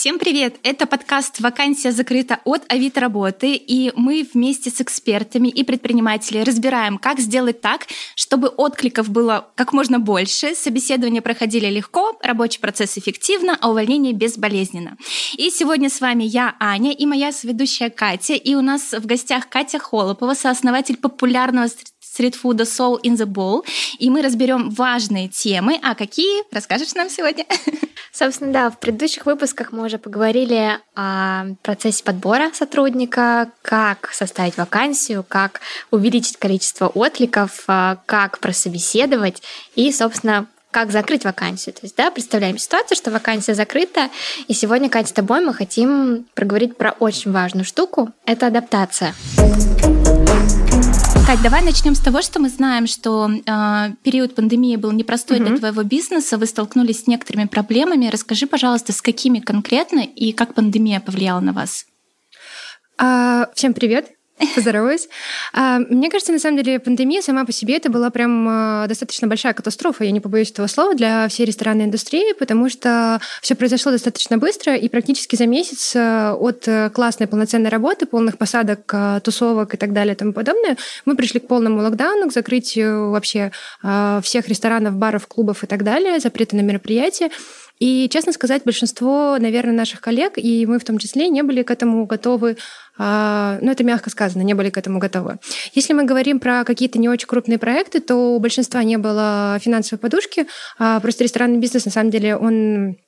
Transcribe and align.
Всем 0.00 0.18
привет! 0.18 0.56
Это 0.62 0.86
подкаст 0.86 1.40
«Вакансия 1.40 1.92
закрыта» 1.92 2.40
от 2.46 2.62
Авито 2.72 3.00
работы, 3.00 3.52
и 3.54 3.92
мы 3.94 4.26
вместе 4.32 4.70
с 4.70 4.80
экспертами 4.80 5.48
и 5.48 5.62
предпринимателями 5.62 6.42
разбираем, 6.42 6.96
как 6.96 7.20
сделать 7.20 7.60
так, 7.60 7.86
чтобы 8.14 8.48
откликов 8.48 9.10
было 9.10 9.50
как 9.56 9.74
можно 9.74 9.98
больше, 9.98 10.54
собеседования 10.54 11.20
проходили 11.20 11.66
легко, 11.66 12.18
рабочий 12.22 12.60
процесс 12.60 12.96
эффективно, 12.96 13.58
а 13.60 13.68
увольнение 13.68 14.14
безболезненно. 14.14 14.96
И 15.36 15.50
сегодня 15.50 15.90
с 15.90 16.00
вами 16.00 16.24
я, 16.24 16.56
Аня, 16.60 16.92
и 16.92 17.04
моя 17.04 17.30
соведущая 17.30 17.90
Катя, 17.90 18.32
и 18.32 18.54
у 18.54 18.62
нас 18.62 18.94
в 18.94 19.04
гостях 19.04 19.50
Катя 19.50 19.78
Холопова, 19.78 20.32
сооснователь 20.32 20.96
популярного 20.96 21.68
стритфуда 22.00 22.64
Soul 22.64 23.00
in 23.02 23.16
the 23.16 23.26
Bowl, 23.26 23.64
и 23.98 24.10
мы 24.10 24.22
разберем 24.22 24.70
важные 24.70 25.28
темы. 25.28 25.78
А 25.82 25.94
какие? 25.94 26.42
Расскажешь 26.52 26.94
нам 26.94 27.08
сегодня? 27.08 27.44
Собственно, 28.12 28.52
да, 28.52 28.70
в 28.70 28.78
предыдущих 28.78 29.26
выпусках 29.26 29.70
мы 29.72 29.84
уже 29.84 29.98
поговорили 29.98 30.78
о 30.96 31.44
процессе 31.62 32.02
подбора 32.02 32.50
сотрудника, 32.52 33.50
как 33.62 34.10
составить 34.12 34.56
вакансию, 34.56 35.24
как 35.26 35.60
увеличить 35.90 36.36
количество 36.36 36.88
откликов, 36.88 37.64
а, 37.68 37.98
как 38.06 38.40
прособеседовать 38.40 39.42
и, 39.76 39.92
собственно, 39.92 40.46
как 40.70 40.92
закрыть 40.92 41.24
вакансию. 41.24 41.74
То 41.74 41.80
есть, 41.82 41.96
да, 41.96 42.10
представляем 42.10 42.58
ситуацию, 42.58 42.96
что 42.96 43.10
вакансия 43.10 43.54
закрыта, 43.54 44.08
и 44.46 44.54
сегодня, 44.54 44.88
Катя, 44.88 45.08
с 45.08 45.12
тобой 45.12 45.44
мы 45.44 45.52
хотим 45.52 46.26
проговорить 46.34 46.76
про 46.76 46.92
очень 46.92 47.32
важную 47.32 47.64
штуку— 47.64 48.10
это 48.24 48.46
адаптация. 48.48 49.14
Кать, 51.30 51.42
давай 51.42 51.62
начнем 51.62 51.94
с 51.94 52.00
того, 52.00 52.22
что 52.22 52.40
мы 52.40 52.48
знаем, 52.48 52.88
что 52.88 53.30
э, 53.30 53.90
период 54.02 54.34
пандемии 54.34 54.74
был 54.74 54.90
непростой 54.90 55.38
угу. 55.38 55.46
для 55.46 55.58
твоего 55.58 55.84
бизнеса, 55.84 56.38
вы 56.38 56.46
столкнулись 56.46 57.04
с 57.04 57.06
некоторыми 57.06 57.44
проблемами. 57.44 58.08
Расскажи, 58.08 58.48
пожалуйста, 58.48 58.92
с 58.92 59.00
какими 59.00 59.38
конкретно 59.38 60.00
и 60.00 60.32
как 60.32 60.54
пандемия 60.54 60.98
повлияла 60.98 61.38
на 61.38 61.52
вас? 61.52 61.86
А, 62.98 63.48
всем 63.54 63.74
привет! 63.74 64.10
Поздороваюсь. 64.54 65.08
А, 65.52 65.78
мне 65.78 66.10
кажется, 66.10 66.32
на 66.32 66.38
самом 66.38 66.62
деле, 66.62 66.78
пандемия 66.78 67.20
сама 67.20 67.44
по 67.44 67.52
себе 67.52 67.76
это 67.76 67.90
была 67.90 68.10
прям 68.10 68.46
а, 68.48 68.86
достаточно 68.86 69.28
большая 69.28 69.52
катастрофа, 69.52 70.04
я 70.04 70.10
не 70.10 70.20
побоюсь 70.20 70.50
этого 70.50 70.66
слова, 70.66 70.94
для 70.94 71.28
всей 71.28 71.44
ресторанной 71.44 71.84
индустрии, 71.84 72.32
потому 72.38 72.70
что 72.70 73.20
все 73.42 73.54
произошло 73.54 73.92
достаточно 73.92 74.38
быстро, 74.38 74.76
и 74.76 74.88
практически 74.88 75.36
за 75.36 75.46
месяц 75.46 75.94
а, 75.94 76.34
от 76.34 76.66
классной 76.92 77.26
полноценной 77.26 77.70
работы, 77.70 78.06
полных 78.06 78.38
посадок, 78.38 78.92
тусовок 79.22 79.74
и 79.74 79.76
так 79.76 79.92
далее 79.92 80.14
и 80.14 80.16
тому 80.16 80.32
подобное, 80.32 80.76
мы 81.04 81.16
пришли 81.16 81.40
к 81.40 81.46
полному 81.46 81.82
локдауну, 81.82 82.28
к 82.28 82.32
закрытию 82.32 83.10
вообще 83.10 83.52
всех 84.22 84.48
ресторанов, 84.48 84.94
баров, 84.96 85.26
клубов 85.26 85.64
и 85.64 85.66
так 85.66 85.84
далее, 85.84 86.18
запреты 86.20 86.56
на 86.56 86.60
мероприятия. 86.60 87.30
И, 87.80 88.08
честно 88.10 88.32
сказать, 88.32 88.62
большинство, 88.64 89.36
наверное, 89.40 89.74
наших 89.74 90.00
коллег, 90.00 90.34
и 90.36 90.66
мы 90.66 90.78
в 90.78 90.84
том 90.84 90.98
числе, 90.98 91.28
не 91.28 91.42
были 91.42 91.62
к 91.62 91.70
этому 91.70 92.06
готовы 92.06 92.56
а, 93.02 93.58
ну, 93.62 93.70
это 93.70 93.82
мягко 93.82 94.10
сказано, 94.10 94.42
не 94.42 94.52
были 94.52 94.68
к 94.68 94.76
этому 94.76 94.98
готовы. 94.98 95.38
Если 95.72 95.94
мы 95.94 96.04
говорим 96.04 96.38
про 96.38 96.64
какие-то 96.64 96.98
не 96.98 97.08
очень 97.08 97.26
крупные 97.26 97.58
проекты, 97.58 98.00
то 98.00 98.36
у 98.36 98.38
большинства 98.38 98.82
не 98.84 98.98
было 98.98 99.58
финансовой 99.58 99.98
подушки. 99.98 100.46
А, 100.78 101.00
просто 101.00 101.24
ресторанный 101.24 101.56
бизнес, 101.58 101.86
на 101.86 101.90
самом 101.90 102.10
деле, 102.10 102.36
он 102.36 102.98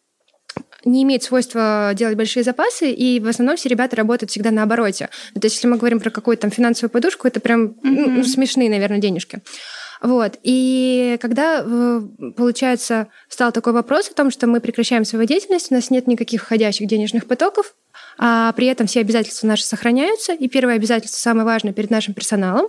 не 0.86 1.02
имеет 1.02 1.22
свойства 1.22 1.92
делать 1.94 2.16
большие 2.16 2.42
запасы, 2.42 2.90
и 2.90 3.20
в 3.20 3.28
основном 3.28 3.56
все 3.56 3.68
ребята 3.68 3.94
работают 3.96 4.30
всегда 4.30 4.50
на 4.50 4.62
обороте. 4.62 5.10
То 5.34 5.40
есть, 5.42 5.56
если 5.56 5.68
мы 5.68 5.76
говорим 5.76 6.00
про 6.00 6.08
какую-то 6.08 6.42
там 6.42 6.50
финансовую 6.50 6.90
подушку, 6.90 7.28
это 7.28 7.40
прям 7.40 7.66
mm-hmm. 7.66 7.74
ну, 7.84 8.24
смешные, 8.24 8.70
наверное, 8.70 8.98
денежки. 8.98 9.40
Вот. 10.02 10.38
И 10.42 11.16
когда, 11.20 11.62
э, 11.64 12.00
получается, 12.36 13.06
стал 13.28 13.52
такой 13.52 13.72
вопрос 13.72 14.08
о 14.08 14.14
том, 14.14 14.32
что 14.32 14.48
мы 14.48 14.60
прекращаем 14.60 15.04
свою 15.04 15.26
деятельность, 15.26 15.70
у 15.70 15.74
нас 15.74 15.90
нет 15.90 16.08
никаких 16.08 16.42
входящих 16.42 16.88
денежных 16.88 17.26
потоков, 17.26 17.74
а 18.18 18.52
при 18.52 18.66
этом 18.66 18.88
все 18.88 19.00
обязательства 19.00 19.46
наши 19.46 19.64
сохраняются. 19.64 20.32
И 20.32 20.48
первое 20.48 20.74
обязательство, 20.74 21.18
самое 21.18 21.46
важное, 21.46 21.72
перед 21.72 21.90
нашим 21.90 22.14
персоналом. 22.14 22.66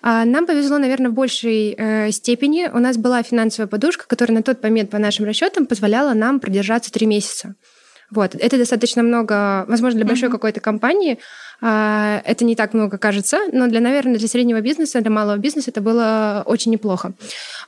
А 0.00 0.24
нам 0.24 0.46
повезло, 0.46 0.78
наверное, 0.78 1.10
в 1.10 1.14
большей 1.14 1.74
э, 1.76 2.10
степени. 2.10 2.70
У 2.72 2.78
нас 2.78 2.96
была 2.96 3.22
финансовая 3.22 3.68
подушка, 3.68 4.06
которая 4.08 4.38
на 4.38 4.42
тот 4.42 4.62
момент, 4.62 4.88
по 4.90 4.98
нашим 4.98 5.26
расчетам, 5.26 5.66
позволяла 5.66 6.14
нам 6.14 6.40
продержаться 6.40 6.90
три 6.90 7.06
месяца. 7.06 7.54
Вот. 8.12 8.34
Это 8.34 8.58
достаточно 8.58 9.02
много, 9.02 9.64
возможно, 9.68 9.96
для 9.98 10.06
большой 10.06 10.28
mm-hmm. 10.28 10.32
какой-то 10.32 10.60
компании 10.60 11.18
а, 11.62 12.20
это 12.26 12.44
не 12.44 12.54
так 12.54 12.74
много 12.74 12.98
кажется, 12.98 13.38
но 13.52 13.68
для, 13.68 13.80
наверное, 13.80 14.18
для 14.18 14.28
среднего 14.28 14.60
бизнеса, 14.60 15.00
для 15.00 15.10
малого 15.10 15.38
бизнеса 15.38 15.70
это 15.70 15.80
было 15.80 16.42
очень 16.44 16.72
неплохо. 16.72 17.12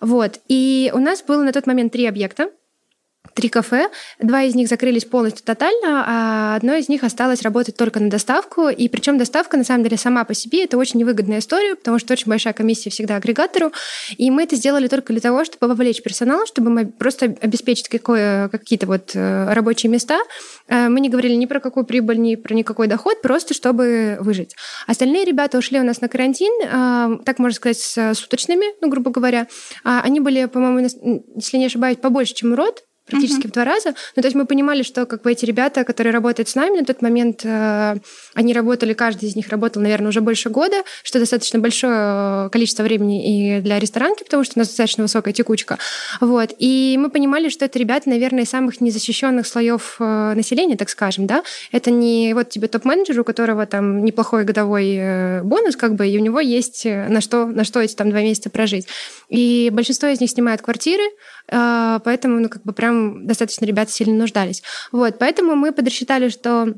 Вот. 0.01 0.41
И 0.49 0.93
у 0.95 0.99
нас 0.99 1.23
было 1.23 1.43
на 1.43 1.53
тот 1.53 1.67
момент 1.67 1.93
три 1.93 2.07
объекта 2.07 2.51
три 3.35 3.49
кафе. 3.49 3.91
Два 4.21 4.43
из 4.43 4.55
них 4.55 4.69
закрылись 4.69 5.05
полностью 5.05 5.45
тотально, 5.45 6.05
а 6.07 6.57
одно 6.57 6.75
из 6.75 6.89
них 6.89 7.05
осталось 7.05 7.43
работать 7.43 7.77
только 7.77 8.01
на 8.01 8.09
доставку. 8.09 8.69
И 8.69 8.89
причем 8.89 9.19
доставка, 9.19 9.57
на 9.57 9.65
самом 9.65 9.83
деле, 9.83 9.97
сама 9.97 10.25
по 10.25 10.35
себе 10.35 10.65
это 10.65 10.79
очень 10.79 11.01
невыгодная 11.01 11.41
история, 11.41 11.75
потому 11.75 11.99
что 11.99 12.13
очень 12.13 12.29
большая 12.29 12.55
комиссия 12.55 12.91
всегда 12.91 13.17
агрегатору. 13.17 13.73
И 14.17 14.31
мы 14.31 14.45
это 14.45 14.57
сделали 14.57 14.89
только 14.89 15.13
для 15.13 15.21
того, 15.21 15.45
чтобы 15.45 15.69
вовлечь 15.69 16.03
персонал, 16.03 16.47
чтобы 16.47 16.71
мы 16.71 16.87
просто 16.87 17.37
обеспечить 17.41 17.89
какое, 17.89 18.49
какие-то 18.49 18.87
вот 18.87 19.11
э, 19.15 19.53
рабочие 19.53 19.91
места. 19.91 20.19
Э, 20.69 20.89
мы 20.89 21.01
не 21.01 21.09
говорили 21.09 21.35
ни 21.35 21.47
про 21.47 21.61
какую 21.61 21.85
прибыль, 21.85 22.21
ни 22.21 22.37
про 22.37 22.55
никакой 22.55 22.87
доход, 22.87 23.21
просто 23.21 23.55
чтобы 23.55 24.17
выжить. 24.21 24.55
Остальные 24.87 25.25
ребята 25.25 25.59
ушли 25.59 25.81
у 25.81 25.85
нас 25.85 26.01
на 26.01 26.09
карантин, 26.09 26.53
э, 26.63 27.25
так 27.25 27.39
можно 27.39 27.57
сказать, 27.57 27.79
с 27.79 28.15
суточными, 28.15 28.67
ну, 28.81 28.89
грубо 28.89 29.11
говоря. 29.11 29.49
А 29.83 30.01
они 30.03 30.21
были, 30.21 30.45
по-моему, 30.47 30.79
если 31.35 31.57
не 31.57 31.67
ошибаюсь, 31.67 31.99
побольше, 31.99 32.35
чем 32.35 32.53
урод 32.53 32.85
практически 33.07 33.47
uh-huh. 33.47 33.51
в 33.51 33.53
два 33.53 33.65
раза. 33.65 33.95
Ну, 34.17 34.23
то 34.23 34.27
есть 34.27 34.35
мы 34.35 34.47
понимали, 34.47 34.83
что 34.83 35.07
как 35.07 35.23
бы 35.23 35.33
эти 35.33 35.45
ребята, 35.45 35.85
которые 35.85 36.13
работают 36.13 36.49
с 36.49 36.55
нами 36.55 36.79
на 36.79 36.85
тот 36.85 37.03
момент, 37.03 37.41
э, 37.45 37.97
они 38.35 38.53
работали, 38.53 38.93
каждый 38.95 39.29
из 39.29 39.37
них 39.37 39.49
работал, 39.49 39.83
наверное, 39.83 40.09
уже 40.09 40.21
больше 40.21 40.51
года, 40.51 40.83
что 41.03 41.19
достаточно 41.19 41.59
большое 41.59 42.49
количество 42.51 42.83
времени 42.83 43.59
и 43.59 43.61
для 43.61 43.79
ресторанки, 43.79 44.25
потому 44.25 44.45
что 44.45 44.55
у 44.57 44.59
нас 44.61 44.69
достаточно 44.69 45.05
высокая 45.05 45.35
текучка. 45.35 45.79
Вот. 46.21 46.55
И 46.59 46.97
мы 46.99 47.11
понимали, 47.11 47.49
что 47.49 47.65
это 47.65 47.79
ребята, 47.79 48.09
наверное, 48.09 48.45
из 48.45 48.51
самых 48.51 48.81
незащищенных 48.81 49.47
слоев 49.47 49.97
э, 49.99 50.35
населения, 50.35 50.77
так 50.77 50.89
скажем, 50.89 51.27
да. 51.27 51.43
Это 51.73 51.91
не 51.91 52.33
вот 52.35 52.51
тебе 52.51 52.69
топ-менеджер, 52.69 53.21
у 53.21 53.25
которого 53.25 53.67
там 53.67 54.05
неплохой 54.05 54.45
годовой 54.45 54.95
э, 54.97 55.43
бонус, 55.43 55.77
как 55.77 55.95
бы, 55.95 56.09
и 56.09 56.17
у 56.17 56.21
него 56.21 56.41
есть 56.41 56.87
э, 56.87 57.09
на 57.09 57.21
что, 57.21 57.47
на 57.47 57.65
что 57.65 57.81
эти 57.81 57.95
там 57.95 58.11
два 58.11 58.21
месяца 58.21 58.51
прожить. 58.51 58.87
И 59.29 59.71
большинство 59.73 60.09
из 60.09 60.21
них 60.21 60.31
снимают 60.31 60.63
квартиры, 60.63 61.03
э, 61.03 61.44
поэтому, 61.49 62.41
ну, 62.41 62.49
как 62.49 62.63
бы 62.63 62.73
прям 62.73 63.27
достаточно 63.27 63.65
ребята 63.65 63.91
сильно 63.91 64.15
нуждались. 64.15 64.63
Вот, 64.93 65.19
поэтому 65.19 65.55
мы 65.55 65.73
подрасчитали, 65.73 66.29
что 66.29 66.75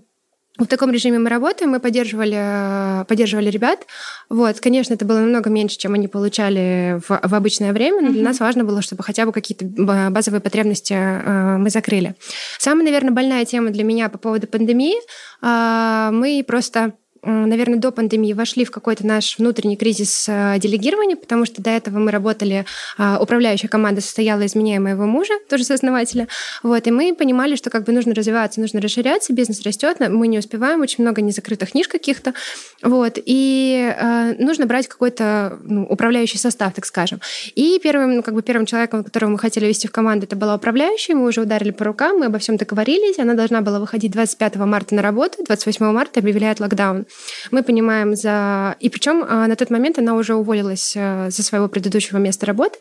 в 0.58 0.66
таком 0.66 0.90
режиме 0.90 1.18
мы 1.18 1.28
работаем, 1.28 1.70
мы 1.70 1.80
поддерживали, 1.80 3.04
поддерживали 3.06 3.50
ребят. 3.50 3.86
Вот, 4.28 4.58
конечно, 4.60 4.94
это 4.94 5.04
было 5.04 5.18
намного 5.18 5.50
меньше, 5.50 5.76
чем 5.76 5.94
они 5.94 6.08
получали 6.08 7.00
в, 7.06 7.20
в 7.22 7.34
обычное 7.34 7.72
время, 7.72 8.00
но 8.00 8.10
для 8.10 8.20
mm-hmm. 8.20 8.24
нас 8.24 8.40
важно 8.40 8.64
было, 8.64 8.80
чтобы 8.80 9.02
хотя 9.02 9.26
бы 9.26 9.32
какие-то 9.32 9.66
базовые 10.10 10.40
потребности 10.40 10.94
э, 10.94 11.58
мы 11.58 11.68
закрыли. 11.70 12.14
Самая, 12.58 12.84
наверное, 12.84 13.12
больная 13.12 13.44
тема 13.44 13.70
для 13.70 13.84
меня 13.84 14.08
по 14.08 14.18
поводу 14.18 14.46
пандемии, 14.46 14.96
э, 15.42 16.10
мы 16.12 16.42
просто 16.46 16.94
наверное, 17.22 17.78
до 17.78 17.90
пандемии 17.90 18.32
вошли 18.32 18.64
в 18.64 18.70
какой-то 18.70 19.06
наш 19.06 19.38
внутренний 19.38 19.76
кризис 19.76 20.26
э, 20.28 20.58
делегирования, 20.58 21.16
потому 21.16 21.44
что 21.44 21.62
до 21.62 21.70
этого 21.70 21.98
мы 21.98 22.10
работали, 22.10 22.64
а, 22.98 23.18
управляющая 23.20 23.68
команда 23.68 24.00
состояла 24.00 24.42
из 24.42 24.54
меня 24.54 24.76
и 24.76 24.78
моего 24.78 25.06
мужа, 25.06 25.34
тоже 25.48 25.64
сооснователя, 25.64 26.28
вот, 26.62 26.86
и 26.86 26.90
мы 26.90 27.14
понимали, 27.14 27.56
что 27.56 27.70
как 27.70 27.84
бы 27.84 27.92
нужно 27.92 28.14
развиваться, 28.14 28.60
нужно 28.60 28.80
расширяться, 28.80 29.32
бизнес 29.32 29.62
растет, 29.62 29.98
мы 30.00 30.28
не 30.28 30.38
успеваем, 30.38 30.80
очень 30.80 31.02
много 31.02 31.22
незакрытых 31.22 31.74
ниш 31.74 31.88
каких-то, 31.88 32.34
вот, 32.82 33.18
и 33.24 33.94
э, 33.98 34.34
нужно 34.38 34.66
брать 34.66 34.88
какой-то 34.88 35.58
ну, 35.62 35.84
управляющий 35.84 36.38
состав, 36.38 36.74
так 36.74 36.84
скажем. 36.86 37.20
И 37.54 37.80
первым, 37.82 38.16
ну, 38.16 38.22
как 38.22 38.34
бы 38.34 38.42
первым 38.42 38.66
человеком, 38.66 39.04
которого 39.04 39.30
мы 39.30 39.38
хотели 39.38 39.66
вести 39.66 39.88
в 39.88 39.92
команду, 39.92 40.26
это 40.26 40.36
была 40.36 40.54
управляющая, 40.56 41.14
мы 41.14 41.26
уже 41.26 41.42
ударили 41.42 41.70
по 41.70 41.84
рукам, 41.84 42.18
мы 42.18 42.26
обо 42.26 42.38
всем 42.38 42.56
договорились, 42.56 43.18
она 43.18 43.34
должна 43.34 43.60
была 43.60 43.80
выходить 43.80 44.12
25 44.12 44.56
марта 44.56 44.94
на 44.94 45.02
работу, 45.02 45.44
28 45.44 45.86
марта 45.86 46.20
объявляет 46.20 46.60
локдаун 46.60 47.05
мы 47.50 47.62
понимаем 47.62 48.16
за... 48.16 48.76
И 48.80 48.88
причем 48.88 49.24
а, 49.28 49.46
на 49.46 49.56
тот 49.56 49.70
момент 49.70 49.98
она 49.98 50.14
уже 50.14 50.34
уволилась 50.34 50.92
э, 50.96 51.30
со 51.30 51.42
своего 51.42 51.68
предыдущего 51.68 52.18
места 52.18 52.46
работы. 52.46 52.78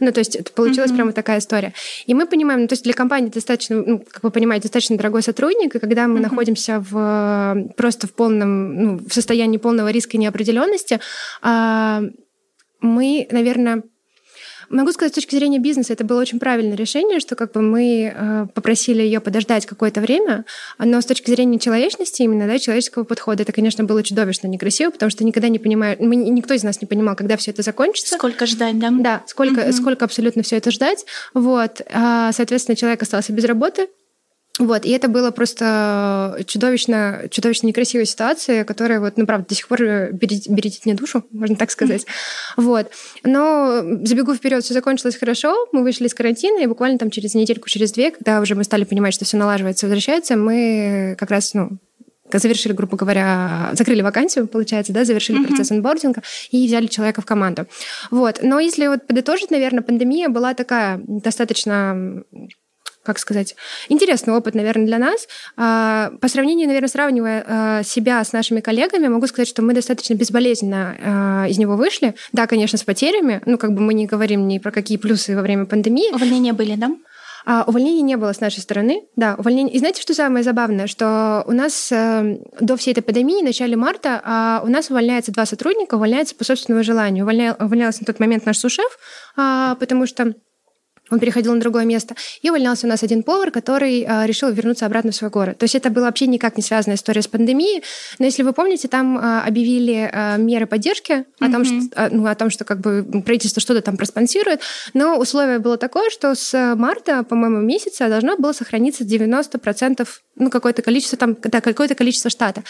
Ну, 0.00 0.10
то 0.10 0.18
есть 0.18 0.34
это 0.34 0.52
получилась 0.52 0.90
mm-hmm. 0.90 0.96
прямо 0.96 1.12
такая 1.12 1.38
история. 1.38 1.74
И 2.06 2.14
мы 2.14 2.26
понимаем, 2.26 2.62
ну, 2.62 2.68
то 2.68 2.72
есть 2.72 2.82
для 2.82 2.92
компании 2.92 3.28
достаточно, 3.28 3.76
ну, 3.76 4.04
как 4.10 4.24
вы 4.24 4.30
понимаете, 4.30 4.64
достаточно 4.64 4.96
дорогой 4.96 5.22
сотрудник, 5.22 5.74
и 5.74 5.78
когда 5.78 6.08
мы 6.08 6.18
mm-hmm. 6.18 6.22
находимся 6.22 6.84
в 6.90 7.68
просто 7.76 8.08
в 8.08 8.12
полном, 8.12 8.74
ну, 8.74 8.98
в 8.98 9.12
состоянии 9.12 9.58
полного 9.58 9.90
риска 9.90 10.16
и 10.16 10.20
неопределенности, 10.20 10.98
а, 11.40 12.02
мы, 12.80 13.28
наверное, 13.30 13.84
Могу 14.72 14.90
сказать, 14.92 15.12
с 15.12 15.14
точки 15.14 15.36
зрения 15.36 15.58
бизнеса 15.58 15.92
это 15.92 16.02
было 16.02 16.18
очень 16.18 16.40
правильное 16.40 16.76
решение, 16.76 17.20
что 17.20 17.36
как 17.36 17.52
бы 17.52 17.60
мы 17.60 18.10
э, 18.14 18.46
попросили 18.54 19.02
ее 19.02 19.20
подождать 19.20 19.66
какое-то 19.66 20.00
время, 20.00 20.46
но 20.78 20.98
с 20.98 21.04
точки 21.04 21.30
зрения 21.30 21.58
человечности 21.58 22.22
именно, 22.22 22.46
да, 22.46 22.58
человеческого 22.58 23.04
подхода, 23.04 23.42
это, 23.42 23.52
конечно, 23.52 23.84
было 23.84 24.02
чудовищно 24.02 24.46
некрасиво, 24.46 24.90
потому 24.90 25.10
что 25.10 25.24
никогда 25.24 25.50
не 25.50 25.58
понимаю, 25.58 25.98
мы, 26.00 26.16
никто 26.16 26.54
из 26.54 26.62
нас 26.62 26.80
не 26.80 26.86
понимал, 26.86 27.16
когда 27.16 27.36
все 27.36 27.50
это 27.50 27.60
закончится. 27.60 28.14
Сколько 28.14 28.46
ждать, 28.46 28.78
да? 28.78 28.90
Да, 28.90 29.22
сколько, 29.26 29.60
mm-hmm. 29.60 29.72
сколько 29.72 30.06
абсолютно 30.06 30.42
все 30.42 30.56
это 30.56 30.70
ждать. 30.70 31.04
Вот, 31.34 31.82
а, 31.92 32.32
соответственно, 32.32 32.74
человек 32.74 33.02
остался 33.02 33.34
без 33.34 33.44
работы, 33.44 33.88
Вот, 34.58 34.84
и 34.84 34.90
это 34.90 35.08
было 35.08 35.30
просто 35.30 36.38
чудовищно, 36.46 37.22
чудовищно 37.30 37.68
некрасивая 37.68 38.04
ситуация, 38.04 38.64
которая 38.64 39.00
вот, 39.00 39.16
ну, 39.16 39.24
правда, 39.24 39.46
до 39.48 39.54
сих 39.54 39.66
пор 39.66 39.80
берет, 40.12 40.46
берет 40.46 40.84
мне 40.84 40.94
душу, 40.94 41.24
можно 41.32 41.56
так 41.56 41.70
сказать. 41.70 42.04
Вот. 42.58 42.90
Но 43.24 43.82
забегу 44.02 44.34
вперед, 44.34 44.62
все 44.62 44.74
закончилось 44.74 45.16
хорошо, 45.16 45.68
мы 45.72 45.82
вышли 45.82 46.06
из 46.06 46.12
карантина, 46.12 46.62
и 46.62 46.66
буквально 46.66 46.98
там 46.98 47.10
через 47.10 47.34
недельку, 47.34 47.70
через 47.70 47.92
две, 47.92 48.10
когда 48.10 48.40
уже 48.42 48.54
мы 48.54 48.64
стали 48.64 48.84
понимать, 48.84 49.14
что 49.14 49.24
все 49.24 49.38
налаживается, 49.38 49.86
возвращается, 49.86 50.36
мы 50.36 51.16
как 51.18 51.30
раз, 51.30 51.54
ну, 51.54 51.78
завершили, 52.30 52.72
грубо 52.74 52.96
говоря, 52.96 53.70
закрыли 53.72 54.02
вакансию, 54.02 54.46
получается, 54.46 54.92
да, 54.92 55.04
завершили 55.04 55.40
uh-huh. 55.40 55.48
процесс 55.48 55.70
онбординга 55.70 56.22
и 56.50 56.66
взяли 56.66 56.86
человека 56.86 57.20
в 57.20 57.26
команду. 57.26 57.66
Вот. 58.10 58.40
Но 58.42 58.58
если 58.58 58.86
вот 58.86 59.06
подытожить, 59.06 59.50
наверное, 59.50 59.82
пандемия 59.82 60.28
была 60.28 60.54
такая 60.54 61.00
достаточно 61.06 62.22
как 63.02 63.18
сказать, 63.18 63.56
интересный 63.88 64.34
опыт, 64.34 64.54
наверное, 64.54 64.86
для 64.86 64.98
нас. 64.98 65.26
А, 65.56 66.12
по 66.20 66.28
сравнению, 66.28 66.66
наверное, 66.66 66.88
сравнивая 66.88 67.44
а, 67.46 67.82
себя 67.82 68.22
с 68.22 68.32
нашими 68.32 68.60
коллегами, 68.60 69.08
могу 69.08 69.26
сказать, 69.26 69.48
что 69.48 69.62
мы 69.62 69.74
достаточно 69.74 70.14
безболезненно 70.14 70.96
а, 71.00 71.46
из 71.48 71.58
него 71.58 71.76
вышли. 71.76 72.14
Да, 72.32 72.46
конечно, 72.46 72.78
с 72.78 72.84
потерями. 72.84 73.42
Ну, 73.46 73.58
как 73.58 73.72
бы 73.72 73.80
мы 73.80 73.94
не 73.94 74.06
говорим 74.06 74.46
ни 74.48 74.58
про 74.58 74.70
какие 74.70 74.98
плюсы 74.98 75.34
во 75.34 75.42
время 75.42 75.66
пандемии. 75.66 76.14
Увольнения 76.14 76.52
были, 76.52 76.76
да? 76.76 76.90
А, 77.44 77.64
увольнений 77.66 78.02
не 78.02 78.16
было 78.16 78.32
с 78.32 78.40
нашей 78.40 78.60
стороны. 78.60 79.02
Да, 79.16 79.34
увольнений. 79.36 79.72
И 79.72 79.78
знаете, 79.78 80.00
что 80.00 80.14
самое 80.14 80.44
забавное? 80.44 80.86
Что 80.86 81.44
у 81.46 81.52
нас 81.52 81.90
э, 81.90 82.38
до 82.60 82.76
всей 82.76 82.92
этой 82.92 83.02
пандемии, 83.02 83.42
в 83.42 83.44
начале 83.44 83.76
марта, 83.76 84.60
э, 84.62 84.66
у 84.66 84.70
нас 84.70 84.90
увольняется 84.90 85.32
два 85.32 85.46
сотрудника, 85.46 85.96
увольняется 85.96 86.34
по 86.34 86.44
собственному 86.44 86.84
желанию. 86.84 87.24
Увольня... 87.24 87.56
Увольнялся 87.58 88.00
на 88.00 88.06
тот 88.06 88.20
момент 88.20 88.46
наш 88.46 88.58
сушеф, 88.58 88.98
э, 89.36 89.74
потому 89.78 90.06
что 90.06 90.34
он 91.12 91.20
переходил 91.20 91.52
на 91.54 91.60
другое 91.60 91.84
место. 91.84 92.16
И 92.40 92.48
увольнялся 92.48 92.86
у 92.86 92.90
нас 92.90 93.02
один 93.02 93.22
повар, 93.22 93.50
который 93.50 94.00
э, 94.00 94.26
решил 94.26 94.50
вернуться 94.50 94.86
обратно 94.86 95.12
в 95.12 95.14
свой 95.14 95.30
город. 95.30 95.58
То 95.58 95.64
есть 95.64 95.74
это 95.74 95.90
была 95.90 96.06
вообще 96.06 96.26
никак 96.26 96.56
не 96.56 96.62
связанная 96.62 96.96
история 96.96 97.22
с 97.22 97.28
пандемией. 97.28 97.82
Но 98.18 98.24
если 98.24 98.42
вы 98.42 98.52
помните, 98.52 98.88
там 98.88 99.18
э, 99.18 99.40
объявили 99.46 100.10
э, 100.10 100.38
меры 100.38 100.66
поддержки 100.66 101.12
mm-hmm. 101.12 101.24
о, 101.40 101.52
том, 101.52 101.64
что, 101.64 102.00
э, 102.00 102.08
ну, 102.10 102.26
о 102.26 102.34
том, 102.34 102.50
что 102.50 102.64
как 102.64 102.80
бы 102.80 103.04
правительство 103.24 103.60
что-то 103.60 103.82
там 103.82 103.96
проспонсирует. 103.96 104.60
Но 104.94 105.18
условие 105.18 105.58
было 105.58 105.76
такое, 105.76 106.08
что 106.10 106.34
с 106.34 106.74
марта, 106.76 107.22
по-моему, 107.24 107.58
месяца 107.58 108.08
должно 108.08 108.36
было 108.38 108.52
сохраниться 108.52 109.04
90% 109.04 110.08
ну, 110.36 110.50
какое-то 110.50 110.82
количество 110.82 111.18
там, 111.18 111.36
да, 111.42 111.60
какое-то 111.60 111.94
количество 111.94 112.30
штата. 112.30 112.64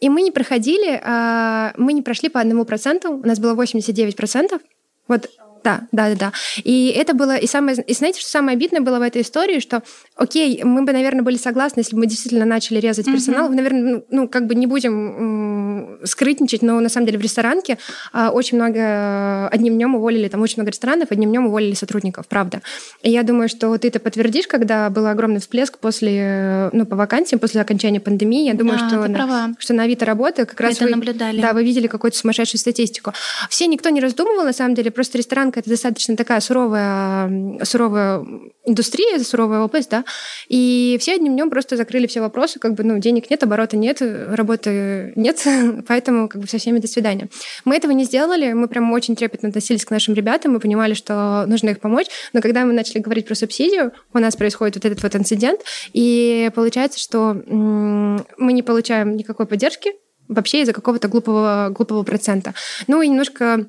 И 0.00 0.08
мы 0.08 0.22
не 0.22 0.32
проходили, 0.32 1.00
э, 1.00 1.72
мы 1.76 1.92
не 1.92 2.02
прошли 2.02 2.28
по 2.28 2.40
одному 2.40 2.64
проценту, 2.64 3.12
у 3.12 3.26
нас 3.26 3.38
было 3.38 3.54
89%. 3.54 4.60
Вот 5.06 5.30
да, 5.64 5.80
да, 5.92 6.10
да, 6.10 6.14
да. 6.14 6.32
И 6.62 6.94
это 6.96 7.14
было 7.14 7.36
и 7.36 7.46
самое, 7.46 7.76
и 7.82 7.94
знаете, 7.94 8.20
что 8.20 8.28
самое 8.28 8.54
обидное 8.54 8.82
было 8.82 8.98
в 8.98 9.02
этой 9.02 9.22
истории, 9.22 9.60
что, 9.60 9.82
окей, 10.14 10.62
мы 10.62 10.84
бы, 10.84 10.92
наверное, 10.92 11.22
были 11.22 11.36
согласны, 11.36 11.80
если 11.80 11.94
бы 11.96 12.00
мы 12.00 12.06
действительно 12.06 12.44
начали 12.44 12.78
резать 12.78 13.06
персонал, 13.06 13.50
mm-hmm. 13.50 13.54
наверное, 13.54 13.82
ну, 13.82 14.04
ну, 14.10 14.28
как 14.28 14.46
бы 14.46 14.54
не 14.54 14.66
будем 14.66 16.00
скрытничать, 16.04 16.62
но 16.62 16.78
на 16.80 16.88
самом 16.88 17.06
деле 17.06 17.18
в 17.18 17.22
ресторанке 17.22 17.78
а, 18.12 18.30
очень 18.30 18.58
много 18.58 19.48
одним 19.48 19.74
днем 19.74 19.94
уволили, 19.94 20.28
там 20.28 20.42
очень 20.42 20.56
много 20.58 20.70
ресторанов, 20.70 21.10
одним 21.10 21.30
днем 21.30 21.46
уволили 21.46 21.74
сотрудников, 21.74 22.28
правда. 22.28 22.60
И 23.02 23.10
я 23.10 23.22
думаю, 23.22 23.48
что 23.48 23.76
ты 23.78 23.88
это 23.88 24.00
подтвердишь, 24.00 24.46
когда 24.46 24.90
был 24.90 25.06
огромный 25.06 25.40
всплеск 25.40 25.78
после, 25.78 26.68
ну, 26.72 26.84
по 26.84 26.94
вакансиям, 26.96 27.38
после 27.38 27.62
окончания 27.62 28.00
пандемии. 28.00 28.46
Я 28.46 28.54
думаю, 28.54 28.78
да, 28.78 28.88
что, 28.88 29.08
на, 29.08 29.54
что 29.58 29.72
на 29.72 29.84
Авито 29.84 30.04
работы 30.04 30.44
как 30.44 30.60
раз 30.60 30.76
это 30.76 30.84
вы, 30.84 30.90
наблюдали. 30.90 31.40
Да, 31.40 31.54
вы 31.54 31.64
видели 31.64 31.86
какую-то 31.86 32.18
сумасшедшую 32.18 32.60
статистику. 32.60 33.12
Все 33.48 33.66
никто 33.66 33.88
не 33.88 34.00
раздумывал, 34.00 34.44
на 34.44 34.52
самом 34.52 34.74
деле, 34.74 34.90
просто 34.90 35.16
ресторан 35.16 35.52
это 35.56 35.70
достаточно 35.70 36.16
такая 36.16 36.40
суровая, 36.40 37.64
суровая 37.64 38.24
индустрия, 38.64 39.18
суровая 39.18 39.60
область, 39.60 39.90
да, 39.90 40.04
и 40.48 40.96
все 41.00 41.14
одним 41.14 41.34
днем 41.34 41.50
просто 41.50 41.76
закрыли 41.76 42.06
все 42.06 42.20
вопросы, 42.20 42.58
как 42.58 42.74
бы, 42.74 42.84
ну, 42.84 42.98
денег 42.98 43.30
нет, 43.30 43.42
оборота 43.42 43.76
нет, 43.76 44.00
работы 44.00 45.12
нет, 45.16 45.44
поэтому 45.88 46.28
как 46.28 46.40
бы 46.40 46.48
со 46.48 46.58
всеми 46.58 46.78
до 46.78 46.88
свидания. 46.88 47.28
Мы 47.64 47.76
этого 47.76 47.92
не 47.92 48.04
сделали, 48.04 48.52
мы 48.52 48.68
прям 48.68 48.92
очень 48.92 49.16
трепетно 49.16 49.48
относились 49.48 49.84
к 49.84 49.90
нашим 49.90 50.14
ребятам, 50.14 50.52
мы 50.52 50.60
понимали, 50.60 50.94
что 50.94 51.44
нужно 51.46 51.70
их 51.70 51.80
помочь, 51.80 52.06
но 52.32 52.40
когда 52.40 52.64
мы 52.64 52.72
начали 52.72 53.00
говорить 53.00 53.26
про 53.26 53.34
субсидию, 53.34 53.92
у 54.12 54.18
нас 54.18 54.36
происходит 54.36 54.76
вот 54.76 54.84
этот 54.84 55.02
вот 55.02 55.16
инцидент, 55.16 55.60
и 55.92 56.50
получается, 56.54 56.98
что 56.98 57.34
мы 57.34 58.52
не 58.52 58.62
получаем 58.62 59.16
никакой 59.16 59.46
поддержки, 59.46 59.92
вообще 60.28 60.62
из-за 60.62 60.72
какого-то 60.72 61.08
глупого, 61.08 61.68
глупого 61.70 62.02
процента. 62.02 62.54
Ну 62.86 63.02
и 63.02 63.08
немножко 63.08 63.66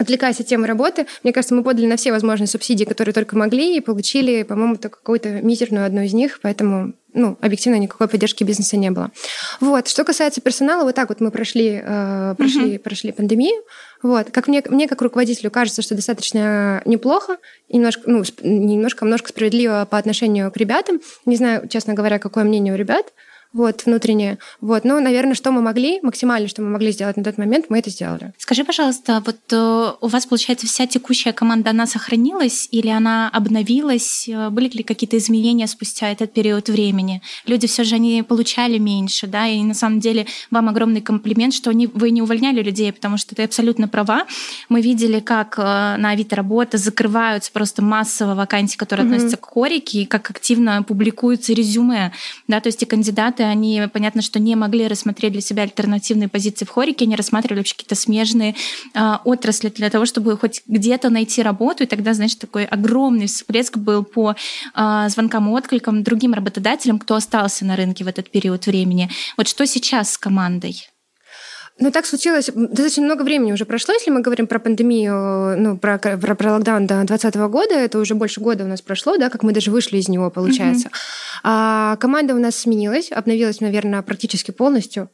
Отвлекаясь 0.00 0.40
от 0.40 0.46
темы 0.46 0.66
работы, 0.66 1.06
мне 1.22 1.30
кажется, 1.30 1.54
мы 1.54 1.62
подали 1.62 1.84
на 1.84 1.98
все 1.98 2.10
возможные 2.10 2.46
субсидии, 2.46 2.84
которые 2.84 3.12
только 3.12 3.36
могли, 3.36 3.76
и 3.76 3.80
получили, 3.80 4.44
по-моему, 4.44 4.76
только 4.76 4.96
какую-то 4.96 5.42
мизерную 5.42 5.84
одну 5.84 6.00
из 6.00 6.14
них, 6.14 6.40
поэтому 6.40 6.94
ну, 7.12 7.36
объективно 7.42 7.76
никакой 7.76 8.08
поддержки 8.08 8.42
бизнеса 8.42 8.78
не 8.78 8.90
было. 8.90 9.10
Вот. 9.60 9.88
Что 9.88 10.04
касается 10.04 10.40
персонала, 10.40 10.84
вот 10.84 10.94
так 10.94 11.10
вот 11.10 11.20
мы 11.20 11.30
прошли, 11.30 11.82
э, 11.84 12.34
прошли, 12.38 12.76
uh-huh. 12.76 12.78
прошли 12.78 13.12
пандемию. 13.12 13.62
Вот. 14.02 14.30
Как 14.30 14.48
мне, 14.48 14.62
мне, 14.70 14.88
как 14.88 15.02
руководителю, 15.02 15.50
кажется, 15.50 15.82
что 15.82 15.94
достаточно 15.94 16.80
неплохо, 16.86 17.36
немножко, 17.68 18.04
ну, 18.06 18.22
немножко, 18.42 19.04
немножко 19.04 19.28
справедливо 19.28 19.86
по 19.90 19.98
отношению 19.98 20.50
к 20.50 20.56
ребятам. 20.56 21.00
Не 21.26 21.36
знаю, 21.36 21.68
честно 21.68 21.92
говоря, 21.92 22.18
какое 22.18 22.44
мнение 22.44 22.72
у 22.72 22.76
ребят 22.78 23.12
вот, 23.52 23.84
внутреннее. 23.84 24.38
Вот, 24.60 24.84
ну, 24.84 25.00
наверное, 25.00 25.34
что 25.34 25.50
мы 25.50 25.60
могли, 25.60 25.98
максимально, 26.02 26.48
что 26.48 26.62
мы 26.62 26.70
могли 26.70 26.92
сделать 26.92 27.16
на 27.16 27.24
тот 27.24 27.36
момент, 27.36 27.66
мы 27.68 27.80
это 27.80 27.90
сделали. 27.90 28.32
Скажи, 28.38 28.64
пожалуйста, 28.64 29.22
вот 29.26 29.38
э, 29.50 29.92
у 30.00 30.06
вас, 30.06 30.26
получается, 30.26 30.68
вся 30.68 30.86
текущая 30.86 31.32
команда, 31.32 31.70
она 31.70 31.86
сохранилась 31.86 32.68
или 32.70 32.88
она 32.88 33.28
обновилась? 33.28 34.28
Э, 34.28 34.50
были 34.50 34.68
ли 34.68 34.82
какие-то 34.84 35.18
изменения 35.18 35.66
спустя 35.66 36.12
этот 36.12 36.32
период 36.32 36.68
времени? 36.68 37.22
Люди 37.44 37.66
все 37.66 37.82
же, 37.82 37.96
они 37.96 38.22
получали 38.22 38.78
меньше, 38.78 39.26
да, 39.26 39.48
и 39.48 39.60
на 39.62 39.74
самом 39.74 39.98
деле 39.98 40.26
вам 40.52 40.68
огромный 40.68 41.00
комплимент, 41.00 41.52
что 41.52 41.70
они, 41.70 41.88
вы 41.88 42.10
не 42.10 42.22
увольняли 42.22 42.62
людей, 42.62 42.92
потому 42.92 43.16
что 43.16 43.34
ты 43.34 43.42
абсолютно 43.42 43.88
права. 43.88 44.26
Мы 44.68 44.80
видели, 44.80 45.18
как 45.18 45.58
э, 45.58 45.62
на 45.62 46.10
Авито 46.10 46.36
работа 46.36 46.78
закрываются 46.78 47.50
просто 47.50 47.82
массово 47.82 48.36
вакансии, 48.36 48.76
которые 48.76 49.06
mm-hmm. 49.06 49.14
относятся 49.14 49.36
к 49.38 49.44
хорике, 49.44 50.02
и 50.02 50.06
как 50.06 50.30
активно 50.30 50.84
публикуются 50.84 51.52
резюме, 51.52 52.12
да, 52.46 52.60
то 52.60 52.68
есть 52.68 52.80
и 52.84 52.86
кандидаты 52.86 53.39
кандидаты, 53.40 53.44
они, 53.44 53.82
понятно, 53.92 54.22
что 54.22 54.38
не 54.38 54.56
могли 54.56 54.88
рассмотреть 54.88 55.32
для 55.32 55.40
себя 55.40 55.62
альтернативные 55.62 56.28
позиции 56.28 56.64
в 56.64 56.70
хорике, 56.70 57.04
они 57.04 57.16
рассматривали 57.16 57.60
вообще 57.60 57.74
какие-то 57.74 57.94
смежные 57.94 58.54
э, 58.94 59.00
отрасли 59.24 59.68
для 59.68 59.90
того, 59.90 60.06
чтобы 60.06 60.36
хоть 60.36 60.62
где-то 60.66 61.10
найти 61.10 61.42
работу, 61.42 61.82
и 61.82 61.86
тогда, 61.86 62.14
знаешь, 62.14 62.34
такой 62.34 62.64
огромный 62.64 63.26
всплеск 63.26 63.76
был 63.76 64.04
по 64.04 64.34
э, 64.74 65.08
звонкам 65.08 65.48
и 65.48 65.58
откликам 65.58 66.02
другим 66.02 66.34
работодателям, 66.34 66.98
кто 66.98 67.14
остался 67.14 67.64
на 67.64 67.76
рынке 67.76 68.04
в 68.04 68.08
этот 68.08 68.30
период 68.30 68.66
времени. 68.66 69.08
Вот 69.36 69.48
что 69.48 69.66
сейчас 69.66 70.12
с 70.12 70.18
командой? 70.18 70.88
Ну, 71.80 71.90
так 71.90 72.06
случилось, 72.06 72.50
достаточно 72.54 73.02
много 73.02 73.22
времени 73.22 73.52
уже 73.52 73.64
прошло, 73.64 73.94
если 73.94 74.10
мы 74.10 74.20
говорим 74.20 74.46
про 74.46 74.58
пандемию, 74.58 75.58
ну, 75.58 75.78
про, 75.78 75.98
про, 75.98 76.34
про 76.34 76.52
локдаун 76.52 76.86
до 76.86 76.96
2020 77.04 77.36
года, 77.50 77.74
это 77.74 77.98
уже 77.98 78.14
больше 78.14 78.40
года 78.40 78.64
у 78.64 78.66
нас 78.66 78.82
прошло, 78.82 79.16
да, 79.16 79.30
как 79.30 79.42
мы 79.42 79.52
даже 79.52 79.70
вышли 79.70 79.96
из 79.96 80.08
него, 80.08 80.30
получается. 80.30 80.88
Mm-hmm. 80.88 81.40
А 81.44 81.96
команда 81.96 82.34
у 82.34 82.38
нас 82.38 82.56
сменилась, 82.56 83.10
обновилась, 83.10 83.60
наверное, 83.60 84.02
практически 84.02 84.50
полностью 84.50 85.08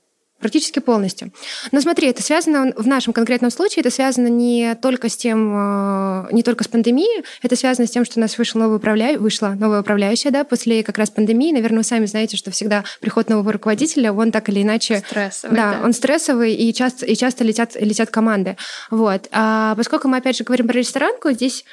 практически 0.46 0.78
полностью. 0.78 1.32
Но 1.72 1.80
смотри, 1.80 2.06
это 2.06 2.22
связано 2.22 2.72
в 2.76 2.86
нашем 2.86 3.12
конкретном 3.12 3.50
случае, 3.50 3.80
это 3.80 3.90
связано 3.90 4.28
не 4.28 4.76
только 4.76 5.08
с 5.08 5.16
тем, 5.16 5.52
э, 5.52 6.28
не 6.30 6.44
только 6.44 6.62
с 6.62 6.68
пандемией, 6.68 7.24
это 7.42 7.56
связано 7.56 7.88
с 7.88 7.90
тем, 7.90 8.04
что 8.04 8.20
у 8.20 8.20
нас 8.20 8.38
вышел 8.38 8.60
новый 8.60 8.76
управля... 8.76 9.18
вышла 9.18 9.56
новая 9.58 9.80
управляющая, 9.80 10.30
да, 10.30 10.44
после 10.44 10.84
как 10.84 10.98
раз 10.98 11.10
пандемии. 11.10 11.50
Наверное, 11.50 11.78
вы 11.78 11.84
сами 11.84 12.06
знаете, 12.06 12.36
что 12.36 12.52
всегда 12.52 12.84
приход 13.00 13.28
нового 13.28 13.50
руководителя, 13.52 14.12
он 14.12 14.30
так 14.30 14.48
или 14.48 14.62
иначе... 14.62 15.02
Стрессовый, 15.04 15.56
да, 15.56 15.72
да. 15.72 15.84
он 15.84 15.92
стрессовый, 15.92 16.54
и 16.54 16.72
часто, 16.72 17.04
и 17.06 17.16
часто 17.16 17.42
летят, 17.42 17.74
летят 17.74 18.10
команды. 18.10 18.56
Вот. 18.92 19.26
А 19.32 19.74
поскольку 19.74 20.06
мы, 20.06 20.18
опять 20.18 20.36
же, 20.36 20.44
говорим 20.44 20.68
про 20.68 20.78
ресторанку, 20.78 21.32
здесь 21.32 21.64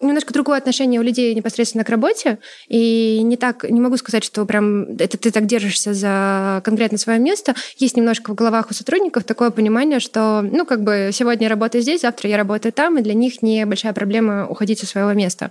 немножко 0.00 0.32
другое 0.32 0.58
отношение 0.58 1.00
у 1.00 1.02
людей 1.02 1.34
непосредственно 1.34 1.84
к 1.84 1.88
работе, 1.88 2.38
и 2.68 3.20
не 3.22 3.36
так, 3.36 3.64
не 3.68 3.80
могу 3.80 3.96
сказать, 3.96 4.24
что 4.24 4.44
прям 4.44 4.96
это 4.98 5.16
ты 5.16 5.30
так 5.30 5.46
держишься 5.46 5.94
за 5.94 6.60
конкретно 6.64 6.98
свое 6.98 7.18
место. 7.18 7.54
Есть 7.78 7.96
немножко 7.96 8.32
в 8.32 8.34
головах 8.34 8.70
у 8.70 8.74
сотрудников 8.74 9.24
такое 9.24 9.50
понимание, 9.50 10.00
что, 10.00 10.42
ну, 10.42 10.66
как 10.66 10.82
бы 10.82 11.10
сегодня 11.12 11.44
я 11.44 11.50
работаю 11.50 11.82
здесь, 11.82 12.02
завтра 12.02 12.28
я 12.28 12.36
работаю 12.36 12.72
там, 12.72 12.98
и 12.98 13.02
для 13.02 13.14
них 13.14 13.42
небольшая 13.42 13.92
проблема 13.92 14.46
уходить 14.46 14.78
со 14.78 14.86
своего 14.86 15.12
места. 15.12 15.50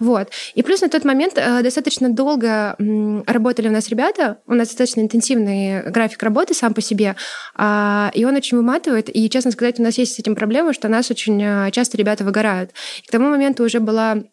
Вот. 0.00 0.28
И 0.54 0.62
плюс 0.62 0.80
на 0.80 0.88
тот 0.88 1.04
момент 1.04 1.34
э, 1.36 1.62
достаточно 1.62 2.08
долго 2.08 2.76
работали 3.26 3.68
у 3.68 3.72
нас 3.72 3.88
ребята, 3.88 4.38
у 4.46 4.54
нас 4.54 4.68
достаточно 4.68 5.00
интенсивный 5.00 5.82
график 5.82 6.22
работы 6.22 6.54
сам 6.54 6.74
по 6.74 6.80
себе, 6.80 7.16
а, 7.54 8.10
и 8.14 8.24
он 8.24 8.34
очень 8.34 8.56
выматывает, 8.56 9.14
и, 9.14 9.28
честно 9.30 9.50
сказать, 9.52 9.78
у 9.78 9.82
нас 9.82 9.98
есть 9.98 10.14
с 10.14 10.18
этим 10.18 10.34
проблема, 10.34 10.72
что 10.72 10.88
нас 10.88 11.10
очень 11.10 11.40
э, 11.42 11.70
часто 11.70 11.96
ребята 11.96 12.24
выгорают. 12.24 12.70
И 13.02 13.06
к 13.06 13.10
тому 13.10 13.28
моменту 13.28 13.64
уже 13.64 13.80
была 13.84 14.24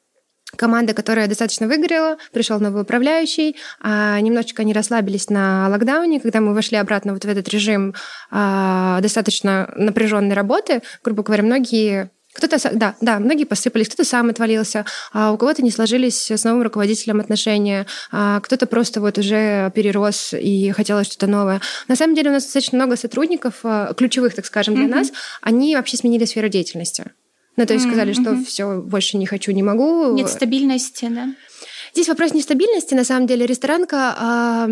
команда, 0.55 0.93
которая 0.93 1.27
достаточно 1.27 1.67
выгорела, 1.67 2.17
пришел 2.33 2.59
новый 2.59 2.81
управляющий, 2.83 3.55
а, 3.79 4.19
немножечко 4.19 4.61
они 4.63 4.73
расслабились 4.73 5.29
на 5.29 5.69
локдауне, 5.69 6.19
когда 6.19 6.41
мы 6.41 6.53
вошли 6.53 6.77
обратно 6.77 7.13
вот 7.13 7.23
в 7.23 7.29
этот 7.29 7.47
режим 7.49 7.93
а, 8.29 8.99
достаточно 9.01 9.71
напряженной 9.75 10.35
работы, 10.35 10.81
грубо 11.03 11.23
говоря, 11.23 11.43
многие 11.43 12.11
Кто-то, 12.33 12.57
да, 12.73 12.95
да, 13.01 13.19
многие 13.19 13.43
посыпались, 13.43 13.87
кто-то 13.87 14.05
сам 14.05 14.29
отвалился, 14.29 14.85
а 15.11 15.33
у 15.33 15.37
кого-то 15.37 15.61
не 15.61 15.71
сложились 15.71 16.31
с 16.31 16.43
новым 16.45 16.63
руководителем 16.63 17.19
отношения, 17.19 17.85
а 18.09 18.39
кто-то 18.39 18.67
просто 18.67 19.01
вот 19.01 19.17
уже 19.17 19.69
перерос 19.75 20.33
и 20.33 20.71
хотелось 20.71 21.07
что-то 21.07 21.27
новое. 21.27 21.59
На 21.89 21.97
самом 21.97 22.15
деле 22.15 22.29
у 22.29 22.33
нас 22.33 22.43
достаточно 22.43 22.77
много 22.77 22.95
сотрудников, 22.95 23.55
а, 23.63 23.93
ключевых, 23.93 24.33
так 24.33 24.45
скажем, 24.45 24.75
для 24.75 24.85
mm-hmm. 24.85 24.95
нас, 24.95 25.11
они 25.41 25.75
вообще 25.75 25.97
сменили 25.97 26.25
сферу 26.25 26.47
деятельности. 26.47 27.11
Ну, 27.57 27.65
то 27.65 27.73
есть 27.73 27.85
сказали, 27.85 28.13
mm-hmm. 28.13 28.35
что 28.35 28.43
все, 28.45 28.81
больше 28.81 29.17
не 29.17 29.25
хочу, 29.25 29.51
не 29.51 29.63
могу. 29.63 30.13
Нет 30.13 30.29
стабильности, 30.29 31.07
да? 31.09 31.33
Здесь 31.93 32.07
вопрос 32.07 32.33
не 32.33 32.41
стабильности, 32.41 32.93
на 32.93 33.03
самом 33.03 33.27
деле. 33.27 33.45
Ресторанка, 33.45 34.15
а, 34.17 34.69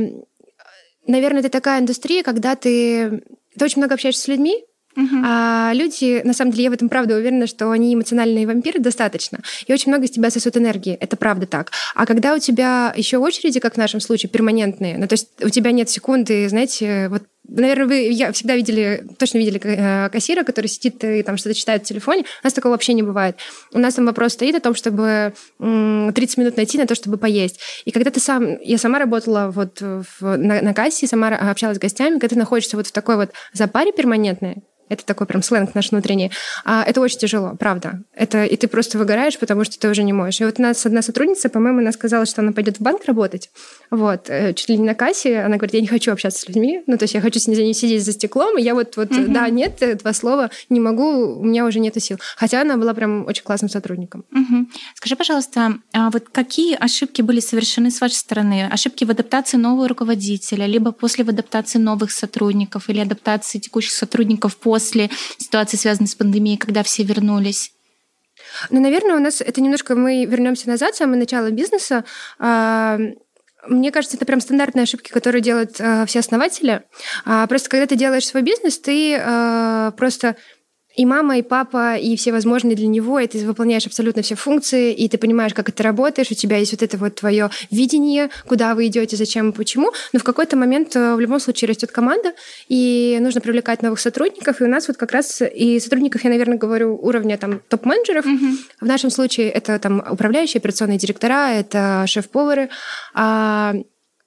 наверное, 1.05 1.41
это 1.41 1.49
такая 1.49 1.81
индустрия, 1.81 2.23
когда 2.23 2.55
ты, 2.55 3.21
ты 3.57 3.65
очень 3.65 3.79
много 3.79 3.95
общаешься 3.95 4.23
с 4.23 4.27
людьми, 4.27 4.63
Uh-huh. 4.97 5.21
А 5.23 5.71
люди, 5.75 6.21
на 6.23 6.33
самом 6.33 6.51
деле, 6.51 6.63
я 6.65 6.69
в 6.71 6.73
этом 6.73 6.89
правда 6.89 7.15
уверена, 7.15 7.47
что 7.47 7.69
они 7.69 7.93
эмоциональные 7.93 8.47
вампиры 8.47 8.79
достаточно. 8.79 9.39
И 9.67 9.71
очень 9.71 9.91
много 9.91 10.05
из 10.05 10.11
тебя 10.11 10.29
сосут 10.29 10.57
энергии. 10.57 10.93
Это 10.93 11.15
правда 11.15 11.45
так. 11.45 11.71
А 11.95 12.05
когда 12.05 12.33
у 12.33 12.39
тебя 12.39 12.91
еще 12.97 13.17
очереди, 13.17 13.59
как 13.59 13.75
в 13.75 13.77
нашем 13.77 13.99
случае, 13.99 14.29
перманентные, 14.29 14.97
ну 14.97 15.07
то 15.07 15.13
есть 15.13 15.29
у 15.43 15.49
тебя 15.49 15.71
нет 15.71 15.89
секунды, 15.89 16.49
знаете, 16.49 17.07
вот 17.09 17.23
Наверное, 17.49 17.87
вы 17.87 17.95
я 18.11 18.31
всегда 18.31 18.55
видели, 18.55 19.03
точно 19.17 19.39
видели 19.39 19.59
э, 19.63 20.09
кассира, 20.09 20.43
который 20.43 20.67
сидит 20.67 21.03
и 21.03 21.23
там 21.23 21.37
что-то 21.37 21.55
читает 21.55 21.83
в 21.83 21.85
телефоне. 21.85 22.23
У 22.43 22.45
нас 22.45 22.53
такого 22.53 22.73
вообще 22.73 22.93
не 22.93 23.03
бывает. 23.03 23.37
У 23.73 23.79
нас 23.79 23.95
там 23.95 24.05
вопрос 24.05 24.33
стоит 24.33 24.55
о 24.55 24.59
том, 24.59 24.75
чтобы 24.75 25.33
30 25.57 26.37
минут 26.37 26.57
найти 26.57 26.77
на 26.77 26.85
то, 26.85 26.95
чтобы 26.95 27.17
поесть. 27.17 27.59
И 27.85 27.91
когда 27.91 28.11
ты 28.11 28.19
сам... 28.19 28.59
Я 28.61 28.77
сама 28.77 28.99
работала 28.99 29.51
вот 29.53 29.81
в, 29.81 30.05
на, 30.21 30.61
на 30.61 30.73
кассе, 30.73 31.07
сама 31.07 31.29
общалась 31.29 31.77
с 31.77 31.79
гостями, 31.79 32.13
когда 32.13 32.29
ты 32.29 32.37
находишься 32.37 32.77
вот 32.77 32.87
в 32.87 32.91
такой 32.91 33.15
вот 33.15 33.31
запаре 33.53 33.91
перманентной, 33.91 34.63
это 34.89 35.05
такой 35.05 35.27
прям 35.27 35.43
сленг 35.43 35.75
наш 35.75 35.91
внутренний. 35.91 36.31
А 36.65 36.83
это 36.83 36.99
очень 37.01 37.19
тяжело, 37.19 37.55
правда. 37.57 38.01
Это, 38.13 38.43
и 38.43 38.55
ты 38.57 38.67
просто 38.67 38.97
выгораешь, 38.97 39.37
потому 39.37 39.63
что 39.63 39.79
ты 39.79 39.87
уже 39.89 40.03
не 40.03 40.13
можешь. 40.13 40.41
И 40.41 40.45
вот 40.45 40.59
у 40.59 40.61
нас 40.61 40.85
одна 40.85 41.01
сотрудница, 41.01 41.49
по-моему, 41.49 41.79
она 41.79 41.91
сказала, 41.91 42.25
что 42.25 42.41
она 42.41 42.51
пойдет 42.51 42.77
в 42.77 42.81
банк 42.81 43.05
работать. 43.05 43.49
Вот, 43.91 44.29
э, 44.29 44.53
чуть 44.53 44.69
ли 44.69 44.77
не 44.77 44.85
на 44.85 44.95
кассе. 44.95 45.39
Она 45.39 45.57
говорит, 45.57 45.75
я 45.75 45.81
не 45.81 45.87
хочу 45.87 46.11
общаться 46.11 46.41
с 46.41 46.47
людьми. 46.47 46.83
Ну, 46.87 46.97
то 46.97 47.03
есть 47.03 47.13
я 47.13 47.21
хочу 47.21 47.39
не 47.47 47.73
сидеть 47.73 48.03
за 48.03 48.11
стеклом. 48.11 48.57
И 48.57 48.61
я 48.61 48.73
вот, 48.73 48.97
вот 48.97 49.11
угу. 49.11 49.25
да, 49.27 49.49
нет, 49.49 49.81
э, 49.81 49.95
два 49.95 50.13
слова, 50.13 50.49
не 50.69 50.79
могу, 50.79 51.39
у 51.39 51.43
меня 51.43 51.65
уже 51.65 51.79
нет 51.79 52.01
сил. 52.01 52.17
Хотя 52.35 52.61
она 52.61 52.77
была 52.77 52.93
прям 52.93 53.25
очень 53.25 53.43
классным 53.43 53.69
сотрудником. 53.69 54.25
Угу. 54.31 54.67
Скажи, 54.95 55.15
пожалуйста, 55.15 55.73
а 55.93 56.09
вот 56.09 56.29
какие 56.31 56.75
ошибки 56.75 57.21
были 57.21 57.39
совершены 57.39 57.91
с 57.91 58.01
вашей 58.01 58.15
стороны? 58.15 58.67
Ошибки 58.71 59.03
в 59.03 59.11
адаптации 59.11 59.57
нового 59.57 59.87
руководителя, 59.87 60.65
либо 60.65 60.91
после 60.91 61.23
в 61.23 61.29
адаптации 61.29 61.79
новых 61.79 62.11
сотрудников 62.11 62.89
или 62.89 62.99
адаптации 62.99 63.59
текущих 63.59 63.93
сотрудников 63.93 64.57
по 64.57 64.78
после 64.79 65.09
ситуации, 65.37 65.77
связанной 65.77 66.07
с 66.07 66.15
пандемией, 66.15 66.57
когда 66.57 66.83
все 66.83 67.03
вернулись? 67.03 67.73
Ну, 68.69 68.79
наверное, 68.79 69.15
у 69.15 69.19
нас 69.19 69.41
это 69.41 69.61
немножко 69.61 69.95
мы 69.95 70.25
вернемся 70.25 70.69
назад, 70.69 70.95
самое 70.95 71.19
начало 71.19 71.51
бизнеса. 71.51 72.05
А, 72.39 72.97
мне 73.67 73.91
кажется, 73.91 74.15
это 74.15 74.25
прям 74.25 74.39
стандартные 74.39 74.83
ошибки, 74.83 75.11
которые 75.11 75.41
делают 75.41 75.75
а, 75.79 76.05
все 76.05 76.19
основатели. 76.19 76.83
А, 77.25 77.45
просто 77.47 77.69
когда 77.69 77.85
ты 77.85 77.97
делаешь 77.97 78.25
свой 78.25 78.41
бизнес, 78.41 78.79
ты 78.79 79.19
просто 79.97 80.37
и 80.99 81.05
мама, 81.05 81.37
и 81.37 81.41
папа, 81.41 81.95
и 81.95 82.17
все 82.17 82.33
возможные 82.33 82.75
для 82.75 82.87
него, 82.87 83.19
и 83.19 83.27
ты 83.27 83.45
выполняешь 83.45 83.85
абсолютно 83.85 84.21
все 84.21 84.35
функции, 84.35 84.93
и 84.93 85.07
ты 85.07 85.17
понимаешь, 85.17 85.53
как 85.53 85.69
это 85.69 85.81
работаешь, 85.81 86.29
у 86.29 86.33
тебя 86.33 86.57
есть 86.57 86.73
вот 86.73 86.83
это 86.83 86.97
вот 86.97 87.15
твое 87.15 87.49
видение, 87.71 88.29
куда 88.45 88.75
вы 88.75 88.87
идете, 88.87 89.15
зачем 89.15 89.51
и 89.51 89.53
почему. 89.53 89.93
Но 90.11 90.19
в 90.19 90.25
какой-то 90.25 90.57
момент 90.57 90.93
э, 90.97 91.15
в 91.15 91.19
любом 91.21 91.39
случае 91.39 91.69
растет 91.69 91.93
команда, 91.93 92.33
и 92.67 93.17
нужно 93.21 93.39
привлекать 93.39 93.81
новых 93.81 94.01
сотрудников. 94.01 94.59
И 94.59 94.65
у 94.65 94.67
нас 94.67 94.89
вот 94.89 94.97
как 94.97 95.13
раз 95.13 95.41
и 95.41 95.79
сотрудников, 95.79 96.25
я, 96.25 96.31
наверное, 96.31 96.57
говорю, 96.57 96.99
уровня 97.01 97.37
там 97.37 97.61
топ-менеджеров. 97.69 98.25
Mm-hmm. 98.25 98.57
В 98.81 98.85
нашем 98.85 99.09
случае 99.09 99.51
это 99.51 99.79
там 99.79 100.03
управляющие, 100.11 100.59
операционные 100.59 100.97
директора, 100.97 101.51
это 101.53 102.03
шеф-повары. 102.07 102.67
А, 103.13 103.73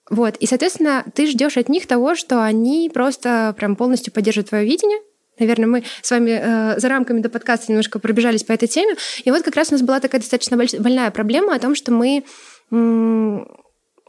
вот. 0.09 0.37
И, 0.37 0.47
соответственно, 0.47 1.05
ты 1.14 1.26
ждешь 1.26 1.59
от 1.59 1.69
них 1.69 1.87
того, 1.87 2.14
что 2.14 2.43
они 2.43 2.91
просто 2.93 3.55
прям 3.59 3.76
полностью 3.76 4.11
поддержат 4.11 4.49
твое 4.49 4.64
видение, 4.64 5.00
Наверное, 5.39 5.67
мы 5.67 5.85
с 6.03 6.11
вами 6.11 6.31
э, 6.31 6.79
за 6.79 6.89
рамками 6.89 7.21
до 7.21 7.29
подкаста 7.29 7.73
немножко 7.73 7.99
пробежались 7.99 8.45
по 8.45 8.53
этой 8.53 8.69
теме. 8.69 8.97
И 9.25 9.31
вот 9.31 9.43
как 9.43 9.57
раз 9.57 9.71
у 9.71 9.73
нас 9.73 9.83
была 9.83 10.01
такая 10.01 10.21
достаточно 10.21 10.57
больная 10.57 11.11
проблема 11.11 11.55
о 11.55 11.59
том, 11.59 11.75
что 11.75 11.93
мы 11.93 12.25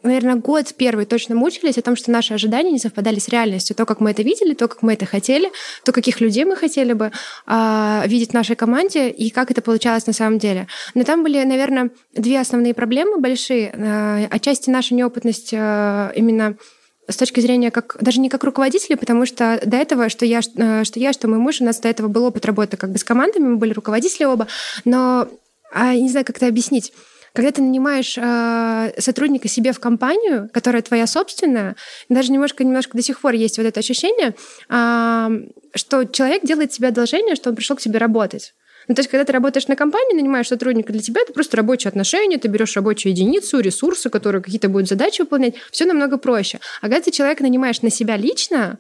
наверное, 0.03 0.36
год 0.36 0.74
первый 0.77 1.06
точно 1.06 1.36
мучились 1.36 1.77
о 1.77 1.82
том, 1.82 1.96
что 1.96 2.12
наши 2.12 2.34
ожидания 2.34 2.72
не 2.72 2.80
совпадали 2.80 3.20
с 3.20 3.30
реальностью. 3.30 3.75
То, 3.75 3.86
как 3.86 4.00
мы 4.00 4.12
это 4.12 4.22
видели, 4.22 4.53
то, 4.53 4.68
как 4.68 4.82
мы 4.84 4.94
это 4.94 5.06
хотели, 5.06 5.50
то, 5.84 5.92
каких 5.92 6.22
людей 6.22 6.46
мы 6.46 6.56
хотели 6.56 6.94
бы 6.94 7.12
э, 7.48 8.01
видеть 8.06 8.32
в 8.32 8.34
нашей 8.34 8.56
команде 8.56 9.10
и 9.10 9.30
как 9.30 9.50
это 9.50 9.62
получалось 9.62 10.06
на 10.06 10.13
самом 10.13 10.38
деле. 10.38 10.68
Но 10.94 11.03
там 11.03 11.24
были, 11.24 11.42
наверное, 11.44 11.89
две 12.13 12.39
основные 12.39 12.74
проблемы 12.74 13.20
большие. 13.20 13.72
Э, 13.74 14.27
отчасти 14.30 14.70
наша 14.70 14.94
неопытность 14.94 15.53
э, 15.53 16.12
именно 16.15 16.58
с 17.07 17.17
точки 17.17 17.39
зрения 17.39 17.72
как 17.72 17.98
даже 18.00 18.19
не 18.19 18.29
как 18.29 18.43
руководителя, 18.43 18.95
потому 18.98 19.25
что 19.25 19.60
до 19.65 19.77
этого, 19.77 20.10
что 20.10 20.25
я, 20.25 20.39
э, 20.39 20.83
что 20.83 21.00
я, 21.00 21.13
что 21.13 21.27
мой 21.27 21.39
муж, 21.39 21.62
у 21.62 21.65
нас 21.65 21.79
до 21.79 21.89
этого 21.89 22.07
был 22.07 22.25
опыт 22.25 22.45
работы 22.45 22.77
как 22.77 22.91
бы 22.91 22.98
с 22.98 23.03
командами, 23.03 23.43
мы 23.43 23.55
были 23.57 23.74
руководители 23.74 24.25
оба, 24.25 24.48
но 24.86 25.27
а, 25.74 25.95
не 25.95 26.10
знаю, 26.10 26.25
как 26.25 26.38
это 26.38 26.48
объяснить. 26.48 26.93
Когда 27.33 27.51
ты 27.51 27.63
нанимаешь 27.63 28.15
э, 28.15 28.93
сотрудника 29.00 29.48
себе 29.48 29.74
в 29.74 29.79
компанию, 29.79 30.50
которая 30.53 30.83
твоя 30.83 31.07
собственная, 31.07 31.75
даже 32.07 32.31
немножко, 32.31 32.63
немножко 32.63 32.95
до 32.95 33.01
сих 33.01 33.19
пор 33.19 33.33
есть 33.33 33.57
вот 33.57 33.65
это 33.65 33.79
ощущение, 33.79 34.36
э, 34.69 35.29
что 35.74 36.03
человек 36.05 36.45
делает 36.45 36.69
тебе 36.69 36.89
одолжение, 36.89 37.36
что 37.36 37.50
он 37.50 37.55
пришел 37.55 37.75
к 37.75 37.81
тебе 37.81 37.98
работать. 37.98 38.53
Ну, 38.87 38.95
то 38.95 38.99
есть, 38.99 39.09
когда 39.09 39.23
ты 39.25 39.31
работаешь 39.31 39.67
на 39.67 39.75
компании, 39.75 40.15
нанимаешь 40.15 40.47
сотрудника, 40.47 40.91
для 40.91 41.01
тебя 41.01 41.21
это 41.21 41.33
просто 41.33 41.57
рабочие 41.57 41.89
отношения, 41.89 42.37
ты 42.37 42.47
берешь 42.47 42.75
рабочую 42.75 43.11
единицу, 43.11 43.59
ресурсы, 43.59 44.09
которые 44.09 44.41
какие-то 44.41 44.69
будут 44.69 44.89
задачи 44.89 45.21
выполнять, 45.21 45.55
все 45.71 45.85
намного 45.85 46.17
проще. 46.17 46.59
А 46.81 46.87
когда 46.87 47.01
ты 47.01 47.11
человека 47.11 47.43
нанимаешь 47.43 47.81
на 47.81 47.89
себя 47.89 48.17
лично, 48.17 48.79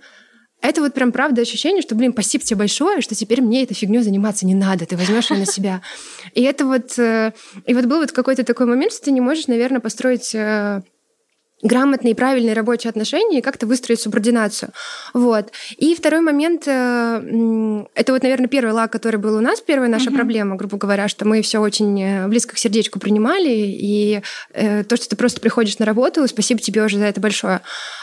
это 0.63 0.79
вот 0.79 0.93
прям 0.93 1.11
правда 1.11 1.41
ощущение, 1.41 1.81
что, 1.81 1.93
блин, 1.93 2.13
спасибо 2.13 2.43
тебе 2.45 2.59
большое, 2.59 3.01
что 3.01 3.15
теперь 3.15 3.41
мне 3.41 3.63
этой 3.63 3.73
фигней 3.73 4.01
заниматься 4.01 4.45
не 4.45 4.55
надо, 4.55 4.85
ты 4.85 4.95
возьмешь 4.95 5.29
ее 5.29 5.39
на 5.39 5.45
себя. 5.45 5.81
И 6.33 6.41
это 6.41 6.65
вот... 6.65 6.97
Э, 6.97 7.33
и 7.65 7.73
вот 7.73 7.85
был 7.85 7.99
вот 7.99 8.13
какой-то 8.13 8.45
такой 8.45 8.65
момент, 8.65 8.93
что 8.93 9.03
ты 9.03 9.11
не 9.11 9.19
можешь, 9.19 9.47
наверное, 9.47 9.81
построить 9.81 10.33
э, 10.33 10.81
грамотные 11.63 12.11
и 12.11 12.15
правильные 12.15 12.53
рабочие 12.53 12.89
отношения 12.89 13.39
и 13.39 13.41
как-то 13.41 13.65
выстроить 13.65 14.01
субординацию. 14.01 14.69
Вот. 15.13 15.51
И 15.77 15.95
второй 15.95 16.21
момент, 16.21 16.67
э, 16.67 17.85
это 17.95 18.13
вот, 18.13 18.21
наверное, 18.21 18.47
первый 18.47 18.73
лак, 18.73 18.91
который 18.91 19.17
был 19.17 19.35
у 19.35 19.41
нас, 19.41 19.61
первая 19.61 19.89
наша 19.89 20.09
uh-huh. 20.09 20.15
проблема, 20.15 20.55
грубо 20.55 20.77
говоря, 20.77 21.07
что 21.07 21.25
мы 21.25 21.41
все 21.41 21.59
очень 21.59 22.01
э, 22.01 22.27
близко 22.27 22.55
к 22.55 22.59
сердечку 22.59 22.99
принимали, 22.99 23.49
и 23.49 24.21
э, 24.53 24.83
то, 24.83 24.97
что 24.97 25.09
ты 25.09 25.15
просто 25.15 25.39
приходишь 25.39 25.79
на 25.79 25.85
работу, 25.85 26.27
спасибо 26.27 26.59
тебе 26.59 26.83
уже 26.83 26.97
за 26.97 27.05
это 27.05 27.21
большое. 27.21 27.61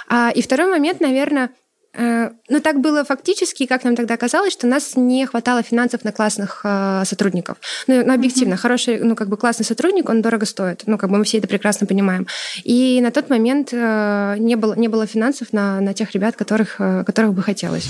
А, 0.08 0.30
и 0.30 0.42
второй 0.42 0.70
момент, 0.70 1.00
наверное, 1.00 1.50
Э, 1.92 2.30
ну, 2.48 2.60
так 2.60 2.80
было 2.80 3.04
фактически, 3.04 3.66
как 3.66 3.84
нам 3.84 3.96
тогда 3.96 4.16
казалось, 4.16 4.52
что 4.52 4.66
у 4.66 4.70
нас 4.70 4.96
не 4.96 5.26
хватало 5.26 5.62
финансов 5.62 6.04
на 6.04 6.12
классных 6.12 6.60
э, 6.64 7.02
сотрудников. 7.04 7.58
Ну, 7.88 8.04
ну 8.04 8.14
объективно, 8.14 8.54
mm-hmm. 8.54 8.58
хороший, 8.58 9.00
ну, 9.00 9.16
как 9.16 9.28
бы 9.28 9.36
классный 9.36 9.64
сотрудник, 9.64 10.08
он 10.08 10.22
дорого 10.22 10.46
стоит. 10.46 10.84
Ну, 10.86 10.98
как 10.98 11.10
бы 11.10 11.18
мы 11.18 11.24
все 11.24 11.38
это 11.38 11.48
прекрасно 11.48 11.86
понимаем. 11.86 12.26
И 12.62 13.00
на 13.02 13.10
тот 13.10 13.28
момент 13.28 13.70
э, 13.72 14.36
не, 14.38 14.56
было, 14.56 14.74
не 14.74 14.88
было 14.88 15.06
финансов 15.06 15.52
на, 15.52 15.80
на 15.80 15.92
тех 15.94 16.12
ребят, 16.12 16.36
которых, 16.36 16.76
э, 16.78 17.02
которых 17.04 17.34
бы 17.34 17.42
хотелось. 17.42 17.88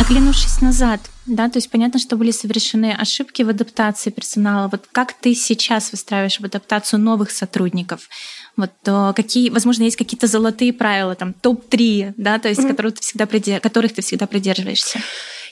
Оглянувшись 0.00 0.60
назад, 0.60 1.00
да, 1.24 1.48
то 1.48 1.56
есть 1.56 1.70
понятно, 1.70 1.98
что 1.98 2.16
были 2.16 2.30
совершены 2.30 2.92
ошибки 2.92 3.42
в 3.42 3.48
адаптации 3.48 4.10
персонала. 4.10 4.68
Вот 4.68 4.86
как 4.92 5.14
ты 5.14 5.34
сейчас 5.34 5.92
выстраиваешь 5.92 6.38
в 6.38 6.44
адаптацию 6.44 7.00
новых 7.00 7.30
сотрудников? 7.30 8.08
Вот 8.56 8.70
то 8.82 9.12
какие, 9.16 9.50
возможно, 9.50 9.82
есть 9.82 9.96
какие-то 9.96 10.26
золотые 10.26 10.72
правила, 10.72 11.14
там 11.14 11.32
топ-3, 11.32 12.14
да, 12.16 12.38
то 12.38 12.48
есть 12.48 12.60
mm-hmm. 12.60 12.68
которых, 12.68 12.94
ты 12.94 13.02
всегда 13.02 13.26
придерж... 13.26 13.60
которых 13.60 13.92
ты 13.92 14.02
всегда 14.02 14.26
придерживаешься. 14.26 15.00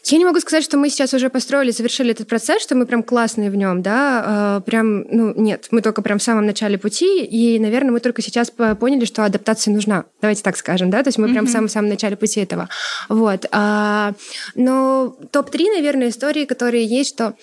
Я 0.04 0.18
не 0.18 0.24
могу 0.24 0.40
сказать, 0.40 0.64
что 0.64 0.76
мы 0.76 0.90
сейчас 0.90 1.14
уже 1.14 1.30
построили, 1.30 1.70
завершили 1.70 2.10
этот 2.10 2.26
процесс, 2.26 2.60
что 2.62 2.74
мы 2.74 2.86
прям 2.86 3.04
классные 3.04 3.50
в 3.50 3.56
нем, 3.56 3.82
да, 3.82 4.58
э, 4.58 4.68
прям, 4.68 5.02
ну, 5.02 5.32
нет, 5.36 5.68
мы 5.70 5.80
только 5.80 6.02
прям 6.02 6.18
в 6.18 6.22
самом 6.22 6.44
начале 6.44 6.76
пути, 6.76 7.24
и, 7.24 7.58
наверное, 7.60 7.92
мы 7.92 8.00
только 8.00 8.20
сейчас 8.20 8.50
поняли, 8.50 9.04
что 9.04 9.24
адаптация 9.24 9.72
нужна, 9.72 10.04
давайте 10.20 10.42
так 10.42 10.56
скажем, 10.56 10.90
да, 10.90 11.02
то 11.04 11.08
есть 11.08 11.18
мы 11.18 11.28
mm-hmm. 11.28 11.32
прям 11.32 11.46
в 11.46 11.50
самом-самом 11.50 11.88
начале 11.88 12.16
пути 12.16 12.40
этого, 12.40 12.68
вот. 13.08 13.46
А, 13.52 14.14
но 14.56 15.16
топ-3, 15.30 15.76
наверное, 15.76 16.08
истории, 16.08 16.46
которые 16.46 16.84
есть, 16.84 17.14
что 17.14 17.36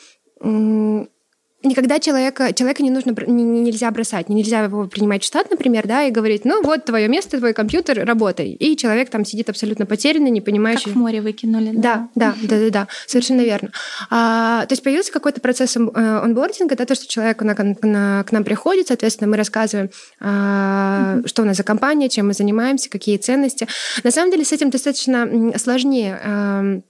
никогда 1.63 1.99
человека, 1.99 2.53
человека 2.53 2.83
не 2.83 2.89
нужно, 2.89 3.13
не, 3.27 3.43
нельзя 3.43 3.91
бросать, 3.91 4.29
нельзя 4.29 4.63
его 4.63 4.87
принимать 4.87 5.23
в 5.23 5.25
штат, 5.25 5.49
например, 5.49 5.87
да, 5.87 6.03
и 6.03 6.11
говорить, 6.11 6.45
ну 6.45 6.61
вот 6.63 6.85
твое 6.85 7.07
место, 7.07 7.37
твой 7.37 7.53
компьютер, 7.53 8.05
работай. 8.05 8.51
И 8.51 8.77
человек 8.77 9.09
там 9.09 9.25
сидит 9.25 9.49
абсолютно 9.49 9.85
потерянный, 9.85 10.29
не 10.29 10.41
понимающий. 10.41 10.85
Как 10.85 10.93
в 10.93 10.97
море 10.97 11.21
выкинули. 11.21 11.71
Да, 11.73 12.09
да, 12.15 12.35
да, 12.43 12.59
да, 12.59 12.69
да, 12.69 12.87
совершенно 13.07 13.41
верно. 13.41 13.71
А, 14.09 14.65
то 14.65 14.73
есть 14.73 14.83
появился 14.83 15.11
какой-то 15.11 15.41
процесс 15.41 15.75
э, 15.75 15.79
онбординга, 15.79 16.75
да, 16.75 16.85
то, 16.85 16.95
что 16.95 17.07
человек 17.07 17.41
на, 17.41 17.55
на, 17.81 18.23
к 18.23 18.31
нам 18.31 18.43
приходит, 18.43 18.87
соответственно, 18.87 19.29
мы 19.29 19.37
рассказываем, 19.37 19.89
а, 20.19 21.17
mm-hmm. 21.17 21.27
что 21.27 21.41
у 21.41 21.45
нас 21.45 21.57
за 21.57 21.63
компания, 21.63 22.09
чем 22.09 22.27
мы 22.27 22.33
занимаемся, 22.33 22.89
какие 22.89 23.17
ценности. 23.17 23.67
На 24.03 24.11
самом 24.11 24.31
деле 24.31 24.45
с 24.45 24.53
этим 24.53 24.69
достаточно 24.69 25.29
сложнее 25.57 26.83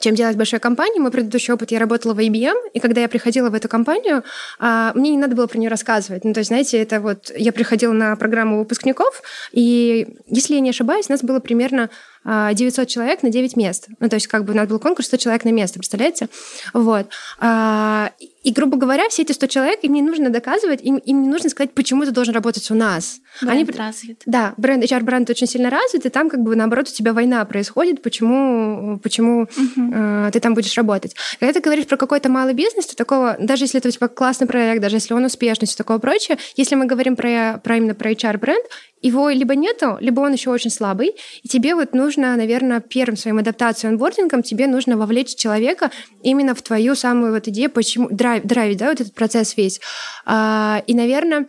чем 0.00 0.14
делать 0.14 0.36
большой 0.36 0.60
компании. 0.60 1.00
Мой 1.00 1.10
предыдущий 1.10 1.52
опыт, 1.52 1.70
я 1.70 1.78
работала 1.78 2.14
в 2.14 2.18
IBM, 2.18 2.56
и 2.72 2.80
когда 2.80 3.00
я 3.00 3.08
приходила 3.08 3.50
в 3.50 3.54
эту 3.54 3.68
компанию, 3.68 4.22
а, 4.58 4.92
мне 4.94 5.10
не 5.10 5.18
надо 5.18 5.36
было 5.36 5.46
про 5.46 5.58
нее 5.58 5.70
рассказывать. 5.70 6.24
Ну, 6.24 6.32
то 6.32 6.40
есть, 6.40 6.48
знаете, 6.48 6.80
это 6.80 7.00
вот 7.00 7.30
я 7.36 7.52
приходила 7.52 7.92
на 7.92 8.16
программу 8.16 8.58
выпускников, 8.58 9.22
и, 9.52 10.16
если 10.26 10.54
я 10.54 10.60
не 10.60 10.70
ошибаюсь, 10.70 11.08
нас 11.08 11.22
было 11.22 11.40
примерно 11.40 11.90
900 12.26 12.78
а, 12.78 12.86
человек 12.86 13.22
на 13.22 13.30
9 13.30 13.56
мест. 13.56 13.88
Ну, 14.00 14.08
то 14.08 14.16
есть, 14.16 14.26
как 14.26 14.44
бы 14.44 14.52
у 14.52 14.56
нас 14.56 14.68
был 14.68 14.78
конкурс 14.80 15.06
100 15.06 15.16
человек 15.18 15.44
на 15.44 15.50
место, 15.50 15.78
представляете? 15.78 16.28
Вот. 16.72 17.06
А, 17.38 18.10
и, 18.42 18.52
грубо 18.52 18.76
говоря, 18.76 19.08
все 19.08 19.22
эти 19.22 19.32
100 19.32 19.46
человек, 19.46 19.78
им 19.82 19.92
не 19.92 20.02
нужно 20.02 20.30
доказывать, 20.30 20.80
им, 20.82 20.96
им 20.98 21.22
не 21.22 21.28
нужно 21.28 21.50
сказать, 21.50 21.72
почему 21.72 22.04
ты 22.04 22.10
должен 22.10 22.34
работать 22.34 22.70
у 22.70 22.74
нас. 22.74 23.18
Бренд 23.42 23.68
Они... 23.68 23.78
развит. 23.78 24.22
Да, 24.24 24.54
бренд, 24.56 24.84
HR-бренд 24.84 25.28
очень 25.30 25.46
сильно 25.46 25.68
развит, 25.70 26.06
и 26.06 26.08
там 26.08 26.30
как 26.30 26.40
бы 26.40 26.56
наоборот 26.56 26.88
у 26.88 26.92
тебя 26.92 27.12
война 27.12 27.44
происходит, 27.44 28.02
почему, 28.02 28.98
почему 29.02 29.42
угу. 29.42 29.92
э, 29.92 30.30
ты 30.32 30.40
там 30.40 30.54
будешь 30.54 30.76
работать. 30.76 31.16
Когда 31.38 31.52
ты 31.52 31.60
говоришь 31.60 31.86
про 31.86 31.96
какой-то 31.96 32.28
малый 32.28 32.54
бизнес, 32.54 32.86
то 32.86 32.96
такого, 32.96 33.36
даже 33.38 33.64
если 33.64 33.78
это 33.78 33.88
у 33.88 33.90
тебя 33.90 34.08
классный 34.08 34.46
проект, 34.46 34.80
даже 34.80 34.96
если 34.96 35.14
он 35.14 35.24
успешный, 35.24 35.66
все 35.66 35.76
такое 35.76 35.98
прочее, 35.98 36.38
если 36.56 36.76
мы 36.76 36.86
говорим 36.86 37.16
про, 37.16 37.60
про 37.62 37.76
именно 37.76 37.94
про 37.94 38.12
HR-бренд, 38.12 38.64
его 39.02 39.30
либо 39.30 39.54
нету, 39.54 39.98
либо 40.00 40.20
он 40.20 40.32
еще 40.32 40.50
очень 40.50 40.70
слабый, 40.70 41.16
и 41.42 41.48
тебе 41.48 41.74
вот 41.74 41.94
нужно, 41.94 42.36
наверное, 42.36 42.80
первым 42.80 43.16
своим 43.16 43.38
адаптацией 43.38 43.92
онбордингом 43.92 44.42
тебе 44.42 44.66
нужно 44.66 44.96
вовлечь 44.96 45.34
человека 45.34 45.90
именно 46.22 46.54
в 46.54 46.62
твою 46.62 46.94
самую 46.94 47.32
вот 47.32 47.48
идею, 47.48 47.70
почему 47.70 48.08
драйв 48.10 48.36
драйв, 48.36 48.44
драйвить, 48.44 48.78
да, 48.78 48.88
вот 48.90 49.00
этот 49.00 49.14
процесс 49.14 49.56
весь. 49.56 49.80
А, 50.24 50.82
и, 50.86 50.94
наверное, 50.94 51.46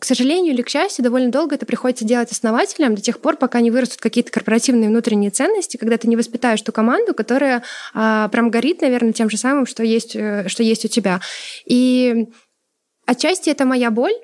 к 0.00 0.04
сожалению 0.04 0.52
или 0.52 0.62
к 0.62 0.68
счастью, 0.68 1.04
довольно 1.04 1.30
долго 1.30 1.54
это 1.54 1.66
приходится 1.66 2.04
делать 2.04 2.30
основателям 2.32 2.94
до 2.94 3.00
тех 3.00 3.20
пор, 3.20 3.36
пока 3.36 3.60
не 3.60 3.70
вырастут 3.70 4.00
какие-то 4.00 4.32
корпоративные 4.32 4.88
внутренние 4.88 5.30
ценности, 5.30 5.76
когда 5.76 5.96
ты 5.96 6.08
не 6.08 6.16
воспитаешь 6.16 6.60
ту 6.62 6.72
команду, 6.72 7.14
которая 7.14 7.62
а, 7.94 8.28
прям 8.28 8.50
горит, 8.50 8.80
наверное, 8.80 9.12
тем 9.12 9.30
же 9.30 9.36
самым, 9.36 9.66
что 9.66 9.82
есть, 9.84 10.16
э, 10.16 10.48
что 10.48 10.62
есть 10.62 10.84
у 10.84 10.88
тебя. 10.88 11.20
И 11.64 12.26
отчасти 13.06 13.50
это 13.50 13.64
моя 13.64 13.90
боль, 13.90 14.14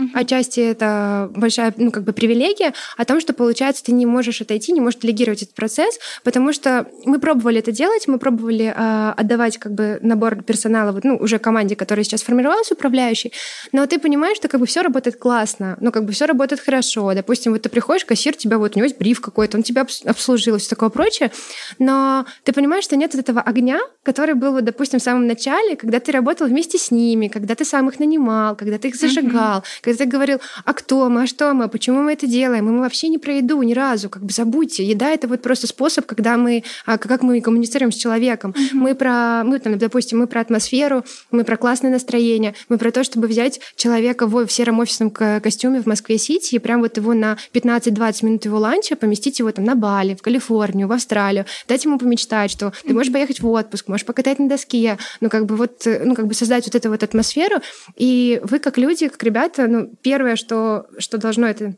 Uh-huh. 0.00 0.08
Отчасти 0.14 0.60
это 0.60 1.30
большая, 1.34 1.74
ну, 1.76 1.90
как 1.90 2.04
бы 2.04 2.12
привилегия 2.12 2.72
о 2.96 3.04
том, 3.04 3.20
что, 3.20 3.32
получается, 3.34 3.84
ты 3.84 3.92
не 3.92 4.06
можешь 4.06 4.40
отойти, 4.40 4.72
не 4.72 4.80
можешь 4.80 5.00
делегировать 5.00 5.42
этот 5.42 5.54
процесс, 5.54 5.98
потому 6.24 6.52
что 6.52 6.86
мы 7.04 7.18
пробовали 7.18 7.58
это 7.58 7.70
делать, 7.70 8.08
мы 8.08 8.18
пробовали 8.18 8.72
э, 8.74 9.12
отдавать 9.16 9.58
как 9.58 9.72
бы 9.72 9.98
набор 10.00 10.42
персонала 10.42 10.92
вот, 10.92 11.04
ну, 11.04 11.16
уже 11.16 11.38
команде, 11.38 11.76
которая 11.76 12.04
сейчас 12.04 12.22
формировалась, 12.22 12.70
управляющей, 12.72 13.32
но 13.72 13.86
ты 13.86 13.98
понимаешь, 13.98 14.36
что 14.36 14.48
как 14.48 14.60
бы 14.60 14.66
все 14.66 14.80
работает 14.82 15.16
классно, 15.16 15.76
ну, 15.80 15.92
как 15.92 16.04
бы 16.04 16.12
все 16.12 16.24
работает 16.24 16.60
хорошо. 16.62 17.12
Допустим, 17.14 17.52
вот 17.52 17.62
ты 17.62 17.68
приходишь, 17.68 18.04
кассир, 18.04 18.34
тебя 18.34 18.58
вот, 18.58 18.76
у 18.76 18.78
него 18.78 18.86
есть 18.86 18.98
бриф 18.98 19.20
какой-то, 19.20 19.58
он 19.58 19.62
тебя 19.62 19.86
обслужил, 20.04 20.56
все 20.56 20.70
такое 20.70 20.88
прочее, 20.88 21.30
но 21.78 22.24
ты 22.44 22.52
понимаешь, 22.52 22.84
что 22.84 22.96
нет 22.96 23.14
вот 23.14 23.20
этого 23.20 23.42
огня, 23.42 23.80
который 24.02 24.34
был, 24.34 24.52
вот, 24.52 24.64
допустим, 24.64 24.98
в 24.98 25.02
самом 25.02 25.26
начале, 25.26 25.76
когда 25.76 26.00
ты 26.00 26.10
работал 26.12 26.46
вместе 26.46 26.78
с 26.78 26.90
ними, 26.90 27.28
когда 27.28 27.54
ты 27.54 27.64
сам 27.64 27.88
их 27.88 27.98
нанимал, 27.98 28.56
когда 28.56 28.78
ты 28.78 28.88
их 28.88 28.96
зажигал, 28.96 29.60
uh-huh 29.60 29.89
когда 29.90 30.04
ты 30.04 30.10
говорил, 30.10 30.38
а 30.64 30.72
кто 30.72 31.08
мы, 31.08 31.22
а 31.22 31.26
что 31.26 31.52
мы, 31.52 31.68
почему 31.68 32.02
мы 32.02 32.12
это 32.12 32.26
делаем, 32.26 32.68
и 32.68 32.70
мы 32.70 32.80
вообще 32.80 33.08
не 33.08 33.18
про 33.18 33.34
еду 33.34 33.60
ни 33.62 33.74
разу, 33.74 34.08
как 34.08 34.22
бы 34.22 34.32
забудьте. 34.32 34.84
Еда— 34.84 35.10
это 35.10 35.28
вот 35.28 35.42
просто 35.42 35.66
способ, 35.66 36.06
когда 36.06 36.36
мы, 36.36 36.64
а, 36.86 36.98
как 36.98 37.22
мы 37.22 37.40
коммуницируем 37.40 37.92
с 37.92 37.96
человеком. 37.96 38.52
Mm-hmm. 38.52 38.74
Мы 38.74 38.94
про, 38.94 39.42
мы 39.44 39.58
там, 39.58 39.78
допустим, 39.78 40.18
мы 40.18 40.26
про 40.26 40.40
атмосферу, 40.40 41.04
мы 41.30 41.44
про 41.44 41.56
классное 41.56 41.90
настроение, 41.90 42.54
мы 42.68 42.78
про 42.78 42.90
то, 42.90 43.04
чтобы 43.04 43.26
взять 43.26 43.60
человека 43.76 44.26
в, 44.26 44.46
в 44.46 44.52
сером 44.52 44.78
офисном 44.78 45.10
костюме 45.10 45.82
в 45.82 45.86
Москве-Сити 45.86 46.54
и 46.54 46.58
прям 46.58 46.80
вот 46.80 46.96
его 46.96 47.14
на 47.14 47.36
15-20 47.52 48.24
минут 48.24 48.44
его 48.44 48.58
ланча 48.58 48.96
поместить 48.96 49.38
его 49.38 49.50
там 49.52 49.64
на 49.64 49.74
Бали, 49.74 50.14
в 50.14 50.22
Калифорнию, 50.22 50.88
в 50.88 50.92
Австралию, 50.92 51.46
дать 51.68 51.84
ему 51.84 51.98
помечтать, 51.98 52.50
что 52.50 52.72
ты 52.86 52.94
можешь 52.94 53.12
поехать 53.12 53.40
в 53.40 53.48
отпуск, 53.48 53.88
можешь 53.88 54.06
покатать 54.06 54.38
на 54.38 54.48
доске, 54.48 54.98
ну 55.20 55.28
как 55.28 55.46
бы 55.46 55.56
вот, 55.56 55.86
ну 55.86 56.14
как 56.14 56.26
бы 56.26 56.34
создать 56.34 56.64
вот 56.66 56.74
эту 56.74 56.90
вот 56.90 57.02
атмосферу, 57.02 57.56
и 57.96 58.40
вы 58.42 58.58
как 58.58 58.78
люди, 58.78 59.08
как 59.08 59.22
ребята, 59.22 59.66
ну, 59.66 59.79
первое, 60.02 60.36
что, 60.36 60.86
что 60.98 61.18
должно 61.18 61.46
это 61.46 61.76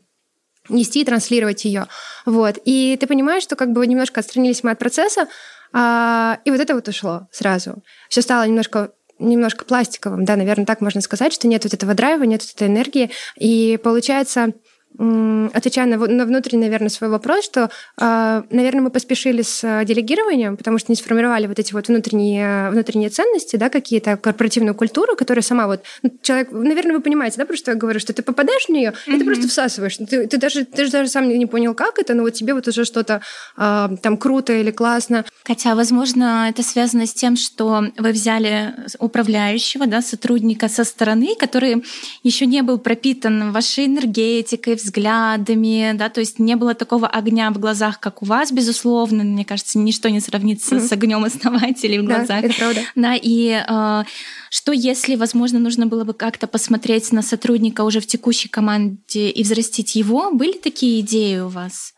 нести 0.69 1.01
и 1.01 1.05
транслировать 1.05 1.65
ее. 1.65 1.87
Вот. 2.25 2.57
И 2.63 2.97
ты 2.99 3.07
понимаешь, 3.07 3.43
что 3.43 3.55
как 3.55 3.71
бы 3.71 3.85
немножко 3.85 4.21
отстранились 4.21 4.63
мы 4.63 4.71
от 4.71 4.79
процесса, 4.79 5.27
а, 5.73 6.39
и 6.45 6.51
вот 6.51 6.59
это 6.59 6.75
вот 6.75 6.87
ушло 6.87 7.27
сразу. 7.31 7.83
Все 8.09 8.21
стало 8.21 8.47
немножко 8.47 8.91
немножко 9.19 9.63
пластиковым, 9.63 10.25
да, 10.25 10.35
наверное, 10.35 10.65
так 10.65 10.81
можно 10.81 10.99
сказать, 10.99 11.33
что 11.33 11.47
нет 11.47 11.63
вот 11.63 11.73
этого 11.73 11.93
драйва, 11.93 12.23
нет 12.23 12.41
вот 12.41 12.51
этой 12.55 12.67
энергии, 12.67 13.11
и 13.37 13.79
получается 13.81 14.53
отвечая 14.97 15.87
на, 15.87 15.97
на 15.97 16.25
внутренний, 16.25 16.63
наверное, 16.65 16.89
свой 16.89 17.09
вопрос, 17.09 17.45
что, 17.45 17.69
а, 17.97 18.43
наверное, 18.49 18.83
мы 18.83 18.89
поспешили 18.89 19.41
с 19.41 19.63
а, 19.63 19.83
делегированием, 19.83 20.57
потому 20.57 20.77
что 20.77 20.91
не 20.91 20.95
сформировали 20.95 21.47
вот 21.47 21.59
эти 21.59 21.73
вот 21.73 21.87
внутренние, 21.87 22.69
внутренние 22.69 23.09
ценности, 23.09 23.55
да, 23.55 23.69
какие-то 23.69 24.17
корпоративную 24.17 24.75
культуру, 24.75 25.15
которая 25.15 25.43
сама 25.43 25.67
вот 25.67 25.83
ну, 26.03 26.11
человек, 26.21 26.51
наверное, 26.51 26.95
вы 26.95 27.01
понимаете, 27.01 27.37
да, 27.37 27.45
про 27.45 27.55
что 27.55 27.71
я 27.71 27.77
говорю, 27.77 27.99
что 27.99 28.13
ты 28.13 28.21
попадаешь 28.21 28.65
в 28.65 28.69
нее, 28.69 28.91
mm-hmm. 28.91 29.15
и 29.15 29.19
ты 29.19 29.25
просто 29.25 29.47
всасываешь, 29.47 29.97
ты, 29.97 30.27
ты 30.27 30.37
даже 30.37 30.65
ты 30.65 30.89
даже 30.89 31.09
сам 31.09 31.27
не 31.27 31.45
понял, 31.45 31.73
как 31.73 31.99
это, 31.99 32.13
но 32.13 32.23
вот 32.23 32.33
тебе 32.33 32.53
вот 32.53 32.67
уже 32.67 32.85
что-то 32.85 33.21
а, 33.57 33.89
там 34.01 34.17
круто 34.17 34.53
или 34.53 34.71
классно. 34.71 35.25
Хотя, 35.43 35.75
возможно, 35.75 36.47
это 36.49 36.63
связано 36.63 37.05
с 37.05 37.13
тем, 37.13 37.35
что 37.35 37.85
вы 37.97 38.11
взяли 38.11 38.75
управляющего, 38.99 39.87
да, 39.87 40.01
сотрудника 40.01 40.69
со 40.69 40.83
стороны, 40.83 41.35
который 41.37 41.83
еще 42.23 42.45
не 42.45 42.61
был 42.61 42.77
пропитан 42.77 43.51
вашей 43.51 43.85
энергетикой, 43.85 44.77
взглядами, 44.83 45.93
да, 45.95 46.09
то 46.09 46.19
есть 46.19 46.39
не 46.39 46.55
было 46.55 46.73
такого 46.73 47.07
огня 47.07 47.49
в 47.51 47.59
глазах, 47.59 47.99
как 47.99 48.21
у 48.21 48.25
вас, 48.25 48.51
безусловно. 48.51 49.23
Мне 49.23 49.45
кажется, 49.45 49.79
ничто 49.79 50.09
не 50.09 50.19
сравнится 50.19 50.75
mm-hmm. 50.75 50.87
с 50.87 50.91
огнем 50.91 51.23
основателей 51.23 51.99
в 51.99 52.05
глазах. 52.05 52.27
Да, 52.27 52.39
это 52.39 52.55
правда. 52.55 52.81
Да, 52.95 53.15
и 53.15 53.63
э, 53.67 54.03
что 54.49 54.71
если, 54.71 55.15
возможно, 55.15 55.59
нужно 55.59 55.87
было 55.87 56.03
бы 56.03 56.13
как-то 56.13 56.47
посмотреть 56.47 57.11
на 57.11 57.21
сотрудника 57.21 57.83
уже 57.83 57.99
в 57.99 58.07
текущей 58.07 58.49
команде 58.49 59.29
и 59.29 59.43
взрастить 59.43 59.95
его? 59.95 60.31
Были 60.31 60.57
такие 60.57 61.01
идеи 61.01 61.39
у 61.39 61.47
вас? 61.47 61.93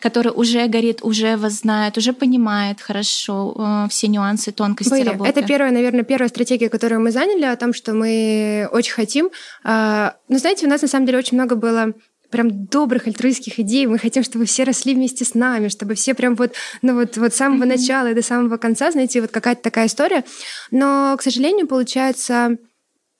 который 0.00 0.32
уже 0.34 0.66
горит, 0.66 1.00
уже 1.02 1.36
вас 1.36 1.60
знает, 1.60 1.98
уже 1.98 2.12
понимает 2.12 2.80
хорошо 2.80 3.54
э, 3.56 3.88
все 3.90 4.08
нюансы, 4.08 4.50
тонкости 4.50 4.90
Были. 4.90 5.08
работы. 5.08 5.30
Это 5.30 5.42
первая, 5.42 5.70
наверное, 5.70 6.04
первая 6.04 6.28
стратегия, 6.28 6.68
которую 6.68 7.02
мы 7.02 7.12
заняли, 7.12 7.44
о 7.44 7.56
том, 7.56 7.74
что 7.74 7.92
мы 7.92 8.68
очень 8.72 8.92
хотим. 8.92 9.30
Э, 9.64 10.12
но 10.28 10.38
знаете, 10.38 10.66
у 10.66 10.70
нас 10.70 10.82
на 10.82 10.88
самом 10.88 11.06
деле 11.06 11.18
очень 11.18 11.36
много 11.36 11.54
было 11.54 11.92
прям 12.30 12.66
добрых 12.66 13.06
альтруистских 13.06 13.58
идей. 13.60 13.86
Мы 13.86 13.98
хотим, 13.98 14.22
чтобы 14.22 14.44
все 14.46 14.64
росли 14.64 14.94
вместе 14.94 15.24
с 15.24 15.34
нами, 15.34 15.68
чтобы 15.68 15.94
все 15.94 16.14
прям 16.14 16.34
вот, 16.36 16.52
ну 16.82 16.94
вот, 16.94 17.16
вот 17.16 17.34
с 17.34 17.36
самого 17.36 17.64
начала 17.64 18.10
и 18.10 18.14
до 18.14 18.22
самого 18.22 18.56
конца, 18.56 18.90
знаете, 18.90 19.20
вот 19.20 19.30
какая-то 19.30 19.62
такая 19.62 19.86
история. 19.86 20.24
Но, 20.70 21.16
к 21.18 21.22
сожалению, 21.22 21.66
получается, 21.66 22.56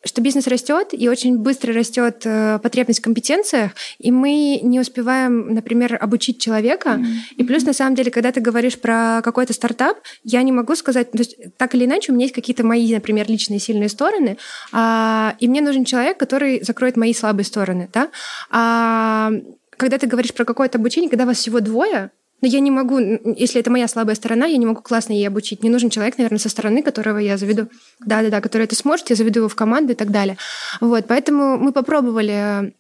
что 0.05 0.23
бизнес 0.23 0.47
растет 0.47 0.89
и 0.93 1.09
очень 1.09 1.39
быстро 1.39 1.75
растет 1.75 2.23
э, 2.25 2.59
потребность 2.63 3.01
в 3.01 3.03
компетенциях, 3.03 3.73
и 3.99 4.11
мы 4.11 4.61
не 4.63 4.81
успеваем, 4.81 5.53
например, 5.53 5.99
обучить 6.01 6.41
человека. 6.41 6.91
Mm-hmm. 6.91 7.37
И 7.37 7.45
плюс, 7.45 7.65
на 7.65 7.75
самом 7.75 7.95
деле, 7.95 8.11
когда 8.11 8.33
ты 8.33 8.41
говоришь 8.41 8.79
про 8.79 9.21
какой-то 9.23 9.53
стартап, 9.53 9.99
я 10.25 10.43
не 10.43 10.53
могу 10.53 10.75
сказать, 10.75 11.11
то 11.11 11.19
есть 11.19 11.37
так 11.59 11.75
или 11.75 11.85
иначе 11.85 12.13
у 12.13 12.15
меня 12.15 12.25
есть 12.25 12.35
какие-то 12.35 12.65
мои, 12.65 12.95
например, 12.95 13.29
личные 13.29 13.61
сильные 13.61 13.91
стороны, 13.91 14.39
а, 14.73 15.35
и 15.39 15.49
мне 15.49 15.61
нужен 15.61 15.85
человек, 15.85 16.19
который 16.19 16.63
закроет 16.63 16.97
мои 16.97 17.13
слабые 17.13 17.45
стороны, 17.45 17.89
да. 17.93 18.11
А, 18.51 19.33
когда 19.77 19.99
ты 19.99 20.07
говоришь 20.07 20.35
про 20.35 20.45
какое-то 20.45 20.79
обучение, 20.79 21.11
когда 21.11 21.27
вас 21.27 21.39
всего 21.39 21.61
двое, 21.61 22.11
но 22.41 22.49
я 22.49 22.61
не 22.61 22.71
могу, 22.71 22.99
если 22.99 23.61
это 23.61 23.71
моя 23.71 23.89
слабая 23.89 24.15
сторона, 24.15 24.47
я 24.47 24.57
не 24.57 24.67
могу 24.67 24.83
классно 24.83 25.13
ей 25.13 25.27
обучить. 25.27 25.63
Мне 25.63 25.71
нужен 25.71 25.91
человек, 25.91 26.19
наверное, 26.19 26.39
со 26.39 26.49
стороны, 26.49 26.83
которого 26.83 27.19
я 27.19 27.37
заведу. 27.37 27.69
Да-да-да, 28.05 28.41
который 28.41 28.65
это 28.65 28.77
сможет, 28.77 29.11
я 29.11 29.17
заведу 29.17 29.41
его 29.41 29.49
в 29.49 29.55
команду 29.55 29.93
и 29.93 29.97
так 29.97 30.11
далее. 30.11 30.37
Вот, 30.81 31.07
поэтому 31.07 31.59
мы 31.59 31.73
попробовали 31.73 32.75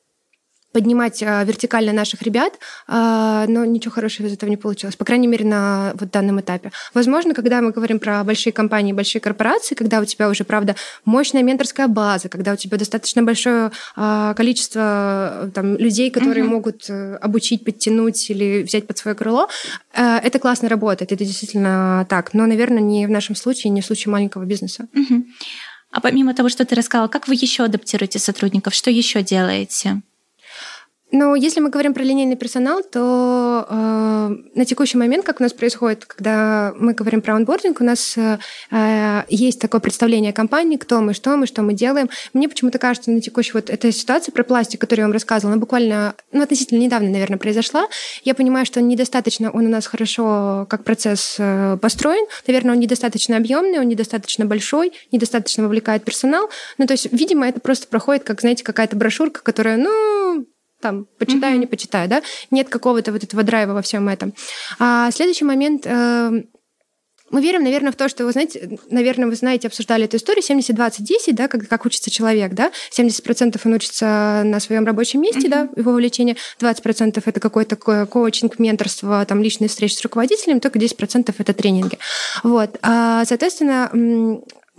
поднимать 0.73 1.23
а, 1.23 1.43
вертикально 1.45 1.93
наших 1.93 2.23
ребят, 2.23 2.55
а, 2.87 3.47
но 3.47 3.65
ничего 3.65 3.93
хорошего 3.93 4.27
из 4.27 4.33
этого 4.33 4.51
не 4.51 4.57
получилось, 4.57 4.97
по 4.97 5.05
крайней 5.05 5.27
мере, 5.27 5.45
на 5.45 5.93
вот 5.99 6.11
данном 6.11 6.41
этапе. 6.41 6.71
Возможно, 6.95 7.35
когда 7.35 7.61
мы 7.61 7.73
говорим 7.73 7.99
про 7.99 8.23
большие 8.25 8.53
компании, 8.53 8.93
большие 8.93 9.21
корпорации, 9.21 9.75
когда 9.75 10.01
у 10.01 10.05
тебя 10.05 10.29
уже, 10.29 10.45
правда, 10.45 10.77
мощная 11.05 11.43
менторская 11.43 11.89
база, 11.89 12.29
когда 12.29 12.53
у 12.53 12.57
тебя 12.57 12.79
достаточно 12.79 13.23
большое 13.23 13.73
а, 13.97 14.35
количество 14.35 15.51
там, 15.55 15.77
людей, 15.77 16.11
которые 16.11 16.45
угу. 16.45 16.55
могут 16.55 16.89
э, 16.89 17.17
обучить, 17.17 17.65
подтянуть 17.65 18.31
или 18.31 18.63
взять 18.63 18.87
под 18.87 18.99
свое 18.99 19.15
крыло, 19.17 19.49
э, 19.95 20.17
это 20.19 20.39
классно 20.39 20.69
работает, 20.69 21.13
это 21.13 21.25
действительно 21.25 22.07
так. 22.09 22.35
Но, 22.35 22.47
наверное, 22.47 22.81
не 22.81 23.07
в 23.07 23.11
нашем 23.11 23.35
случае, 23.35 23.71
не 23.71 23.81
в 23.81 23.87
случае 23.87 24.13
маленького 24.13 24.45
бизнеса. 24.45 24.87
Угу. 24.95 25.25
А 25.93 26.01
помимо 26.01 26.35
того, 26.35 26.49
что 26.49 26.65
ты 26.65 26.75
рассказала, 26.75 27.09
как 27.09 27.27
вы 27.27 27.35
еще 27.35 27.65
адаптируете 27.65 28.19
сотрудников? 28.19 28.75
Что 28.75 28.91
еще 28.91 29.23
делаете? 29.23 30.03
Но 31.13 31.35
если 31.35 31.61
мы 31.61 31.71
говорим 31.71 31.93
про 31.93 32.03
линейный 32.03 32.37
персонал, 32.37 32.83
то 32.83 33.67
э, 33.69 34.37
на 34.55 34.65
текущий 34.65 34.97
момент, 34.97 35.25
как 35.25 35.41
у 35.41 35.43
нас 35.43 35.53
происходит, 35.53 36.05
когда 36.05 36.73
мы 36.77 36.93
говорим 36.93 37.21
про 37.21 37.35
онбординг, 37.35 37.81
у 37.81 37.85
нас 37.85 38.17
э, 38.17 39.25
есть 39.29 39.61
такое 39.61 39.81
представление 39.81 40.31
о 40.31 40.35
компании, 40.35 40.77
кто 40.77 41.01
мы, 41.01 41.15
что 41.15 41.37
мы, 41.37 41.47
что 41.47 41.63
мы 41.63 41.75
делаем. 41.75 42.09
Мне 42.33 42.49
почему-то 42.49 42.79
кажется, 42.79 43.11
на 43.11 43.21
текущей 43.21 43.53
вот 43.55 43.71
эта 43.71 43.91
ситуация 43.91 44.33
про 44.33 44.45
пластик, 44.45 44.81
которую 44.81 45.03
я 45.03 45.07
вам 45.07 45.13
рассказывала, 45.13 45.55
она 45.55 45.61
буквально, 45.61 46.15
ну, 46.31 46.43
относительно 46.43 46.79
недавно, 46.79 47.11
наверное, 47.11 47.39
произошла. 47.39 47.87
Я 48.23 48.35
понимаю, 48.35 48.65
что 48.65 48.81
недостаточно 48.81 49.51
он 49.51 49.67
у 49.67 49.69
нас 49.69 49.87
хорошо 49.87 50.67
как 50.69 50.85
процесс 50.85 51.37
э, 51.39 51.77
построен. 51.81 52.25
Наверное, 52.47 52.75
он 52.75 52.81
недостаточно 52.81 53.37
объемный, 53.37 53.81
он 53.81 53.89
недостаточно 53.89 54.45
большой, 54.45 54.93
недостаточно 55.11 55.65
вовлекает 55.65 56.05
персонал. 56.05 56.51
Ну, 56.79 56.87
то 56.87 56.93
есть, 56.93 57.09
видимо, 57.13 57.49
это 57.49 57.59
просто 57.61 57.89
проходит, 57.89 58.23
как, 58.23 58.41
знаете, 58.41 58.63
какая-то 58.63 58.97
брошюрка, 58.97 59.43
которая, 59.43 59.77
ну, 59.77 59.91
там, 60.81 61.07
почитаю, 61.19 61.57
mm-hmm. 61.57 61.61
не 61.61 61.67
почитаю, 61.67 62.09
да, 62.09 62.23
нет 62.51 62.69
какого-то 62.69 63.13
вот 63.13 63.23
этого 63.23 63.43
драйва 63.43 63.73
во 63.73 63.83
всем 63.83 64.09
этом. 64.09 64.35
А 64.79 65.11
следующий 65.11 65.45
момент, 65.45 65.83
э, 65.87 66.43
мы 67.31 67.43
верим, 67.43 67.63
наверное, 67.63 67.93
в 67.93 67.97
то, 67.97 68.09
что, 68.09 68.25
вы 68.25 68.33
знаете, 68.33 68.79
наверное, 68.91 69.29
вы 69.29 69.37
знаете, 69.37 69.69
обсуждали 69.69 70.05
эту 70.05 70.17
историю 70.17 70.43
70-20-10, 70.43 71.33
да, 71.33 71.49
как, 71.49 71.69
как 71.69 71.87
учится 71.87 72.11
человек, 72.11 72.53
да, 72.55 72.73
70% 72.97 73.61
он 73.65 73.73
учится 73.75 74.43
на 74.45 74.59
своем 74.59 74.85
рабочем 74.85 75.23
месте, 75.23 75.47
mm-hmm. 75.47 75.51
да, 75.51 75.69
его 75.77 75.93
увлечение, 75.93 76.37
20% 76.61 77.23
это 77.25 77.41
какой-то 77.41 77.77
коучинг, 77.77 78.59
менторство, 78.59 79.25
там, 79.27 79.43
личные 79.43 79.69
встречи 79.69 79.95
с 79.95 80.03
руководителем, 80.03 80.61
только 80.61 80.79
10% 80.79 81.35
это 81.39 81.55
тренинги. 81.55 81.99
Вот, 82.43 82.79
а, 82.83 83.25
соответственно, 83.25 83.91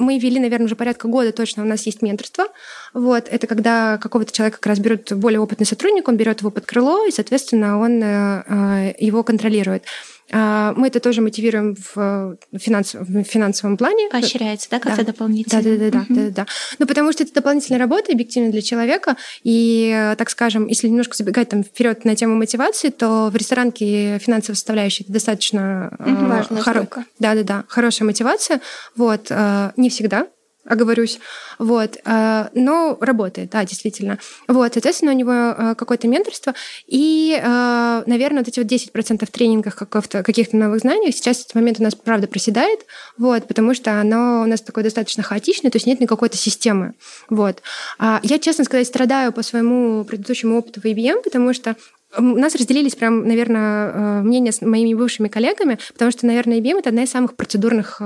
мы 0.02 0.18
вели, 0.20 0.40
наверное, 0.40 0.66
уже 0.66 0.76
порядка 0.76 1.08
года 1.08 1.32
точно 1.32 1.64
у 1.64 1.66
нас 1.66 1.86
есть 1.86 2.02
менторство. 2.02 2.48
Вот, 2.94 3.28
это 3.30 3.48
когда 3.48 3.98
какого-то 3.98 4.34
человека 4.34 4.58
как 4.58 4.68
раз 4.68 4.80
берет 4.80 5.14
более 5.14 5.40
опытный 5.40 5.66
сотрудник, 5.66 6.08
он 6.08 6.18
берет 6.18 6.42
его 6.42 6.52
под 6.52 6.66
крыло, 6.66 7.06
и, 7.06 7.12
соответственно, 7.12 7.80
он 7.80 8.02
э, 8.04 8.44
э, 8.48 8.94
его 9.00 9.24
контролирует. 9.24 9.84
А, 10.32 10.74
мы 10.76 10.88
это 10.88 11.00
тоже 11.00 11.22
мотивируем 11.22 11.76
в, 11.76 12.38
финанс, 12.58 12.94
в 12.94 13.24
финансовом 13.24 13.78
плане. 13.78 14.10
Поощряется, 14.10 14.70
да, 14.70 14.80
как-то 14.80 15.06
да. 15.06 15.12
дополнительно? 15.12 15.62
Да, 15.62 15.70
да, 15.70 15.78
да, 15.78 15.92
да, 15.92 16.06
да, 16.10 16.30
да. 16.30 16.46
Ну, 16.80 16.88
потому 16.88 17.12
что 17.12 17.24
это 17.24 17.34
дополнительная 17.34 17.80
работа, 17.80 18.12
объективно 18.12 18.52
для 18.52 18.62
человека. 18.62 19.18
И, 19.44 20.14
так 20.18 20.30
скажем, 20.30 20.68
если 20.68 20.88
немножко 20.88 21.16
забегать 21.16 21.50
там 21.50 21.64
вперед 21.64 22.06
на 22.06 22.16
тему 22.16 22.36
мотивации, 22.36 22.90
то 22.90 23.30
в 23.32 23.36
ресторанке 23.36 24.20
финансовая 24.20 24.56
составляющая 24.56 25.04
это 25.04 25.14
достаточно 25.14 25.94
угу, 26.00 26.26
важная 26.26 26.62
хоро... 26.62 26.80
штука. 26.80 27.06
Да, 27.20 27.36
да, 27.36 27.44
да, 27.44 27.64
хорошая 27.68 28.06
мотивация. 28.06 28.62
Вот, 28.96 29.28
э, 29.30 29.72
не 29.78 29.90
всегда, 29.90 30.28
оговорюсь. 30.66 31.20
Вот. 31.60 31.98
Э, 32.06 32.50
но 32.54 32.98
работает, 33.00 33.50
да, 33.52 33.66
действительно. 33.66 34.20
Вот, 34.48 34.74
соответственно, 34.74 35.12
у 35.12 35.16
него 35.16 35.32
э, 35.32 35.76
какое-то 35.76 36.08
менторство. 36.08 36.54
И, 36.88 37.40
э, 37.42 38.04
наверное, 38.06 38.40
вот 38.40 38.48
эти 38.48 38.60
вот 38.60 38.68
10% 38.68 39.26
в 39.26 39.32
тренингах 39.32 39.76
каких-то 39.76 40.56
новых 40.58 40.80
знаний 40.80 41.12
сейчас 41.12 41.42
этот 41.42 41.56
момент 41.56 41.80
у 41.80 41.84
нас, 41.84 41.96
правда, 41.96 42.28
проседает, 42.28 42.82
вот, 43.18 43.48
потому 43.48 43.74
что 43.74 44.00
оно 44.00 44.42
у 44.44 44.46
нас 44.46 44.62
такое 44.62 44.84
достаточно 44.84 45.24
хаотичное, 45.24 45.72
то 45.72 45.78
есть 45.78 45.88
нет 45.88 46.00
никакой-то 46.00 46.38
системы. 46.38 46.94
Вот. 47.30 47.62
А 48.00 48.20
я, 48.24 48.40
честно 48.40 48.64
сказать, 48.64 48.88
страдаю 48.88 49.32
по 49.34 49.44
своему 49.44 50.04
предыдущему 50.04 50.58
опыту 50.58 50.82
в 50.82 50.86
IBM, 50.86 51.24
потому 51.24 51.54
что 51.54 51.76
у 52.18 52.22
нас 52.22 52.56
разделились 52.56 52.96
прям, 52.96 53.28
наверное, 53.28 54.22
мнения 54.22 54.52
с 54.52 54.62
моими 54.62 54.94
бывшими 54.94 55.28
коллегами, 55.28 55.80
потому 55.94 56.12
что, 56.12 56.26
наверное, 56.26 56.60
IBM 56.60 56.80
это 56.80 56.90
одна 56.90 57.04
из 57.04 57.12
самых 57.12 57.36
процедурных 57.36 57.98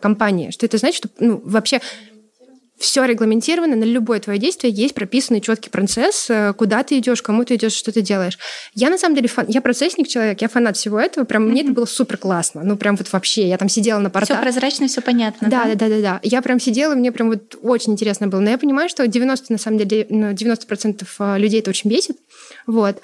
компаний. 0.00 0.50
Что 0.50 0.66
это 0.66 0.78
значит, 0.78 0.96
что 0.96 1.08
ну, 1.18 1.40
вообще 1.44 1.80
все 2.78 3.04
регламентировано, 3.04 3.76
на 3.76 3.84
любое 3.84 4.20
твое 4.20 4.38
действие 4.38 4.72
есть 4.72 4.94
прописанный 4.94 5.40
четкий 5.40 5.70
процесс, 5.70 6.28
э, 6.28 6.52
куда 6.54 6.82
ты 6.82 6.98
идешь, 6.98 7.22
кому 7.22 7.44
ты 7.44 7.54
идешь, 7.54 7.72
что 7.72 7.92
ты 7.92 8.02
делаешь. 8.02 8.38
Я 8.74 8.90
на 8.90 8.98
самом 8.98 9.14
деле 9.14 9.28
фан... 9.28 9.46
я 9.48 9.60
процессник 9.60 10.08
человек, 10.08 10.40
я 10.42 10.48
фанат 10.48 10.76
всего 10.76 10.98
этого, 10.98 11.24
прям 11.24 11.44
mm-hmm. 11.44 11.50
мне 11.50 11.62
это 11.62 11.72
было 11.72 11.86
супер 11.86 12.16
классно, 12.18 12.62
ну 12.64 12.76
прям 12.76 12.96
вот 12.96 13.12
вообще, 13.12 13.48
я 13.48 13.58
там 13.58 13.68
сидела 13.68 14.00
на 14.00 14.10
портале. 14.10 14.38
Все 14.38 14.42
прозрачно, 14.42 14.88
все 14.88 15.00
понятно. 15.00 15.48
Да, 15.48 15.64
да, 15.64 15.74
да, 15.74 15.88
да, 15.88 16.00
да. 16.00 16.20
Я 16.22 16.42
прям 16.42 16.58
сидела, 16.58 16.94
мне 16.94 17.12
прям 17.12 17.30
вот 17.30 17.56
очень 17.62 17.92
интересно 17.92 18.26
было. 18.26 18.40
Но 18.40 18.50
я 18.50 18.58
понимаю, 18.58 18.88
что 18.88 19.06
90 19.06 19.52
на 19.52 19.58
самом 19.58 19.78
деле 19.78 20.02
90% 20.04 21.06
ну, 21.18 21.26
э, 21.26 21.38
людей 21.38 21.60
это 21.60 21.70
очень 21.70 21.90
бесит, 21.90 22.16
вот. 22.66 23.00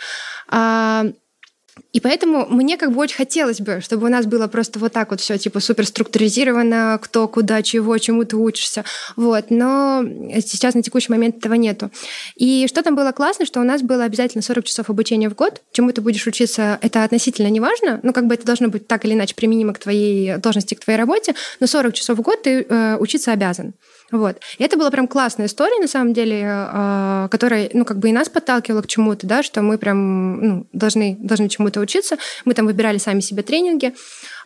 И 1.92 2.00
поэтому 2.00 2.46
мне 2.48 2.76
как 2.76 2.92
бы 2.92 3.00
очень 3.00 3.16
хотелось 3.16 3.60
бы, 3.60 3.80
чтобы 3.80 4.06
у 4.06 4.10
нас 4.10 4.26
было 4.26 4.46
просто 4.46 4.78
вот 4.78 4.92
так 4.92 5.10
вот 5.10 5.20
все 5.20 5.38
типа 5.38 5.60
супер 5.60 5.86
структуризировано, 5.86 6.98
кто, 7.02 7.28
куда, 7.28 7.62
чего, 7.62 7.96
чему 7.98 8.24
ты 8.24 8.36
учишься. 8.36 8.84
Вот. 9.16 9.46
Но 9.50 10.04
сейчас 10.44 10.74
на 10.74 10.82
текущий 10.82 11.10
момент 11.10 11.38
этого 11.38 11.54
нету. 11.54 11.90
И 12.36 12.66
что 12.68 12.82
там 12.82 12.94
было 12.94 13.12
классно, 13.12 13.46
что 13.46 13.60
у 13.60 13.64
нас 13.64 13.82
было 13.82 14.04
обязательно 14.04 14.42
40 14.42 14.64
часов 14.64 14.90
обучения 14.90 15.28
в 15.28 15.34
год. 15.34 15.62
Чему 15.72 15.92
ты 15.92 16.00
будешь 16.00 16.26
учиться, 16.26 16.78
это 16.80 17.04
относительно 17.04 17.48
не 17.48 17.60
важно. 17.60 18.00
Ну, 18.02 18.12
как 18.12 18.26
бы 18.26 18.34
это 18.34 18.46
должно 18.46 18.68
быть 18.68 18.86
так 18.86 19.04
или 19.04 19.14
иначе 19.14 19.34
применимо 19.34 19.72
к 19.72 19.78
твоей 19.78 20.36
должности, 20.38 20.74
к 20.74 20.84
твоей 20.84 20.98
работе. 20.98 21.34
Но 21.60 21.66
40 21.66 21.94
часов 21.94 22.18
в 22.18 22.22
год 22.22 22.42
ты 22.42 22.66
э, 22.68 22.96
учиться 22.98 23.32
обязан. 23.32 23.74
Вот. 24.10 24.40
И 24.58 24.64
это 24.64 24.76
была 24.76 24.90
прям 24.90 25.06
классная 25.06 25.46
история, 25.46 25.80
на 25.80 25.88
самом 25.88 26.12
деле, 26.12 26.42
э, 26.44 27.28
которая, 27.30 27.70
ну, 27.72 27.84
как 27.84 27.98
бы 27.98 28.08
и 28.08 28.12
нас 28.12 28.28
подталкивала 28.28 28.82
к 28.82 28.86
чему-то, 28.86 29.26
да, 29.26 29.42
что 29.42 29.62
мы 29.62 29.78
прям 29.78 30.40
ну, 30.40 30.66
должны, 30.72 31.16
должны 31.20 31.48
чему-то 31.48 31.80
учиться. 31.80 32.16
Мы 32.44 32.54
там 32.54 32.66
выбирали 32.66 32.98
сами 32.98 33.20
себе 33.20 33.42
тренинги. 33.42 33.94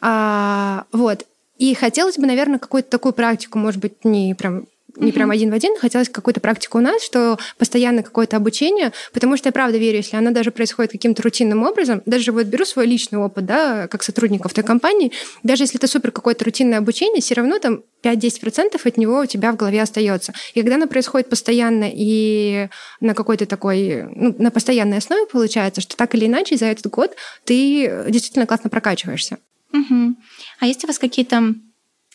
А, 0.01 0.85
вот. 0.93 1.25
И 1.57 1.75
хотелось 1.75 2.19
бы, 2.19 2.27
наверное, 2.27 2.59
какую-то 2.59 2.91
такую 2.91 3.13
практику, 3.13 3.59
может 3.59 3.81
быть, 3.81 4.05
не 4.05 4.35
прям 4.35 4.67
не 4.97 5.13
прям 5.13 5.31
один 5.31 5.51
в 5.51 5.55
один, 5.55 5.77
хотелось 5.79 6.09
какую-то 6.09 6.41
практику 6.41 6.79
у 6.79 6.81
нас, 6.81 7.03
что 7.03 7.39
постоянно 7.59 8.03
какое-то 8.03 8.37
обучение, 8.37 8.93
потому 9.13 9.37
что 9.37 9.49
я 9.49 9.53
правда 9.53 9.79
верю, 9.79 9.99
если 9.99 10.17
она 10.17 10.31
даже 10.31 10.51
происходит 10.51 10.93
каким-то 10.93 11.23
рутинным 11.23 11.63
образом, 11.63 12.03
даже 12.07 12.33
вот 12.33 12.47
беру 12.47 12.65
свой 12.65 12.87
личный 12.87 13.19
опыт, 13.19 13.47
да, 13.47 13.89
как 13.89 14.03
сотрудников 14.03 14.55
той 14.55 14.65
компании, 14.65 15.13
даже 15.43 15.65
если 15.65 15.79
это 15.79 15.87
супер 15.87 16.11
какое-то 16.11 16.45
рутинное 16.45 16.79
обучение, 16.79 17.21
все 17.21 17.35
равно 17.35 17.59
там 17.59 17.83
5-10% 18.03 18.81
от 18.85 18.97
него 18.97 19.21
у 19.21 19.27
тебя 19.27 19.53
в 19.53 19.57
голове 19.57 19.83
остается. 19.83 20.33
И 20.55 20.61
когда 20.61 20.77
оно 20.77 20.87
происходит 20.87 21.29
постоянно 21.29 21.91
и 21.93 22.69
на 23.01 23.15
какой-то 23.15 23.47
такой, 23.47 24.05
ну, 24.15 24.35
на 24.39 24.51
постоянной 24.51 24.99
основе 24.99 25.27
получается, 25.27 25.81
что 25.81 25.97
так 25.97 26.15
или 26.15 26.27
иначе 26.27 26.57
за 26.57 26.67
этот 26.67 26.87
год 26.89 27.17
ты 27.45 28.05
действительно 28.09 28.47
классно 28.47 28.71
прокачиваешься. 28.71 29.39
Угу. 29.73 30.15
А 30.61 30.67
есть 30.67 30.85
у 30.85 30.87
вас 30.87 30.99
какие-то 30.99 31.55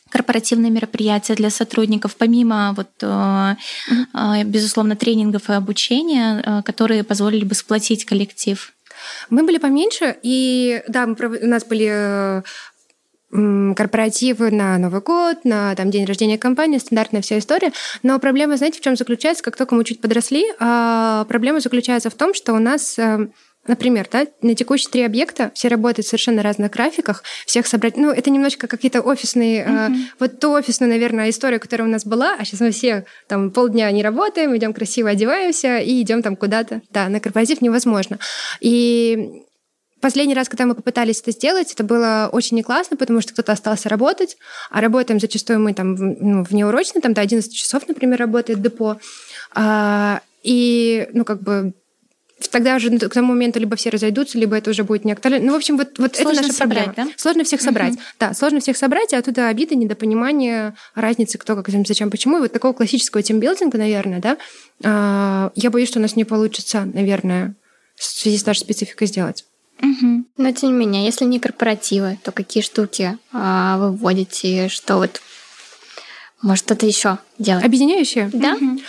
корпоративные 0.09 0.71
мероприятия 0.71 1.35
для 1.35 1.49
сотрудников, 1.49 2.15
помимо 2.15 2.73
вот, 2.75 2.89
mm-hmm. 3.01 4.43
безусловно, 4.43 4.95
тренингов 4.95 5.49
и 5.49 5.53
обучения, 5.53 6.41
э, 6.45 6.61
которые 6.63 7.03
позволили 7.03 7.45
бы 7.45 7.55
сплотить 7.55 8.05
коллектив? 8.05 8.73
Мы 9.29 9.43
были 9.43 9.57
поменьше, 9.57 10.17
и 10.23 10.83
да, 10.87 11.07
мы, 11.07 11.15
у 11.15 11.47
нас 11.47 11.63
были 11.65 12.43
корпоративы 13.31 14.49
на 14.49 14.77
Новый 14.79 15.01
год, 15.01 15.45
на 15.45 15.75
там, 15.75 15.91
день 15.91 16.05
рождения 16.05 16.37
компании, 16.37 16.79
стандартная 16.79 17.21
вся 17.21 17.37
история. 17.37 17.71
Но 18.01 18.17
проблема, 18.19 18.57
знаете, 18.57 18.79
в 18.79 18.81
чем 18.81 18.95
заключается? 18.95 19.43
Как 19.43 19.55
только 19.55 19.75
мы 19.75 19.83
чуть 19.83 20.01
подросли, 20.01 20.45
а, 20.59 21.25
проблема 21.25 21.59
заключается 21.59 22.09
в 22.09 22.15
том, 22.15 22.33
что 22.33 22.53
у 22.53 22.59
нас 22.59 22.97
Например, 23.69 24.07
да, 24.11 24.25
на 24.41 24.55
текущие 24.55 24.89
три 24.89 25.03
объекта 25.03 25.51
все 25.53 25.67
работают 25.67 26.07
в 26.07 26.09
совершенно 26.09 26.41
разных 26.41 26.71
графиках, 26.71 27.23
всех 27.45 27.67
собрать. 27.67 27.97
Ну, 27.97 28.09
это 28.09 28.31
немножечко 28.31 28.65
какие-то 28.65 29.01
офисные, 29.01 29.63
mm-hmm. 29.63 29.93
э, 29.93 30.09
вот 30.17 30.39
ту 30.39 30.53
офисную, 30.53 30.89
наверное, 30.89 31.29
история, 31.29 31.59
которая 31.59 31.87
у 31.87 31.91
нас 31.91 32.03
была, 32.03 32.35
а 32.39 32.45
сейчас 32.45 32.61
мы 32.61 32.71
все 32.71 33.05
там 33.27 33.51
полдня 33.51 33.91
не 33.91 34.01
работаем, 34.01 34.57
идем 34.57 34.73
красиво 34.73 35.11
одеваемся 35.11 35.77
и 35.77 36.01
идем 36.01 36.23
там 36.23 36.35
куда-то. 36.35 36.81
Да, 36.89 37.09
на 37.09 37.19
корпоратив 37.19 37.61
невозможно. 37.61 38.17
И 38.59 39.43
Последний 40.01 40.33
раз, 40.33 40.47
когда 40.47 40.65
мы 40.65 40.75
попытались 40.75 41.19
это 41.19 41.31
сделать, 41.31 41.73
это 41.73 41.83
было 41.83 42.29
очень 42.31 42.55
не 42.55 42.63
классно, 42.63 42.95
потому 42.95 43.19
что 43.19 43.33
кто-то 43.33 43.51
остался 43.51 43.89
работать, 43.89 44.37
а 44.71 44.79
работаем 44.79 45.19
зачастую 45.19 45.59
мы 45.59 45.73
там 45.73 45.93
ну, 45.95 46.43
внеурочно, 46.43 47.01
там 47.01 47.13
до 47.13 47.19
11 47.19 47.53
часов, 47.53 47.83
например, 47.85 48.17
работает 48.17 48.61
депо. 48.61 48.97
А, 49.53 50.21
и, 50.41 51.09
ну, 51.11 51.25
как 51.25 51.41
бы 51.41 51.73
тогда 52.47 52.75
уже 52.75 52.97
к 52.97 53.13
тому 53.13 53.33
моменту 53.33 53.59
либо 53.59 53.75
все 53.75 53.89
разойдутся, 53.89 54.37
либо 54.37 54.55
это 54.55 54.69
уже 54.69 54.83
будет 54.83 55.05
не 55.05 55.11
актуально. 55.11 55.39
Ну, 55.39 55.53
в 55.53 55.55
общем, 55.55 55.77
вот, 55.77 55.97
вот 55.97 56.17
это 56.17 56.23
наша 56.23 56.53
собрать, 56.53 56.85
проблема. 56.85 57.09
Да? 57.11 57.13
Сложно 57.17 57.43
всех 57.43 57.61
собрать. 57.61 57.93
Угу. 57.93 58.01
Да, 58.19 58.33
сложно 58.33 58.59
всех 58.59 58.77
собрать, 58.77 59.13
а 59.13 59.17
оттуда 59.17 59.47
обиды, 59.47 59.75
недопонимание, 59.75 60.75
разницы, 60.95 61.37
кто 61.37 61.55
как, 61.55 61.69
зачем, 61.87 62.09
почему. 62.09 62.37
И 62.37 62.41
вот 62.41 62.53
такого 62.53 62.73
классического 62.73 63.21
тимбилдинга, 63.21 63.77
наверное, 63.77 64.19
да, 64.19 64.37
а, 64.83 65.51
я 65.55 65.69
боюсь, 65.69 65.89
что 65.89 65.99
у 65.99 66.01
нас 66.01 66.15
не 66.15 66.23
получится, 66.23 66.89
наверное, 66.93 67.55
в 67.95 68.03
связи 68.03 68.37
с 68.37 68.45
нашей 68.45 68.61
спецификой 68.61 69.07
сделать. 69.07 69.45
Угу. 69.81 70.25
Но 70.37 70.51
тем 70.51 70.71
не 70.71 70.75
менее, 70.77 71.05
если 71.05 71.25
не 71.25 71.39
корпоративы, 71.39 72.19
то 72.23 72.31
какие 72.31 72.63
штуки 72.63 73.17
а, 73.31 73.77
вы 73.77 73.91
вводите, 73.91 74.69
что 74.69 74.97
вот 74.97 75.21
может 76.41 76.65
что-то 76.65 76.85
еще 76.85 77.17
делать? 77.37 77.65
Объединяющее? 77.65 78.29
Да. 78.33 78.55
Угу. 78.55 78.79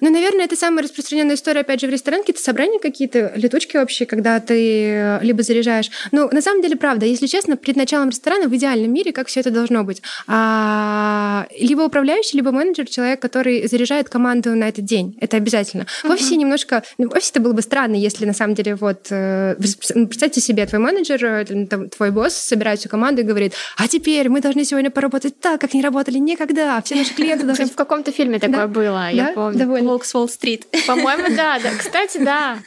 Ну, 0.00 0.10
наверное, 0.10 0.44
это 0.44 0.56
самая 0.56 0.84
распространенная 0.84 1.36
история, 1.36 1.60
опять 1.60 1.80
же, 1.80 1.86
в 1.86 1.90
ресторане, 1.90 2.22
какие-то 2.22 2.42
собрания 2.42 2.78
какие-то, 2.78 3.32
летучки 3.36 3.76
вообще, 3.76 4.06
когда 4.06 4.40
ты 4.40 4.90
э, 4.90 5.18
либо 5.22 5.42
заряжаешь. 5.42 5.90
Ну, 6.12 6.28
на 6.30 6.42
самом 6.42 6.62
деле, 6.62 6.76
правда, 6.76 7.06
если 7.06 7.26
честно, 7.26 7.56
перед 7.56 7.76
началом 7.76 8.10
ресторана 8.10 8.48
в 8.48 8.56
идеальном 8.56 8.92
мире, 8.92 9.12
как 9.12 9.28
все 9.28 9.40
это 9.40 9.50
должно 9.50 9.84
быть. 9.84 10.02
А, 10.26 11.46
либо 11.58 11.82
управляющий, 11.82 12.36
либо 12.36 12.52
менеджер, 12.52 12.86
человек, 12.86 13.20
который 13.20 13.66
заряжает 13.68 14.08
команду 14.08 14.54
на 14.54 14.68
этот 14.68 14.84
день. 14.84 15.16
Это 15.20 15.36
обязательно. 15.36 15.86
В 16.02 16.10
офисе 16.10 16.36
немножко... 16.36 16.82
Ну, 16.98 17.08
в 17.08 17.12
офисе 17.12 17.30
это 17.32 17.40
было 17.40 17.52
бы 17.52 17.62
странно, 17.62 17.94
если 17.94 18.26
на 18.26 18.34
самом 18.34 18.54
деле 18.54 18.74
вот... 18.74 19.06
Э, 19.10 19.54
представьте 19.56 20.40
себе, 20.40 20.66
твой 20.66 20.80
менеджер, 20.80 21.24
э, 21.24 21.88
твой 21.88 22.10
босс 22.10 22.34
собирает 22.34 22.80
всю 22.80 22.88
команду 22.88 23.22
и 23.22 23.24
говорит, 23.24 23.54
а 23.76 23.88
теперь 23.88 24.28
мы 24.28 24.40
должны 24.40 24.64
сегодня 24.64 24.90
поработать 24.90 25.38
так, 25.40 25.60
как 25.60 25.74
не 25.74 25.82
работали 25.82 26.18
никогда. 26.18 26.80
Все 26.82 26.94
наши 26.94 27.14
клиенты 27.14 27.44
должны... 27.44 27.66
В 27.66 27.74
каком-то 27.74 28.12
фильме 28.12 28.38
такое 28.38 28.66
было, 28.66 29.10
я 29.10 29.32
помню. 29.34 29.58
Довольно. 29.58 29.85
Волк 29.86 30.04
с 30.04 30.14
Уолл-стрит. 30.14 30.66
По-моему, 30.86 31.34
да, 31.36 31.58
да. 31.58 31.70
Кстати, 31.78 32.18
да. 32.18 32.58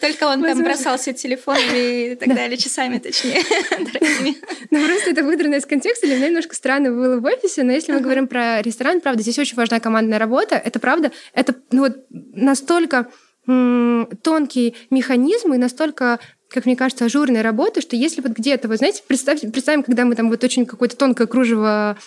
Только 0.00 0.24
он 0.24 0.42
там 0.42 0.62
бросался 0.62 1.12
телефонами 1.12 2.12
и 2.12 2.14
так 2.14 2.34
далее, 2.34 2.56
часами 2.56 2.98
точнее, 2.98 3.42
Ну, 4.70 4.86
просто 4.86 5.10
это 5.10 5.22
выдрано 5.22 5.56
из 5.56 5.66
контекста. 5.66 6.06
Для 6.06 6.16
меня 6.16 6.28
немножко 6.28 6.54
странно 6.54 6.90
было 6.90 7.20
в 7.20 7.24
офисе, 7.24 7.62
но 7.62 7.72
если 7.72 7.92
мы 7.92 8.00
говорим 8.00 8.26
про 8.26 8.62
ресторан, 8.62 9.00
правда, 9.00 9.22
здесь 9.22 9.38
очень 9.38 9.56
важна 9.56 9.80
командная 9.80 10.18
работа. 10.18 10.56
Это 10.56 10.78
правда, 10.78 11.12
это 11.32 11.54
ну, 11.70 11.82
вот 11.82 11.96
настолько 12.10 13.08
тонкий 13.46 14.74
механизм 14.90 15.54
и 15.54 15.58
настолько 15.58 16.18
как 16.48 16.64
мне 16.64 16.76
кажется, 16.76 17.04
ажурной 17.04 17.42
работы, 17.42 17.80
что 17.80 17.96
если 17.96 18.20
вот 18.20 18.32
где-то, 18.32 18.68
вы 18.68 18.76
знаете, 18.76 19.02
представьте, 19.06 19.48
представим, 19.48 19.82
когда 19.82 20.04
мы 20.04 20.14
там 20.14 20.30
вот 20.30 20.44
очень 20.44 20.64
какое-то 20.64 20.96
тонкое 20.96 21.26
кружево 21.26 21.98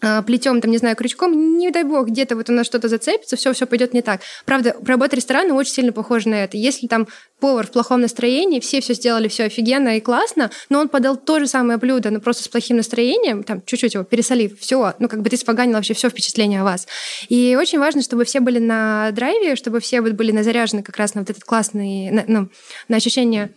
плетем, 0.00 0.60
там, 0.60 0.70
не 0.70 0.78
знаю, 0.78 0.96
крючком, 0.96 1.58
не 1.58 1.70
дай 1.70 1.84
бог, 1.84 2.08
где-то 2.08 2.36
вот 2.36 2.50
у 2.50 2.52
нас 2.52 2.66
что-то 2.66 2.88
зацепится, 2.88 3.36
все, 3.36 3.52
все 3.52 3.66
пойдет 3.66 3.94
не 3.94 4.02
так. 4.02 4.20
Правда, 4.44 4.76
работа 4.84 5.16
ресторана 5.16 5.54
очень 5.54 5.72
сильно 5.72 5.92
похожа 5.92 6.28
на 6.28 6.44
это. 6.44 6.56
Если 6.56 6.86
там 6.86 7.08
повар 7.40 7.66
в 7.66 7.70
плохом 7.70 8.00
настроении, 8.00 8.60
все 8.60 8.80
все 8.80 8.94
сделали 8.94 9.28
все 9.28 9.44
офигенно 9.44 9.96
и 9.96 10.00
классно, 10.00 10.50
но 10.68 10.80
он 10.80 10.88
подал 10.88 11.16
то 11.16 11.38
же 11.38 11.46
самое 11.46 11.78
блюдо, 11.78 12.10
но 12.10 12.20
просто 12.20 12.44
с 12.44 12.48
плохим 12.48 12.76
настроением, 12.76 13.42
там, 13.42 13.62
чуть-чуть 13.64 13.94
его 13.94 14.04
пересолив, 14.04 14.58
все, 14.58 14.94
ну, 14.98 15.08
как 15.08 15.22
бы 15.22 15.30
ты 15.30 15.36
споганил 15.36 15.74
вообще 15.74 15.94
все 15.94 16.08
впечатление 16.08 16.60
о 16.60 16.64
вас. 16.64 16.86
И 17.28 17.56
очень 17.58 17.78
важно, 17.78 18.02
чтобы 18.02 18.24
все 18.24 18.40
были 18.40 18.58
на 18.58 19.10
драйве, 19.12 19.56
чтобы 19.56 19.80
все 19.80 20.00
вот 20.00 20.12
были 20.12 20.36
заряжены 20.42 20.82
как 20.82 20.96
раз 20.96 21.14
на 21.14 21.22
вот 21.22 21.30
этот 21.30 21.44
классный, 21.44 22.10
на, 22.10 22.24
ну, 22.26 22.48
на 22.88 22.96
ощущение 22.96 23.50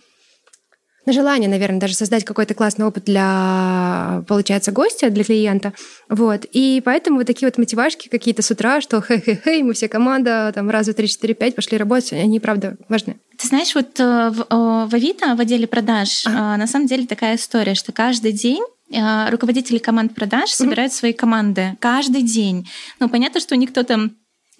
на 1.10 1.14
желание, 1.14 1.50
наверное, 1.50 1.80
даже 1.80 1.96
создать 1.96 2.24
какой-то 2.24 2.54
классный 2.54 2.86
опыт 2.86 3.06
для, 3.06 4.24
получается, 4.28 4.72
гостя, 4.72 5.10
для 5.10 5.24
клиента. 5.24 5.74
Вот. 6.08 6.46
И 6.52 6.84
поэтому 6.86 7.18
вот 7.18 7.26
такие 7.26 7.48
вот 7.48 7.58
мотивашки 7.58 8.10
какие-то 8.10 8.44
с 8.44 8.52
утра, 8.52 8.80
что 8.80 9.02
хей-хей-хей, 9.02 9.64
мы 9.64 9.74
все 9.74 9.88
команда, 9.88 10.52
там, 10.54 10.70
раз, 10.70 10.86
два, 10.86 10.94
три, 10.94 11.08
четыре, 11.08 11.34
пять, 11.34 11.56
пошли 11.56 11.80
работать, 11.80 12.14
они, 12.14 12.40
правда, 12.40 12.78
важны. 12.90 13.16
Ты 13.40 13.48
знаешь, 13.48 13.74
вот 13.74 14.00
э, 14.00 14.30
в, 14.30 14.46
в 14.88 14.94
Авито, 14.94 15.36
в 15.36 15.40
отделе 15.40 15.66
продаж, 15.66 16.26
а. 16.28 16.58
на 16.58 16.68
самом 16.68 16.86
деле 16.86 17.08
такая 17.08 17.38
история, 17.38 17.74
что 17.74 17.92
каждый 17.92 18.32
день 18.32 18.64
э, 18.94 19.30
руководители 19.32 19.80
команд 19.80 20.14
продаж 20.14 20.52
собирают 20.52 20.94
свои 20.94 21.14
команды 21.14 21.76
каждый 21.80 22.22
день. 22.22 22.70
Ну, 23.00 23.10
понятно, 23.10 23.40
что 23.40 23.56
никто 23.56 23.82
там 23.82 24.12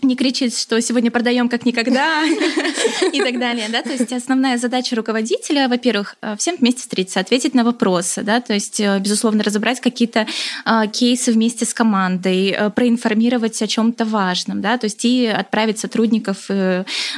не 0.02 0.16
кричит, 0.16 0.58
что 0.58 0.80
сегодня 0.82 1.12
продаем 1.12 1.50
как 1.50 1.66
никогда 1.66 2.24
и 3.14 3.20
так 3.20 3.40
далее, 3.40 3.68
да, 3.70 3.82
то 3.82 3.92
есть 3.92 4.12
основная 4.14 4.58
задача 4.58 4.96
руководителя, 4.96 5.68
во-первых, 5.68 6.16
э, 6.22 6.36
всем 6.38 6.56
вместе 6.58 6.82
встретиться, 6.82 7.20
ответить 7.20 7.54
на 7.54 7.64
вопросы, 7.64 8.24
да, 8.24 8.40
то 8.40 8.54
есть, 8.54 8.80
э, 8.80 9.00
безусловно, 9.00 9.44
разобрать 9.44 9.80
какие-то 9.82 10.28
а, 10.66 10.88
кейсы 10.88 11.32
вместе 11.32 11.66
с 11.66 11.74
командой, 11.74 12.50
э, 12.50 12.70
проинформировать 12.70 13.62
о 13.62 13.68
чем-то 13.68 14.06
важном, 14.06 14.62
да, 14.62 14.78
то 14.78 14.86
есть 14.86 15.04
и 15.06 15.26
отправить 15.28 15.80
сотрудников 15.80 16.50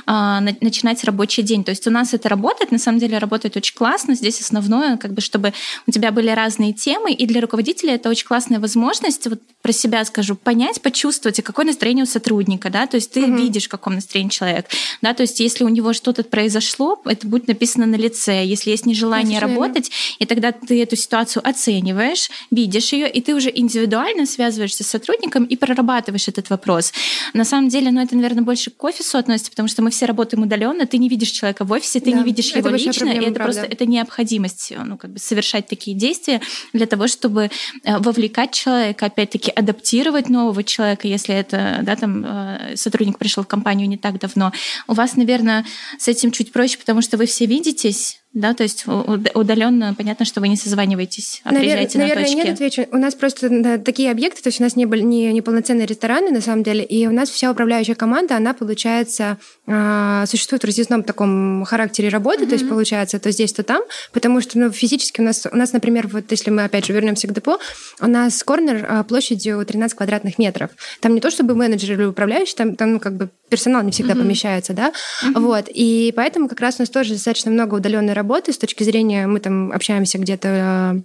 начинать 0.06 1.04
рабочий 1.04 1.44
день. 1.44 1.64
То 1.64 1.72
есть 1.72 1.88
у 1.88 1.92
нас 1.92 2.14
это 2.14 2.30
работает, 2.30 2.72
на 2.72 2.78
самом 2.78 3.00
деле 3.00 3.18
работает 3.18 3.58
очень 3.58 3.76
классно. 3.76 4.16
Здесь 4.16 4.42
основное, 4.42 4.98
как 4.98 5.14
бы, 5.14 5.22
чтобы 5.22 5.54
у 5.88 5.92
тебя 5.92 6.12
были 6.12 6.30
разные 6.30 6.74
темы, 6.74 7.14
и 7.14 7.26
для 7.26 7.42
руководителя 7.42 7.96
это 7.96 8.10
очень 8.10 8.26
классная 8.26 8.60
возможность, 8.60 9.28
вот 9.28 9.40
про 9.62 9.72
себя 9.72 10.04
скажу, 10.06 10.36
понять, 10.36 10.82
почувствовать, 10.82 11.42
какое 11.44 11.66
настроение 11.66 12.04
у 12.04 12.08
сотрудника, 12.08 12.70
да, 12.72 12.88
то 12.88 12.96
есть 12.96 13.12
ты 13.12 13.24
угу. 13.24 13.36
видишь, 13.36 13.66
в 13.66 13.70
каком 13.70 13.96
настроении 13.96 14.30
человек, 14.30 14.68
да, 15.02 15.14
то 15.14 15.22
есть 15.22 15.40
если 15.40 15.64
у 15.64 15.70
него 15.70 15.94
что-то 15.94 16.24
произошло, 16.24 17.02
это 17.06 17.28
будет 17.28 17.48
написано 17.48 17.86
на 17.86 17.96
лице, 17.96 18.44
если 18.46 18.72
есть 18.72 18.86
нежелание 18.86 19.40
Совершенно. 19.40 19.62
работать, 19.62 19.92
и 20.20 20.26
тогда 20.26 20.52
ты 20.52 20.82
эту 20.82 20.96
ситуацию 20.96 21.48
оцениваешь, 21.48 22.30
видишь 22.50 22.94
ее, 22.94 23.10
и 23.10 23.22
ты 23.22 23.36
уже 23.36 23.52
индивидуально 23.54 24.26
связываешься 24.26 24.84
с 24.84 24.88
сотрудником 24.88 25.46
и 25.46 25.56
прорабатываешь 25.56 26.28
этот 26.28 26.50
вопрос. 26.50 26.94
На 27.34 27.46
самом 27.46 27.70
деле, 27.70 27.92
ну 27.92 28.02
это, 28.02 28.16
наверное, 28.16 28.44
больше 28.44 28.72
к 28.72 28.84
офису 28.84 29.18
относится, 29.18 29.52
потому 29.52 29.68
что 29.68 29.82
мы 29.82 29.90
все 29.92 30.06
работаем 30.06 30.44
удаленно, 30.44 30.86
ты 30.86 30.98
не 30.98 31.10
видишь 31.10 31.30
человека 31.30 31.66
в 31.66 31.72
офисе, 31.72 32.00
ты 32.00 32.12
да, 32.12 32.18
не 32.18 32.24
видишь 32.24 32.52
его 32.56 32.70
лично, 32.70 32.94
проблема, 32.94 33.14
и 33.14 33.26
это 33.26 33.34
правда. 33.36 33.44
просто 33.44 33.74
это 33.74 33.86
необходимость, 33.86 34.74
ну 34.86 34.98
как 34.98 35.14
бы 35.14 35.20
совершать 35.20 35.68
такие 35.68 35.96
действия 35.96 36.42
для 36.74 36.86
того, 36.86 37.08
чтобы 37.08 37.50
э, 37.84 37.98
вовлекать 37.98 38.54
человека, 38.54 39.06
опять-таки 39.08 39.52
адаптировать 39.52 40.30
нового 40.30 40.64
человека, 40.64 41.08
если 41.08 41.36
это, 41.36 41.80
да, 41.84 41.96
там 41.96 42.24
э, 42.26 42.61
сотрудник 42.76 43.18
пришел 43.18 43.44
в 43.44 43.48
компанию 43.48 43.88
не 43.88 43.98
так 43.98 44.20
давно. 44.20 44.52
У 44.88 44.94
вас, 44.94 45.16
наверное, 45.16 45.66
с 45.98 46.08
этим 46.08 46.32
чуть 46.32 46.52
проще, 46.52 46.78
потому 46.78 47.02
что 47.02 47.18
вы 47.18 47.26
все 47.26 47.46
видитесь, 47.46 48.21
да, 48.34 48.54
то 48.54 48.64
есть 48.64 48.86
удаленно 48.88 49.94
понятно, 49.94 50.24
что 50.24 50.40
вы 50.40 50.48
не 50.48 50.56
созваниваетесь, 50.56 51.42
а 51.44 51.52
Навер- 51.52 51.60
приезжаете 51.60 51.98
наверное, 51.98 52.24
на 52.24 52.30
точке. 52.30 52.44
нет, 52.44 52.54
отвечу. 52.54 52.88
У 52.94 52.98
нас 52.98 53.14
просто 53.14 53.50
да, 53.50 53.78
такие 53.78 54.10
объекты, 54.10 54.42
то 54.42 54.48
есть 54.48 54.62
у 54.62 54.64
нас 54.64 54.78
не, 54.78 54.86
были, 54.86 55.02
не, 55.02 55.34
не 55.34 55.42
полноценные 55.42 55.86
рестораны, 55.86 56.32
на 56.32 56.40
самом 56.40 56.64
деле, 56.64 56.86
и 56.86 57.06
у 57.08 57.12
нас 57.12 57.30
вся 57.30 57.52
управляющая 57.52 57.94
команда, 57.94 58.38
она, 58.38 58.54
получается, 58.54 59.38
э, 59.68 60.24
существует 60.28 60.64
в 60.64 60.66
разъездном 60.66 61.04
таком 61.04 61.66
характере 61.66 62.08
работы, 62.08 62.46
mm-hmm. 62.46 62.48
то 62.48 62.54
есть, 62.54 62.70
получается, 62.70 63.20
то 63.20 63.32
здесь, 63.32 63.52
то 63.52 63.64
там, 63.64 63.82
потому 64.14 64.40
что 64.40 64.58
ну, 64.58 64.72
физически 64.72 65.20
у 65.20 65.26
нас, 65.26 65.46
у 65.52 65.56
нас, 65.58 65.74
например, 65.74 66.08
вот 66.08 66.32
если 66.32 66.52
мы, 66.52 66.64
опять 66.64 66.86
же, 66.86 66.94
вернемся 66.94 67.28
к 67.28 67.34
депо, 67.34 67.60
у 68.00 68.08
нас 68.08 68.42
корнер 68.44 68.88
э, 68.90 69.04
площадью 69.04 69.66
13 69.66 69.98
квадратных 69.98 70.40
метров. 70.40 70.70
Там 71.02 71.14
не 71.16 71.20
то, 71.20 71.32
чтобы 71.32 71.54
менеджер 71.54 72.00
или 72.00 72.06
управляющий, 72.06 72.56
там, 72.56 72.78
там 72.78 72.94
ну, 72.94 73.00
как 73.02 73.18
бы 73.18 73.30
персонал 73.50 73.84
не 73.84 73.92
всегда 73.92 74.14
mm-hmm. 74.14 74.20
помещается, 74.20 74.72
да, 74.72 74.94
mm-hmm. 75.26 75.40
вот, 75.42 75.66
и 75.68 76.14
поэтому 76.16 76.48
как 76.48 76.62
раз 76.62 76.76
у 76.80 76.84
нас 76.84 76.90
тоже 76.90 77.16
достаточно 77.16 77.52
много 77.52 77.76
удаленной 77.76 78.14
работы 78.14 78.21
с 78.54 78.58
точки 78.58 78.84
зрения, 78.84 79.28
мы 79.28 79.40
там 79.40 79.72
общаемся 79.72 80.18
где-то 80.18 80.48
э, 80.48 81.02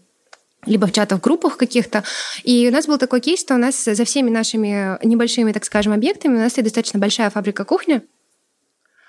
либо 0.66 0.87
в 0.87 0.92
чатах, 0.92 1.20
группах 1.20 1.57
каких-то. 1.57 2.05
И 2.42 2.68
у 2.68 2.72
нас 2.72 2.87
был 2.87 2.98
такой 2.98 3.20
кейс, 3.20 3.40
что 3.40 3.55
у 3.55 3.59
нас 3.59 3.85
за 3.85 4.05
всеми 4.05 4.31
нашими 4.31 4.98
небольшими, 5.05 5.52
так 5.52 5.64
скажем, 5.64 5.92
объектами 5.92 6.37
у 6.37 6.40
нас 6.40 6.57
есть 6.57 6.64
достаточно 6.64 6.98
большая 6.98 7.31
фабрика 7.31 7.64
кухни, 7.64 8.02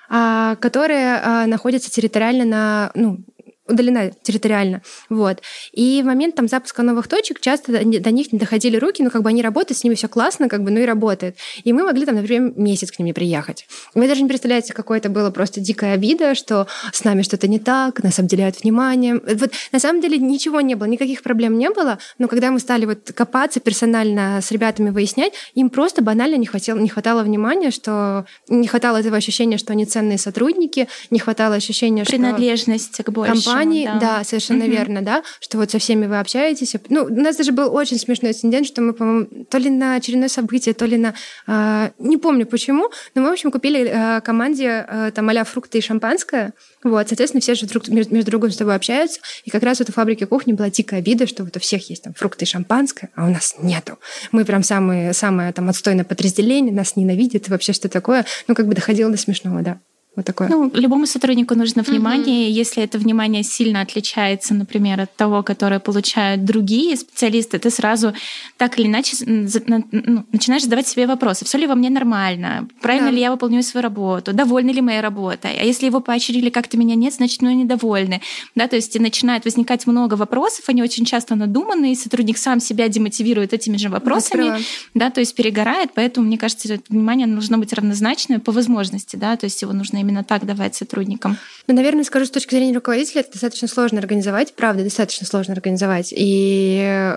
а, 0.10 0.56
которая 0.56 1.22
а, 1.24 1.48
находится 1.48 1.92
территориально 1.92 2.46
на, 2.46 2.92
ну, 2.96 3.20
удалена 3.68 4.12
территориально. 4.24 4.82
Вот. 5.10 5.42
И 5.72 6.02
в 6.02 6.06
момент 6.06 6.36
там 6.36 6.48
запуска 6.48 6.84
новых 6.84 7.08
точек 7.08 7.40
часто 7.40 7.72
до 7.84 8.12
них 8.12 8.34
не 8.34 8.40
доходили 8.40 8.78
руки, 8.78 9.04
но 9.04 9.10
как 9.10 9.24
бы 9.24 9.30
они 9.30 9.42
работают, 9.42 9.78
с 9.78 9.84
ними 9.84 9.96
все 9.96 10.08
классно, 10.08 10.50
как 10.50 10.64
бы, 10.64 10.72
ну 10.72 10.80
и 10.80 10.86
работает. 10.86 11.38
И 11.64 11.74
мы 11.74 11.84
могли 11.84 12.06
там, 12.06 12.16
например, 12.16 12.54
месяц 12.56 12.92
к 12.92 13.00
ним 13.00 13.08
не 13.08 13.14
приехать. 13.14 13.68
Вы 13.94 14.08
даже 14.08 14.22
не 14.22 14.28
представляете, 14.28 14.74
какое 14.74 15.00
это 15.00 15.10
было 15.10 15.32
просто 15.32 15.60
дикая 15.60 15.94
обида, 15.94 16.36
что 16.36 16.68
с 16.92 17.04
нами 17.04 17.22
что-то 17.22 17.48
не 17.48 17.60
так, 17.60 18.04
нас 18.04 18.20
обделяют 18.20 18.62
вниманием. 18.62 19.22
Вот 19.26 19.52
на 19.72 19.80
самом 19.80 20.02
деле 20.02 20.18
ничего 20.18 20.62
не 20.62 20.76
было, 20.76 20.88
никаких 20.88 21.22
проблем 21.24 21.58
не 21.58 21.70
было, 21.70 22.00
но 22.18 22.28
когда 22.28 22.52
мы 22.52 22.60
стали 22.60 22.86
вот 22.86 23.12
копаться 23.14 23.60
персонально 23.60 24.40
с 24.42 24.52
ребятами 24.52 24.90
выяснять, 24.90 25.34
им 25.54 25.70
просто 25.70 26.02
банально 26.02 26.36
не 26.36 26.46
хватало, 26.46 26.80
не 26.80 26.90
хватало 26.90 27.24
внимания, 27.24 27.72
что 27.72 28.26
не 28.48 28.68
хватало 28.68 28.98
этого 28.98 29.18
ощущения, 29.18 29.58
что 29.58 29.74
они 29.74 29.86
ценные 29.86 30.18
сотрудники, 30.18 30.88
не 31.10 31.20
хватало 31.20 31.56
ощущения, 31.56 32.04
что... 32.04 32.14
Принадлежность 32.14 33.04
к 33.04 33.10
большему 33.10 33.42
компании, 33.58 33.86
да, 33.86 34.00
да 34.00 34.24
совершенно 34.24 34.66
угу. 34.66 34.72
верно, 34.72 35.02
да, 35.02 35.24
что 35.40 35.58
вот 35.58 35.72
со 35.72 35.80
всеми 35.80 36.06
вы 36.06 36.20
общаетесь. 36.20 36.76
Ну, 36.90 37.04
у 37.04 37.10
нас 37.10 37.36
даже 37.36 37.52
был 37.52 37.74
очень 37.74 37.98
смешной 37.98 38.32
инцидент, 38.32 38.68
что 38.68 38.82
мы, 38.82 38.94
по-моему, 38.94 39.46
то 39.50 39.58
ли 39.58 39.70
на 39.70 39.96
очередное 39.96 40.30
событие, 40.30 40.74
то 40.74 40.86
ли 40.86 40.98
на... 40.98 41.14
Э, 41.48 41.92
не 42.00 42.18
помню 42.18 42.46
почему, 42.46 42.90
но 43.16 43.22
мы, 43.22 43.30
в 43.30 43.34
общем, 43.34 43.52
купили 43.52 43.90
э, 43.90 44.22
команде 44.22 44.86
э, 44.88 45.12
там 45.14 45.30
а 45.30 45.44
фрукты 45.44 45.78
и 45.78 45.82
шампанское. 45.82 46.54
Вот, 46.84 47.08
соответственно, 47.08 47.42
все 47.42 47.54
же 47.54 47.68
друг, 47.68 47.88
между, 47.90 48.14
между 48.14 48.32
другом 48.32 48.52
с 48.52 48.58
тобой 48.58 48.76
общаются. 48.76 49.20
И 49.44 49.52
как 49.52 49.64
раз 49.64 49.80
вот 49.80 49.90
у 49.90 49.92
фабрики 49.92 50.24
кухни 50.24 50.54
была 50.54 50.70
дикая 50.70 51.00
обида, 51.00 51.28
что 51.28 51.44
вот 51.44 51.56
у 51.56 51.60
всех 51.60 51.90
есть 51.90 52.04
там 52.04 52.14
фрукты 52.14 52.46
и 52.46 52.48
шампанское, 52.48 53.10
а 53.16 53.26
у 53.26 53.30
нас 53.30 53.56
нету. 53.60 54.00
Мы 54.32 54.46
прям 54.46 54.64
самые, 54.64 55.14
самое 55.14 55.52
там 55.54 55.70
отстойное 55.70 56.06
подразделение, 56.06 56.74
нас 56.74 56.96
ненавидят 56.96 57.48
и 57.48 57.52
вообще 57.52 57.74
что 57.74 57.90
такое. 57.90 58.26
Ну, 58.48 58.56
как 58.56 58.68
бы 58.68 58.74
доходило 58.74 59.12
до 59.12 59.18
смешного, 59.18 59.62
да. 59.62 59.80
Вот 60.18 60.26
такое. 60.26 60.48
Ну, 60.50 60.72
любому 60.74 61.06
сотруднику 61.06 61.54
нужно 61.54 61.84
внимание. 61.84 62.50
Mm-hmm. 62.50 62.52
Если 62.52 62.82
это 62.82 62.98
внимание 62.98 63.44
сильно 63.44 63.82
отличается, 63.82 64.56
например, 64.56 65.00
от 65.02 65.16
того, 65.16 65.44
которое 65.44 65.80
получают 65.80 66.44
другие 66.44 66.98
специалисты, 66.98 67.60
ты 67.60 67.70
сразу 67.70 68.14
так 68.58 68.80
или 68.80 68.88
иначе 68.88 69.16
ну, 69.28 70.26
начинаешь 70.32 70.64
задавать 70.64 70.88
себе 70.88 71.06
вопросы. 71.06 71.46
Все 71.46 71.60
ли 71.60 71.68
во 71.68 71.76
мне 71.76 71.92
нормально? 71.92 72.68
Правильно 72.82 73.10
да. 73.10 73.14
ли 73.14 73.22
я 73.22 73.32
выполняю 73.32 73.62
свою 73.62 73.84
работу? 73.84 74.34
Довольны 74.34 74.72
ли 74.72 74.82
моей 74.82 75.02
работой? 75.02 75.56
А 75.62 75.64
если 75.64 75.86
его 75.86 76.00
поощрили 76.00 76.50
как-то 76.50 76.78
меня 76.78 76.96
нет, 76.96 77.14
значит, 77.14 77.44
ну, 77.44 77.52
недовольны. 77.52 78.20
Да, 78.56 78.68
то 78.68 78.76
есть 78.76 79.00
начинает 79.00 79.46
возникать 79.46 79.86
много 79.86 80.16
вопросов, 80.16 80.66
они 80.68 80.82
очень 80.82 81.06
часто 81.06 81.36
надуманные, 81.36 81.96
сотрудник 81.96 82.40
сам 82.40 82.60
себя 82.60 82.90
демотивирует 82.90 83.54
этими 83.54 83.78
же 83.78 83.90
вопросами, 83.90 84.64
да, 84.96 85.12
то 85.12 85.20
есть 85.20 85.36
перегорает, 85.36 85.92
поэтому, 85.94 86.26
мне 86.26 86.40
кажется, 86.40 86.74
это 86.74 86.84
внимание 86.90 87.28
должно 87.28 87.60
быть 87.60 87.72
равнозначное 87.72 88.40
по 88.40 88.52
возможности, 88.52 89.16
да, 89.16 89.38
то 89.38 89.44
есть 89.44 89.62
его 89.62 89.74
нужно 89.74 90.07
именно 90.08 90.24
так 90.24 90.46
давать 90.46 90.76
сотрудникам. 90.76 91.38
Ну, 91.68 91.74
наверное, 91.76 92.04
скажу, 92.04 92.26
с 92.26 92.32
точки 92.32 92.56
зрения 92.56 92.74
руководителя, 92.74 93.22
это 93.22 93.34
достаточно 93.34 93.68
сложно 93.68 94.00
организовать, 94.00 94.54
правда, 94.56 94.84
достаточно 94.84 95.28
сложно 95.28 95.54
организовать. 95.54 96.14
И, 96.16 97.16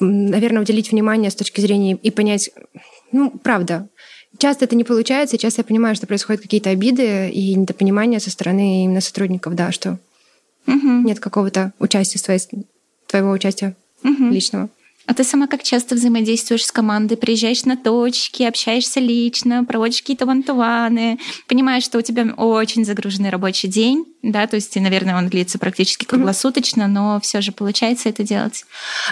наверное, 0.00 0.62
уделить 0.62 0.90
внимание 0.90 1.30
с 1.30 1.34
точки 1.34 1.60
зрения 1.60 1.94
и 1.94 2.10
понять, 2.10 2.50
ну, 3.12 3.30
правда, 3.30 3.88
Часто 4.38 4.64
это 4.64 4.74
не 4.74 4.84
получается, 4.84 5.36
и 5.36 5.38
часто 5.38 5.60
я 5.60 5.64
понимаю, 5.64 5.94
что 5.94 6.06
происходят 6.06 6.42
какие-то 6.42 6.70
обиды 6.70 7.28
и 7.30 7.54
недопонимания 7.54 8.18
со 8.18 8.30
стороны 8.30 8.84
именно 8.84 9.00
сотрудников, 9.00 9.54
да, 9.54 9.70
что 9.70 9.98
угу. 10.66 10.88
нет 11.04 11.20
какого-то 11.20 11.72
участия, 11.78 12.38
твоего 13.06 13.30
участия 13.30 13.76
угу. 14.02 14.30
личного. 14.30 14.68
А 15.06 15.14
ты 15.14 15.24
сама 15.24 15.46
как 15.46 15.62
часто 15.62 15.94
взаимодействуешь 15.94 16.64
с 16.64 16.72
командой? 16.72 17.16
Приезжаешь 17.16 17.64
на 17.64 17.76
точки, 17.76 18.42
общаешься 18.42 19.00
лично, 19.00 19.64
проводишь 19.64 20.00
какие-то 20.00 20.26
вантуваны, 20.26 21.18
понимаешь, 21.46 21.84
что 21.84 21.98
у 21.98 22.02
тебя 22.02 22.24
очень 22.36 22.84
загруженный 22.84 23.30
рабочий 23.30 23.68
день, 23.68 24.06
да, 24.22 24.46
то 24.46 24.56
есть, 24.56 24.74
наверное, 24.76 25.16
он 25.16 25.28
длится 25.28 25.58
практически 25.58 26.06
круглосуточно, 26.06 26.88
но 26.88 27.20
все 27.20 27.42
же 27.42 27.52
получается 27.52 28.08
это 28.08 28.22
делать. 28.22 28.64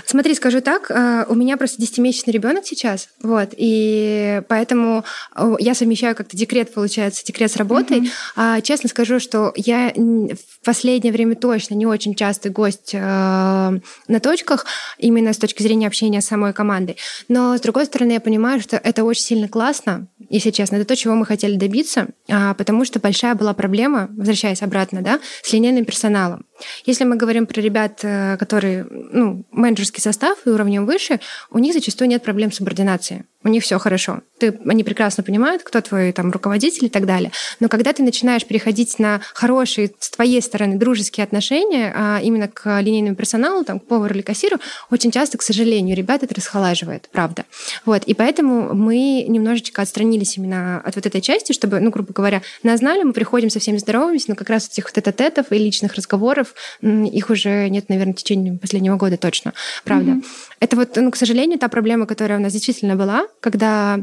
Смотри, 0.07 0.35
скажу 0.35 0.63
так, 0.63 0.91
э, 0.91 1.27
у 1.29 1.35
меня 1.35 1.59
просто 1.59 1.83
10-месячный 1.83 2.33
ребенок 2.33 2.65
сейчас, 2.65 3.09
вот, 3.23 3.51
и 3.55 4.43
поэтому 4.49 5.05
э, 5.37 5.55
я 5.59 5.75
совмещаю 5.75 6.17
как-то 6.17 6.37
декрет, 6.37 6.73
получается, 6.73 7.25
декрет 7.27 7.53
с 7.53 7.57
работой. 7.57 8.11
Mm-hmm. 8.37 8.63
Честно 8.63 8.89
скажу, 8.89 9.21
что 9.21 9.53
я 9.57 9.93
в 9.95 10.65
последнее 10.65 11.13
время 11.13 11.35
точно 11.35 11.75
не 11.75 11.85
очень 11.85 12.15
частый 12.15 12.51
гость 12.51 12.95
э, 12.95 12.99
на 12.99 14.21
точках, 14.21 14.65
именно 14.97 15.35
с 15.35 15.39
точки 15.39 15.63
зрения 15.63 15.82
общения 15.87 16.21
с 16.21 16.27
самой 16.27 16.53
командой. 16.53 16.97
Но, 17.29 17.57
с 17.57 17.61
другой 17.61 17.87
стороны, 17.87 18.13
я 18.13 18.21
понимаю, 18.21 18.61
что 18.61 18.77
это 18.77 19.05
очень 19.05 19.23
сильно 19.23 19.49
классно, 19.49 20.07
если 20.29 20.51
честно. 20.51 20.77
Это 20.77 20.85
то, 20.87 20.97
чего 20.97 21.15
мы 21.15 21.27
хотели 21.27 21.57
добиться, 21.57 22.09
а, 22.29 22.55
потому 22.55 22.85
что 22.85 23.01
большая 23.01 23.35
была 23.35 23.55
проблема, 23.55 24.09
возвращаясь 24.17 24.63
обратно, 24.63 25.03
да, 25.03 25.21
с 25.43 25.53
линейным 25.53 25.85
персоналом. 25.85 26.47
Если 26.87 27.05
мы 27.05 27.17
говорим 27.17 27.47
про 27.47 27.61
ребят, 27.61 28.01
э, 28.03 28.37
которые, 28.39 28.87
ну, 28.91 29.45
менеджерский 29.51 30.01
состав 30.01 30.39
и 30.45 30.51
уровнем 30.51 30.87
выше, 30.87 31.21
у 31.51 31.59
них 31.59 31.75
зачастую 31.75 32.09
нет 32.09 32.23
проблем 32.23 32.53
с 32.53 32.57
субординацией. 32.57 33.25
У 33.45 33.49
них 33.49 33.63
все 33.65 33.79
хорошо. 33.79 34.21
Ты, 34.39 34.59
они 34.67 34.85
прекрасно 34.85 35.23
понимают, 35.23 35.63
кто 35.63 35.81
твой 35.81 36.13
там 36.13 36.31
руководитель 36.31 36.87
и 36.87 36.89
так 36.89 37.07
далее. 37.07 37.33
Но 37.61 37.69
когда 37.69 37.93
ты 37.93 38.03
начинаешь 38.03 38.45
переходить 38.45 38.99
на 38.99 39.21
хорошие 39.35 39.91
с 39.99 40.11
твоей 40.11 40.41
стороны 40.43 40.77
дружеские 40.77 41.25
отношения, 41.25 41.93
а 41.95 42.21
именно 42.23 42.49
к 42.49 42.81
линейному 42.81 43.17
персоналу, 43.17 43.65
там, 43.65 43.81
к 43.81 43.87
повару 43.87 44.15
или 44.15 44.23
кассиру, 44.23 44.59
очень 44.91 45.11
часто, 45.11 45.39
к 45.39 45.43
сожалению, 45.43 45.97
ребят 45.97 46.23
это 46.23 46.35
расхолаживает, 46.35 47.09
правда. 47.13 47.45
Вот. 47.85 48.05
И 48.05 48.15
поэтому 48.15 48.75
мы 48.75 49.25
немножечко 49.29 49.83
отстранились 49.83 50.37
именно 50.37 50.81
от 50.81 50.97
вот 50.97 51.07
этой 51.07 51.21
части, 51.21 51.53
чтобы, 51.53 51.81
ну, 51.81 51.91
грубо 51.91 52.13
говоря, 52.13 52.43
нас 52.63 52.81
знали, 52.81 53.03
мы 53.03 53.13
приходим 53.13 53.51
со 53.51 53.59
всеми 53.59 53.79
здороваемся, 53.79 54.27
но 54.29 54.35
как 54.35 54.51
раз 54.51 54.69
этих 54.69 54.91
вот 54.95 55.17
тет 55.17 55.39
и 55.51 55.59
личных 55.59 55.95
разговоров 55.95 56.55
их 56.81 57.31
уже 57.31 57.69
нет, 57.69 57.89
наверное, 57.89 58.15
в 58.15 58.17
течение 58.17 58.59
последнего 58.59 58.97
года 58.97 59.17
точно, 59.17 59.53
правда. 59.85 60.13
Mm-hmm. 60.13 60.25
Это 60.63 60.77
вот, 60.77 60.95
ну, 60.95 61.11
к 61.11 61.17
сожалению, 61.17 61.59
та 61.59 61.67
проблема, 61.67 62.07
которая 62.07 62.39
у 62.39 62.41
нас 62.41 62.53
действительно 62.53 62.95
была, 62.95 63.27
когда 63.41 63.99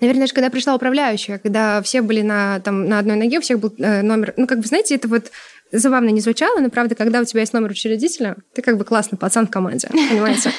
Наверное, 0.00 0.22
даже 0.22 0.34
когда 0.34 0.50
пришла 0.50 0.74
управляющая, 0.74 1.38
когда 1.38 1.80
все 1.80 2.02
были 2.02 2.20
на, 2.20 2.60
там, 2.60 2.88
на 2.88 2.98
одной 2.98 3.16
ноге, 3.16 3.38
у 3.38 3.40
всех 3.40 3.60
был 3.60 3.72
э, 3.78 4.02
номер... 4.02 4.34
Ну, 4.36 4.48
как 4.48 4.58
бы, 4.58 4.66
знаете, 4.66 4.96
это 4.96 5.06
вот 5.06 5.30
забавно 5.70 6.08
не 6.10 6.20
звучало, 6.20 6.58
но 6.58 6.68
правда, 6.68 6.96
когда 6.96 7.20
у 7.20 7.24
тебя 7.24 7.40
есть 7.40 7.52
номер 7.52 7.70
учредителя, 7.70 8.36
ты 8.54 8.60
как 8.60 8.76
бы 8.76 8.84
классный 8.84 9.16
пацан 9.16 9.46
в 9.46 9.50
команде, 9.50 9.88
понимаете? 9.88 10.50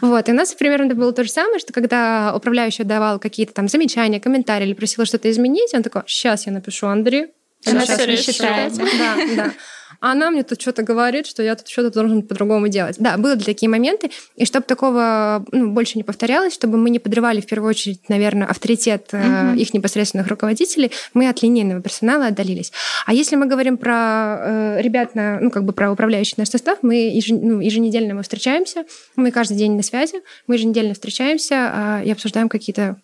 Вот, 0.00 0.28
и 0.28 0.32
у 0.32 0.34
нас 0.34 0.54
примерно 0.54 0.86
это 0.86 0.94
было 0.94 1.12
то 1.12 1.24
же 1.24 1.30
самое, 1.30 1.58
что 1.58 1.72
когда 1.72 2.32
управляющая 2.34 2.86
давал 2.86 3.18
какие-то 3.18 3.52
там 3.52 3.68
замечания, 3.68 4.20
комментарии 4.20 4.66
или 4.66 4.74
просила 4.74 5.04
что-то 5.04 5.30
изменить, 5.30 5.74
он 5.74 5.82
такой, 5.82 6.02
сейчас 6.06 6.46
я 6.46 6.52
напишу 6.52 6.86
Андрею, 6.86 7.28
она 7.66 7.80
все 7.80 8.06
решает. 8.06 8.72
Да, 8.76 9.16
да 9.36 9.52
а 10.00 10.12
она 10.12 10.30
мне 10.30 10.42
тут 10.42 10.60
что-то 10.60 10.82
говорит, 10.82 11.26
что 11.26 11.42
я 11.42 11.54
тут 11.54 11.68
что-то 11.68 11.90
должен 11.90 12.22
по-другому 12.22 12.68
делать. 12.68 12.96
Да, 12.98 13.16
были 13.16 13.38
такие 13.38 13.68
моменты, 13.68 14.10
и 14.36 14.44
чтобы 14.44 14.66
такого 14.66 15.44
ну, 15.52 15.70
больше 15.70 15.98
не 15.98 16.04
повторялось, 16.04 16.54
чтобы 16.54 16.78
мы 16.78 16.90
не 16.90 16.98
подрывали 16.98 17.40
в 17.40 17.46
первую 17.46 17.70
очередь, 17.70 18.08
наверное, 18.08 18.46
авторитет 18.46 19.10
угу. 19.12 19.56
их 19.56 19.74
непосредственных 19.74 20.28
руководителей, 20.28 20.92
мы 21.14 21.28
от 21.28 21.42
линейного 21.42 21.80
персонала 21.80 22.26
отдалились. 22.26 22.72
А 23.06 23.12
если 23.12 23.36
мы 23.36 23.46
говорим 23.46 23.76
про 23.76 24.38
э, 24.40 24.82
ребят, 24.82 25.14
на, 25.14 25.38
ну, 25.40 25.50
как 25.50 25.64
бы 25.64 25.72
про 25.72 25.90
управляющий 25.90 26.34
наш 26.36 26.48
состав, 26.48 26.78
мы 26.82 26.94
ежен, 26.94 27.40
ну, 27.42 27.60
еженедельно 27.60 28.14
мы 28.14 28.22
встречаемся, 28.22 28.84
мы 29.16 29.30
каждый 29.30 29.56
день 29.56 29.76
на 29.76 29.82
связи, 29.82 30.20
мы 30.46 30.56
еженедельно 30.56 30.94
встречаемся 30.94 32.00
э, 32.02 32.06
и 32.06 32.10
обсуждаем 32.10 32.48
какие-то 32.48 32.96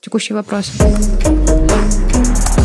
текущие 0.00 0.36
вопросы. 0.36 0.72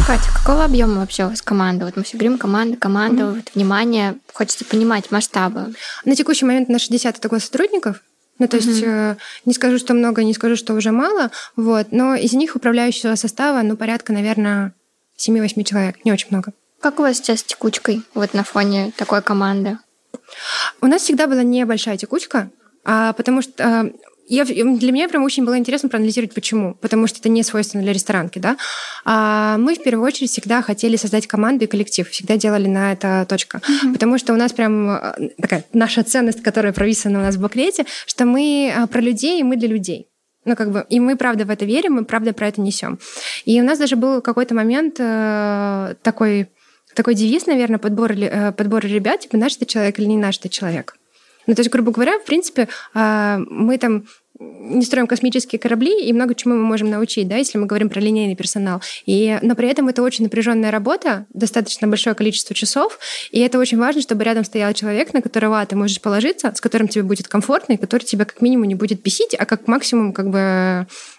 Катя, 0.07 0.29
какого 0.31 0.65
объема 0.65 0.99
вообще 0.99 1.25
у 1.25 1.29
вас 1.29 1.41
команда? 1.41 1.85
Вот 1.85 1.97
мы 1.97 2.03
все 2.03 2.15
говорим 2.15 2.37
команда, 2.37 2.77
команда, 2.77 3.23
mm-hmm. 3.23 3.35
вот, 3.37 3.51
внимание. 3.55 4.17
Хочется 4.31 4.63
понимать 4.63 5.09
масштабы. 5.09 5.73
На 6.05 6.15
текущий 6.15 6.45
момент 6.45 6.69
на 6.69 6.77
60 6.77 7.19
такой 7.19 7.39
сотрудников. 7.39 8.03
Ну, 8.37 8.47
то 8.47 8.55
mm-hmm. 8.55 8.67
есть 8.67 8.83
э, 8.83 9.17
не 9.45 9.53
скажу, 9.53 9.79
что 9.79 9.95
много, 9.95 10.23
не 10.23 10.35
скажу, 10.35 10.57
что 10.57 10.75
уже 10.75 10.91
мало, 10.91 11.31
вот, 11.55 11.87
но 11.89 12.13
из 12.13 12.33
них 12.33 12.55
управляющего 12.55 13.15
состава, 13.15 13.63
ну, 13.63 13.77
порядка, 13.77 14.13
наверное, 14.13 14.73
7-8 15.17 15.63
человек, 15.63 16.05
не 16.05 16.11
очень 16.11 16.27
много. 16.29 16.53
Как 16.81 16.99
у 16.99 17.01
вас 17.01 17.17
сейчас 17.17 17.39
с 17.39 17.43
текучкой 17.43 18.03
вот 18.13 18.35
на 18.35 18.43
фоне 18.43 18.91
такой 18.97 19.23
команды? 19.23 19.79
У 20.81 20.85
нас 20.85 21.01
всегда 21.01 21.25
была 21.25 21.41
небольшая 21.41 21.97
текучка, 21.97 22.51
а, 22.83 23.13
потому 23.13 23.41
что 23.41 23.51
а, 23.57 23.85
я, 24.27 24.45
для 24.45 24.91
меня 24.91 25.07
прям 25.07 25.23
очень 25.23 25.45
было 25.45 25.57
интересно 25.57 25.89
проанализировать, 25.89 26.33
почему. 26.33 26.75
Потому 26.75 27.07
что 27.07 27.19
это 27.19 27.29
не 27.29 27.43
свойственно 27.43 27.83
для 27.83 27.93
ресторанки, 27.93 28.39
да. 28.39 28.57
А 29.03 29.57
мы 29.57 29.75
в 29.75 29.83
первую 29.83 30.05
очередь 30.05 30.31
всегда 30.31 30.61
хотели 30.61 30.95
создать 30.95 31.27
команду 31.27 31.65
и 31.65 31.67
коллектив. 31.67 32.09
Всегда 32.09 32.37
делали 32.37 32.67
на 32.67 32.91
это 32.91 33.25
точка. 33.29 33.59
Mm-hmm. 33.59 33.93
Потому 33.93 34.17
что 34.17 34.33
у 34.33 34.37
нас 34.37 34.51
прям 34.51 34.89
э, 34.89 35.29
такая 35.39 35.63
наша 35.73 36.03
ценность, 36.03 36.41
которая 36.41 36.73
прописана 36.73 37.19
у 37.19 37.21
нас 37.21 37.35
в 37.35 37.41
буклете, 37.41 37.85
что 38.05 38.25
мы 38.25 38.73
а, 38.75 38.87
про 38.87 39.01
людей, 39.01 39.39
и 39.39 39.43
мы 39.43 39.57
для 39.57 39.67
людей. 39.67 40.07
Ну, 40.45 40.55
как 40.55 40.71
бы, 40.71 40.85
и 40.89 40.99
мы 40.99 41.15
правда 41.15 41.45
в 41.45 41.49
это 41.49 41.65
верим, 41.65 41.93
мы 41.93 42.05
правда 42.05 42.33
про 42.33 42.47
это 42.47 42.61
несем. 42.61 42.99
И 43.45 43.59
у 43.59 43.63
нас 43.63 43.79
даже 43.79 43.95
был 43.95 44.21
какой-то 44.21 44.53
момент 44.53 44.95
э, 44.99 45.95
такой, 46.03 46.47
такой 46.93 47.15
девиз, 47.15 47.47
наверное, 47.47 47.79
подбор, 47.79 48.11
э, 48.11 48.51
подбор 48.51 48.85
ребят, 48.85 49.21
типа, 49.21 49.37
наш 49.37 49.55
ты 49.55 49.65
человек 49.65 49.99
или 49.99 50.05
не 50.05 50.17
наш 50.17 50.37
ты 50.37 50.49
человек. 50.49 50.97
Ну, 51.47 51.55
то 51.55 51.61
есть, 51.61 51.71
грубо 51.71 51.91
говоря, 51.91 52.19
в 52.19 52.25
принципе, 52.25 52.67
а, 52.93 53.39
мы 53.49 53.77
там 53.77 54.05
не 54.39 54.83
строим 54.83 55.07
космические 55.07 55.59
корабли, 55.59 56.01
и 56.01 56.11
много 56.11 56.35
чему 56.35 56.55
мы 56.55 56.63
можем 56.63 56.89
научить, 56.89 57.27
да, 57.27 57.37
если 57.37 57.57
мы 57.57 57.67
говорим 57.67 57.89
про 57.89 58.01
линейный 58.01 58.35
персонал. 58.35 58.81
И, 59.05 59.37
но 59.41 59.55
при 59.55 59.69
этом 59.69 59.87
это 59.87 60.03
очень 60.03 60.25
напряженная 60.25 60.71
работа, 60.71 61.25
достаточно 61.33 61.87
большое 61.87 62.15
количество 62.15 62.53
часов, 62.53 62.99
и 63.31 63.39
это 63.39 63.59
очень 63.59 63.77
важно, 63.77 64.01
чтобы 64.01 64.23
рядом 64.23 64.43
стоял 64.43 64.73
человек, 64.73 65.13
на 65.13 65.21
которого 65.21 65.65
ты 65.65 65.75
можешь 65.75 66.01
положиться, 66.01 66.53
с 66.53 66.59
которым 66.59 66.87
тебе 66.87 67.03
будет 67.03 67.27
комфортно, 67.27 67.73
и 67.73 67.77
который 67.77 68.03
тебя 68.03 68.25
как 68.25 68.41
минимум 68.41 68.67
не 68.67 68.75
будет 68.75 69.01
бесить, 69.01 69.35
а 69.37 69.45
как 69.45 69.67
максимум 69.67 70.11
как 70.11 70.29
бы 70.29 70.39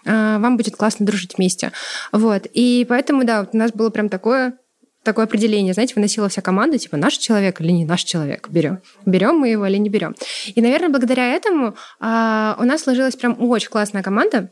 а, 0.05 0.39
вам 0.39 0.57
будет 0.57 0.77
классно 0.77 1.07
дружить 1.07 1.39
вместе. 1.39 1.73
Вот. 2.12 2.47
И 2.53 2.85
поэтому, 2.89 3.25
да, 3.25 3.41
вот 3.41 3.51
у 3.55 3.57
нас 3.57 3.73
было 3.73 3.89
прям 3.89 4.09
такое 4.09 4.59
такое 5.07 5.25
определение, 5.25 5.73
знаете, 5.73 5.95
выносила 5.95 6.29
вся 6.29 6.42
команда, 6.42 6.79
типа, 6.79 6.99
наш 6.99 7.16
человек 7.16 7.61
или 7.61 7.71
не 7.71 7.87
наш 7.87 8.05
человек, 8.05 8.49
берем. 8.51 8.81
Берем 9.07 9.37
мы 9.38 9.49
его 9.49 9.66
или 9.66 9.79
не 9.79 9.88
берем. 9.88 10.14
И, 10.55 10.61
наверное, 10.61 10.90
благодаря 10.90 11.33
этому 11.33 11.75
а, 12.01 12.57
у 12.61 12.64
нас 12.64 12.83
сложилась 12.83 13.16
прям 13.16 13.37
очень 13.40 13.71
классная 13.71 14.03
команда, 14.03 14.51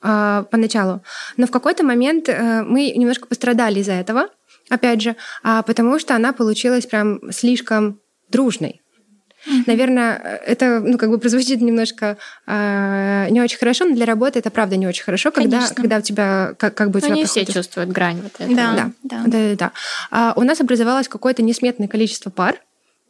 а, 0.00 0.44
поначалу. 0.44 1.02
Но 1.36 1.46
в 1.46 1.50
какой-то 1.50 1.84
момент 1.84 2.28
а, 2.28 2.62
мы 2.62 2.90
немножко 2.90 3.26
пострадали 3.26 3.80
из-за 3.80 3.92
этого, 3.92 4.28
опять 4.70 5.02
же, 5.02 5.16
а, 5.42 5.62
потому 5.62 5.98
что 5.98 6.14
она 6.14 6.32
получилась 6.32 6.86
прям 6.86 7.20
слишком 7.32 8.00
дружной. 8.30 8.80
Mm-hmm. 9.46 9.62
Наверное, 9.66 10.40
это, 10.46 10.80
ну, 10.80 10.98
как 10.98 11.10
бы 11.10 11.18
прозвучит 11.18 11.60
немножко 11.60 12.16
э, 12.46 13.26
не 13.30 13.40
очень 13.40 13.58
хорошо, 13.58 13.84
но 13.84 13.94
для 13.94 14.04
работы 14.04 14.38
это 14.38 14.50
правда 14.50 14.76
не 14.76 14.86
очень 14.86 15.04
хорошо, 15.04 15.30
когда, 15.30 15.68
когда 15.74 15.98
у 15.98 16.00
тебя 16.00 16.54
как, 16.58 16.74
как 16.74 16.90
бы 16.90 16.98
у 16.98 17.00
тебя 17.00 17.14
не 17.14 17.24
все 17.24 17.46
чувствуют 17.46 17.90
грань 17.90 18.20
вот 18.22 18.34
этого. 18.34 18.54
Да, 18.54 18.72
да, 18.74 18.90
да. 19.02 19.22
да, 19.26 19.48
да, 19.50 19.56
да. 19.56 19.72
А 20.10 20.32
у 20.36 20.42
нас 20.42 20.60
образовалось 20.60 21.08
какое-то 21.08 21.42
несметное 21.42 21.88
количество 21.88 22.30
пар. 22.30 22.56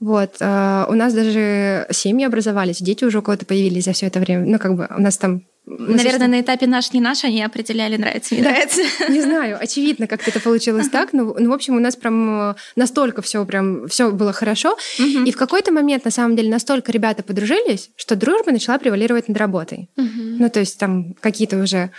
Вот, 0.00 0.36
э, 0.38 0.86
у 0.88 0.92
нас 0.92 1.12
даже 1.12 1.86
семьи 1.90 2.24
образовались, 2.24 2.80
дети 2.80 3.04
уже 3.04 3.18
у 3.18 3.22
кого-то 3.22 3.46
появились 3.46 3.84
за 3.84 3.92
все 3.92 4.06
это 4.06 4.20
время. 4.20 4.44
Ну, 4.46 4.58
как 4.58 4.76
бы 4.76 4.88
у 4.96 5.00
нас 5.00 5.16
там 5.18 5.42
Наверное, 5.78 6.28
на 6.28 6.40
этапе 6.40 6.66
наш 6.66 6.92
не 6.92 7.00
наш 7.00 7.24
они 7.24 7.42
определяли, 7.42 7.96
нравится, 7.96 8.35
не 8.35 8.40
нравится. 8.40 8.81
Не 9.09 9.20
знаю, 9.20 9.59
очевидно, 9.61 10.07
как 10.07 10.26
это 10.26 10.40
получилось 10.40 10.88
так, 10.88 11.12
но, 11.12 11.35
ну, 11.38 11.50
в 11.50 11.52
общем, 11.52 11.76
у 11.76 11.81
нас 11.81 11.96
прям 11.96 12.50
э, 12.50 12.54
настолько 12.76 13.22
все 13.22 13.44
прям 13.44 13.87
все 13.88 14.11
было 14.11 14.33
хорошо, 14.33 14.76
и 14.98 15.31
в 15.31 15.37
какой-то 15.37 15.72
момент 15.72 16.04
на 16.04 16.11
самом 16.11 16.37
деле 16.37 16.50
настолько 16.50 16.92
ребята 16.92 17.22
подружились, 17.22 17.90
что 17.96 18.16
дружба 18.16 18.52
начала 18.52 18.78
превалировать 18.78 19.28
над 19.28 19.37
работой. 19.37 19.90
Ну, 19.96 20.48
то 20.48 20.61
есть 20.61 20.78
там 20.78 21.14
какие-то 21.14 21.59
уже 21.59 21.90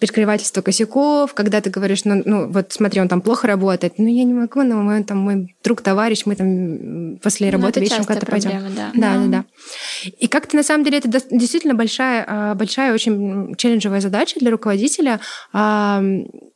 перекрывательство 0.00 0.62
косяков, 0.62 1.34
когда 1.34 1.60
ты 1.60 1.70
говоришь, 1.70 2.04
ну, 2.04 2.22
ну 2.24 2.48
вот 2.48 2.72
смотри, 2.72 3.00
он 3.00 3.08
там 3.08 3.20
плохо 3.20 3.46
работает, 3.46 3.94
ну 3.98 4.06
я 4.06 4.24
не 4.24 4.34
могу, 4.34 4.62
но 4.62 4.76
мы 4.76 5.02
там 5.04 5.18
мой 5.18 5.56
друг, 5.62 5.80
товарищ, 5.80 6.22
мы 6.26 6.36
там 6.36 7.18
после 7.22 7.46
ну, 7.46 7.52
работы 7.52 7.80
вечером 7.80 8.04
куда-то 8.04 8.26
пойдем. 8.26 8.62
Да. 8.74 8.90
да, 8.94 9.14
да, 9.14 9.26
да. 9.26 9.44
И 10.18 10.26
как-то 10.26 10.56
на 10.56 10.62
самом 10.62 10.84
деле 10.84 10.98
это 10.98 11.08
действительно 11.08 11.74
большая, 11.74 12.24
а, 12.26 12.54
большая 12.54 12.92
очень 12.92 13.54
челленджевая 13.56 14.00
задача 14.00 14.38
для 14.40 14.50
руководителя 14.50 15.20
а, 15.52 16.02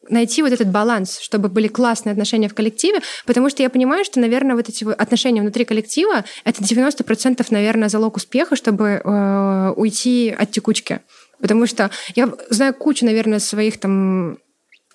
найти 0.09 0.43
вот 0.43 0.53
этот 0.53 0.69
баланс, 0.69 1.19
чтобы 1.21 1.49
были 1.49 1.69
классные 1.69 2.13
отношения 2.13 2.49
в 2.49 2.55
коллективе, 2.55 3.01
потому 3.27 3.51
что 3.51 3.63
я 3.63 3.71
понимаю, 3.71 4.05
что, 4.05 4.21
наверное, 4.21 4.57
вот 4.57 4.69
эти 4.69 4.85
отношения 4.85 5.41
внутри 5.41 5.65
коллектива— 5.65 6.25
это 6.45 6.63
90%, 6.63 7.47
наверное, 7.51 7.89
залог 7.89 8.17
успеха, 8.17 8.57
чтобы 8.57 9.01
э, 9.03 9.73
уйти 9.77 10.35
от 10.37 10.51
текучки. 10.51 11.01
Потому 11.43 11.67
что 11.67 11.91
я 12.15 12.33
знаю 12.49 12.73
кучу, 12.73 13.05
наверное, 13.05 13.41
своих 13.41 13.79
там 13.79 14.39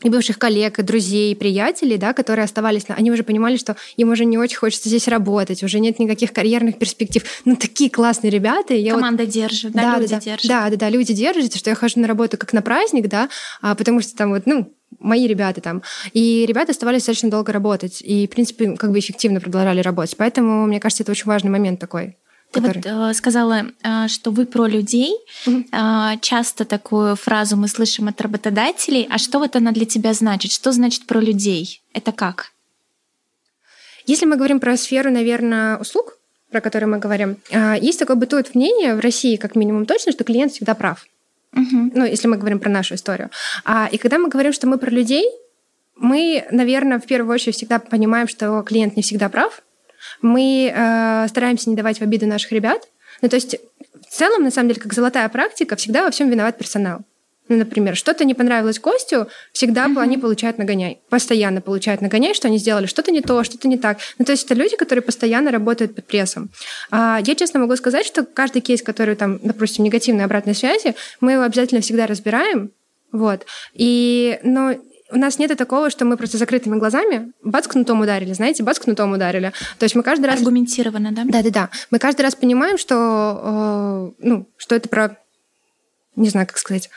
и 0.03 0.09
бывших 0.09 0.37
коллег, 0.37 0.79
и 0.79 0.83
друзей, 0.83 1.31
и 1.31 1.35
приятелей, 1.35 1.97
да, 1.97 2.13
которые 2.13 2.45
оставались, 2.45 2.83
они 2.87 3.11
уже 3.11 3.23
понимали, 3.23 3.57
что 3.57 3.75
им 3.95 4.11
уже 4.11 4.25
не 4.25 4.37
очень 4.37 4.57
хочется 4.57 4.89
здесь 4.89 5.07
работать, 5.07 5.63
уже 5.63 5.79
нет 5.79 5.99
никаких 5.99 6.33
карьерных 6.33 6.77
перспектив. 6.77 7.23
Ну, 7.45 7.55
такие 7.55 7.89
классные 7.89 8.29
ребята. 8.29 8.73
Я 8.73 8.93
Команда 8.93 9.23
вот... 9.23 9.33
держит, 9.33 9.71
да, 9.73 9.93
да 9.93 9.99
люди 9.99 10.13
да, 10.13 10.19
держат. 10.19 10.47
Да, 10.47 10.69
да, 10.69 10.75
да, 10.77 10.89
люди 10.89 11.13
держат, 11.13 11.55
что 11.55 11.69
я 11.69 11.75
хожу 11.75 11.99
на 11.99 12.07
работу 12.07 12.37
как 12.37 12.53
на 12.53 12.61
праздник, 12.61 13.07
да, 13.07 13.29
а, 13.61 13.75
потому 13.75 14.01
что 14.01 14.15
там 14.15 14.29
вот, 14.29 14.43
ну, 14.45 14.71
мои 14.99 15.27
ребята 15.27 15.61
там. 15.61 15.81
И 16.13 16.45
ребята 16.47 16.71
оставались 16.71 17.01
достаточно 17.01 17.29
долго 17.29 17.51
работать. 17.51 18.01
И, 18.01 18.27
в 18.27 18.29
принципе, 18.29 18.75
как 18.75 18.91
бы 18.91 18.99
эффективно 18.99 19.41
продолжали 19.41 19.81
работать. 19.81 20.15
Поэтому, 20.15 20.67
мне 20.67 20.79
кажется, 20.79 21.03
это 21.03 21.11
очень 21.11 21.25
важный 21.25 21.49
момент 21.49 21.79
такой. 21.79 22.17
Ты 22.51 22.61
который... 22.61 22.81
вот 22.81 23.11
э, 23.11 23.13
сказала, 23.13 23.65
э, 23.83 24.07
что 24.07 24.31
вы 24.31 24.45
про 24.45 24.67
людей. 24.67 25.15
Э, 25.45 26.17
часто 26.21 26.65
такую 26.65 27.15
фразу 27.15 27.57
мы 27.57 27.67
слышим 27.67 28.07
от 28.07 28.21
работодателей. 28.21 29.07
А 29.09 29.17
что 29.17 29.39
вот 29.39 29.55
она 29.55 29.71
для 29.71 29.85
тебя 29.85 30.13
значит? 30.13 30.51
Что 30.51 30.71
значит 30.71 31.05
про 31.07 31.19
людей? 31.19 31.81
Это 31.93 32.11
как? 32.11 32.53
Если 34.05 34.25
мы 34.25 34.37
говорим 34.37 34.59
про 34.59 34.77
сферу, 34.77 35.11
наверное, 35.11 35.77
услуг, 35.77 36.17
про 36.51 36.61
которые 36.61 36.87
мы 36.87 36.97
говорим, 36.97 37.37
э, 37.49 37.75
есть 37.81 37.99
такое 37.99 38.15
бытует 38.15 38.55
мнение 38.55 38.95
в 38.95 38.99
России, 39.01 39.35
как 39.35 39.55
минимум 39.55 39.85
точно, 39.85 40.13
что 40.13 40.23
клиент 40.23 40.53
всегда 40.53 40.75
прав. 40.75 41.05
Угу. 41.53 41.91
Ну, 41.93 42.05
если 42.05 42.27
мы 42.27 42.37
говорим 42.37 42.59
про 42.59 42.69
нашу 42.69 42.95
историю. 42.95 43.29
А, 43.65 43.89
и 43.91 43.97
когда 43.97 44.17
мы 44.17 44.29
говорим, 44.29 44.53
что 44.53 44.67
мы 44.67 44.77
про 44.77 44.89
людей, 44.89 45.25
мы, 45.95 46.45
наверное, 46.51 46.99
в 46.99 47.05
первую 47.05 47.33
очередь 47.33 47.55
всегда 47.55 47.79
понимаем, 47.79 48.27
что 48.27 48.61
клиент 48.61 48.95
не 48.95 49.01
всегда 49.01 49.29
прав, 49.29 49.61
мы 50.22 50.72
э, 50.74 51.28
стараемся 51.28 51.70
не 51.70 51.76
давать 51.76 51.99
в 51.99 52.01
обиду 52.01 52.28
наших 52.28 52.51
ребят. 52.51 52.88
Ну, 53.22 53.30
то 53.30 53.36
есть 53.36 53.55
в 54.07 54.13
целом, 54.13 54.43
на 54.43 54.51
самом 54.51 54.70
деле, 54.70 54.82
как 54.82 54.93
золотая 54.93 55.28
практика, 55.30 55.76
всегда 55.76 56.03
во 56.03 56.11
всем 56.11 56.30
виноват 56.30 56.57
персонал. 56.57 56.99
Ну, 57.49 57.57
например, 57.57 57.95
что-то 57.95 58.26
не 58.26 58.34
понравилось 58.34 58.78
Костю, 58.78 59.28
всегда 59.53 59.86
uh-huh. 59.86 60.01
они 60.01 60.18
получают 60.18 60.57
нагоняй. 60.57 60.99
Постоянно 61.09 61.61
получают 61.61 62.01
нагоняй, 62.01 62.34
что 62.34 62.49
они 62.49 62.57
сделали 62.57 62.88
что-то 62.88 63.11
не 63.11 63.22
то, 63.22 63.43
что-то 63.43 63.70
не 63.70 63.78
так. 63.78 63.99
Ну, 64.20 64.26
то 64.26 64.34
есть 64.34 64.45
это 64.45 64.53
люди, 64.53 64.76
которые 64.76 65.01
постоянно 65.01 65.49
работают 65.49 65.95
под 65.95 66.05
прессом. 66.05 66.49
А, 66.91 67.20
я 67.24 67.36
честно 67.36 67.61
могу 67.61 67.76
сказать, 67.78 68.05
что 68.05 68.26
каждый 68.26 68.61
кейс, 68.61 68.82
который 68.82 69.15
там, 69.15 69.39
допустим, 69.41 69.86
негативной 69.86 70.26
обратной 70.26 70.55
связи, 70.55 70.95
мы 71.22 71.34
его 71.34 71.43
обязательно 71.43 71.80
всегда 71.80 72.05
разбираем, 72.05 72.72
вот. 73.11 73.45
И, 73.74 74.39
но 74.43 74.76
у 75.12 75.18
нас 75.18 75.39
нет 75.39 75.55
такого, 75.58 75.89
что 75.89 76.05
мы 76.05 76.18
просто 76.18 76.38
закрытыми 76.38 76.78
глазами 76.78 77.32
бац 77.43 77.68
кнутом 77.68 78.01
ударили, 78.01 78.34
знаете, 78.34 78.64
бац 78.64 78.80
кнутом 78.80 79.14
ударили. 79.14 79.53
То 79.80 79.84
есть 79.84 79.95
мы 79.95 80.03
каждый 80.03 80.26
раз... 80.26 80.39
Аргументированно, 80.39 81.12
да? 81.12 81.24
Да-да-да. 81.26 81.70
Мы 81.91 81.99
каждый 81.99 82.22
раз 82.22 82.36
понимаем, 82.36 82.78
что, 82.78 84.14
э, 84.20 84.26
ну, 84.28 84.49
что 84.58 84.76
это 84.76 84.89
про... 84.89 85.18
Не 86.16 86.30
знаю, 86.30 86.47
как 86.47 86.58
сказать 86.58 86.89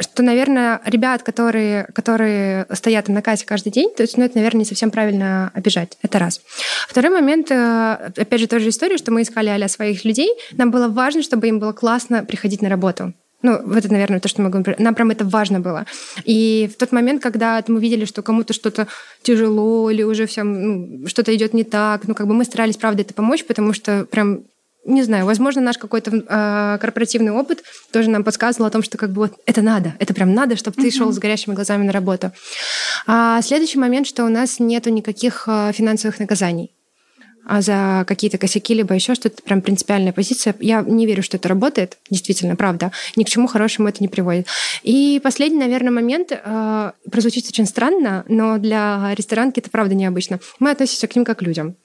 что, 0.00 0.22
наверное, 0.22 0.80
ребят, 0.84 1.22
которые, 1.22 1.84
которые 1.94 2.66
стоят 2.72 3.08
на 3.08 3.22
кассе 3.22 3.44
каждый 3.46 3.70
день, 3.70 3.92
то 3.94 4.02
есть, 4.02 4.16
ну, 4.16 4.24
это, 4.24 4.36
наверное, 4.36 4.60
не 4.60 4.64
совсем 4.64 4.90
правильно 4.90 5.50
обижать. 5.54 5.98
Это 6.02 6.18
раз. 6.18 6.40
Второй 6.88 7.10
момент, 7.10 7.50
э, 7.50 8.12
опять 8.16 8.40
же, 8.40 8.46
тоже 8.46 8.70
история, 8.70 8.96
что 8.96 9.10
мы 9.12 9.22
искали 9.22 9.48
а 9.48 9.68
своих 9.68 10.04
людей. 10.04 10.30
Нам 10.52 10.70
было 10.70 10.88
важно, 10.88 11.22
чтобы 11.22 11.48
им 11.48 11.58
было 11.58 11.72
классно 11.72 12.24
приходить 12.24 12.62
на 12.62 12.68
работу. 12.68 13.12
Ну, 13.42 13.52
это, 13.72 13.90
наверное, 13.90 14.20
то, 14.20 14.28
что 14.28 14.42
мы 14.42 14.50
говорим. 14.50 14.74
Нам 14.78 14.94
прям 14.94 15.10
это 15.10 15.24
важно 15.24 15.60
было. 15.60 15.86
И 16.24 16.70
в 16.72 16.76
тот 16.76 16.92
момент, 16.92 17.22
когда 17.22 17.62
мы 17.68 17.80
видели, 17.80 18.04
что 18.04 18.22
кому-то 18.22 18.52
что-то 18.52 18.86
тяжело 19.22 19.90
или 19.90 20.02
уже 20.02 20.26
все, 20.26 20.42
ну, 20.42 21.06
что-то 21.06 21.34
идет 21.34 21.54
не 21.54 21.64
так, 21.64 22.06
ну, 22.06 22.14
как 22.14 22.26
бы 22.26 22.34
мы 22.34 22.44
старались, 22.44 22.76
правда, 22.76 23.02
это 23.02 23.14
помочь, 23.14 23.44
потому 23.44 23.72
что 23.72 24.04
прям 24.04 24.44
не 24.84 25.02
знаю, 25.02 25.26
возможно, 25.26 25.60
наш 25.60 25.76
какой-то 25.76 26.10
э, 26.10 26.78
корпоративный 26.80 27.32
опыт 27.32 27.62
тоже 27.92 28.08
нам 28.08 28.24
подсказывал 28.24 28.66
о 28.66 28.70
том, 28.70 28.82
что 28.82 28.96
как 28.96 29.12
бы 29.12 29.22
вот 29.22 29.34
это 29.44 29.60
надо, 29.60 29.94
это 29.98 30.14
прям 30.14 30.32
надо, 30.32 30.56
чтобы 30.56 30.76
ты 30.76 30.88
mm-hmm. 30.88 30.96
шел 30.96 31.12
с 31.12 31.18
горящими 31.18 31.54
глазами 31.54 31.84
на 31.84 31.92
работу. 31.92 32.32
А 33.06 33.42
следующий 33.42 33.78
момент, 33.78 34.06
что 34.06 34.24
у 34.24 34.28
нас 34.28 34.58
нету 34.58 34.88
никаких 34.88 35.44
э, 35.46 35.72
финансовых 35.74 36.18
наказаний 36.18 36.72
а 37.44 37.60
за 37.60 38.04
какие-то 38.06 38.38
косяки, 38.38 38.74
либо 38.74 38.94
еще 38.94 39.14
что-то, 39.14 39.42
прям 39.42 39.60
принципиальная 39.60 40.12
позиция. 40.12 40.54
Я 40.60 40.82
не 40.82 41.06
верю, 41.06 41.22
что 41.22 41.36
это 41.36 41.48
работает, 41.48 41.98
действительно, 42.10 42.56
правда. 42.56 42.92
Ни 43.16 43.24
к 43.24 43.28
чему 43.28 43.46
хорошему 43.46 43.88
это 43.88 43.98
не 44.00 44.08
приводит. 44.08 44.46
И 44.82 45.20
последний, 45.22 45.58
наверное, 45.58 45.90
момент, 45.90 46.32
э, 46.32 46.92
прозвучит 47.10 47.46
очень 47.48 47.66
странно, 47.66 48.24
но 48.28 48.58
для 48.58 49.12
ресторанки 49.16 49.60
это 49.60 49.70
правда 49.70 49.94
необычно. 49.94 50.40
Мы 50.58 50.70
относимся 50.70 51.06
к 51.08 51.16
ним 51.16 51.24
как 51.24 51.40
к 51.40 51.42
людям. 51.42 51.76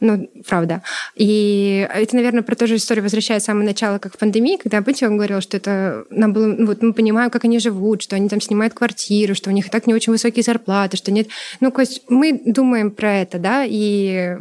Ну, 0.00 0.30
правда. 0.48 0.82
И 1.14 1.86
это, 1.92 2.16
наверное, 2.16 2.42
про 2.42 2.56
ту 2.56 2.66
же 2.66 2.76
историю 2.76 3.04
возвращаясь 3.04 3.42
с 3.42 3.44
самого 3.44 3.64
начала, 3.64 3.98
как 3.98 4.14
в 4.14 4.18
пандемии, 4.18 4.56
когда 4.56 4.80
Путин 4.80 5.14
говорил, 5.16 5.42
что 5.42 5.58
это 5.58 6.04
нам 6.08 6.32
было... 6.32 6.46
Ну, 6.46 6.66
вот 6.66 6.82
мы 6.82 6.94
понимаем, 6.94 7.30
как 7.30 7.44
они 7.44 7.58
живут, 7.58 8.00
что 8.00 8.16
они 8.16 8.28
там 8.28 8.40
снимают 8.40 8.72
квартиру, 8.72 9.34
что 9.34 9.50
у 9.50 9.52
них 9.52 9.66
и 9.66 9.70
так 9.70 9.86
не 9.86 9.94
очень 9.94 10.12
высокие 10.12 10.42
зарплаты, 10.42 10.96
что 10.96 11.12
нет... 11.12 11.28
Ну, 11.60 11.70
то 11.70 11.82
есть 11.82 12.02
мы 12.08 12.40
думаем 12.44 12.90
про 12.90 13.18
это, 13.18 13.38
да, 13.38 13.64
и 13.66 14.36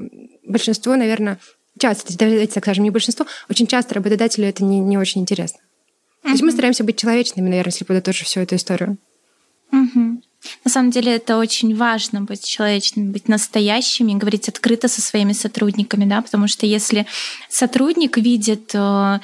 большинство, 0.46 0.96
наверное, 0.96 1.40
часто, 1.78 2.18
давайте 2.18 2.54
так 2.54 2.64
скажем, 2.64 2.86
не 2.86 2.92
большинство, 2.92 3.26
очень 3.50 3.68
часто 3.68 3.96
работодателю 3.96 4.48
это 4.48 4.64
не, 4.64 4.80
не 4.80 4.98
очень 4.98 5.22
интересно. 5.22 5.60
Mm-hmm. 5.60 6.24
То 6.24 6.30
есть 6.30 6.44
мы 6.44 6.52
стараемся 6.52 6.84
быть 6.86 6.98
человечными, 6.98 7.50
наверное, 7.50 7.72
если 7.72 7.84
подытожить 7.84 8.28
всю 8.28 8.40
эту 8.40 8.56
историю. 8.56 8.98
Mm-hmm. 9.74 10.19
На 10.64 10.72
самом 10.72 10.92
деле 10.92 11.16
это 11.16 11.38
очень 11.38 11.76
важно 11.76 12.22
быть 12.22 12.46
человечным, 12.46 13.12
быть 13.12 13.28
настоящими, 13.28 14.14
говорить 14.14 14.48
открыто 14.48 14.88
со 14.88 15.02
своими 15.02 15.34
сотрудниками, 15.34 16.06
да, 16.06 16.22
потому 16.22 16.48
что 16.48 16.66
если 16.66 17.06
сотрудник 17.50 18.18
видит 18.18 18.72
э, 18.74 19.20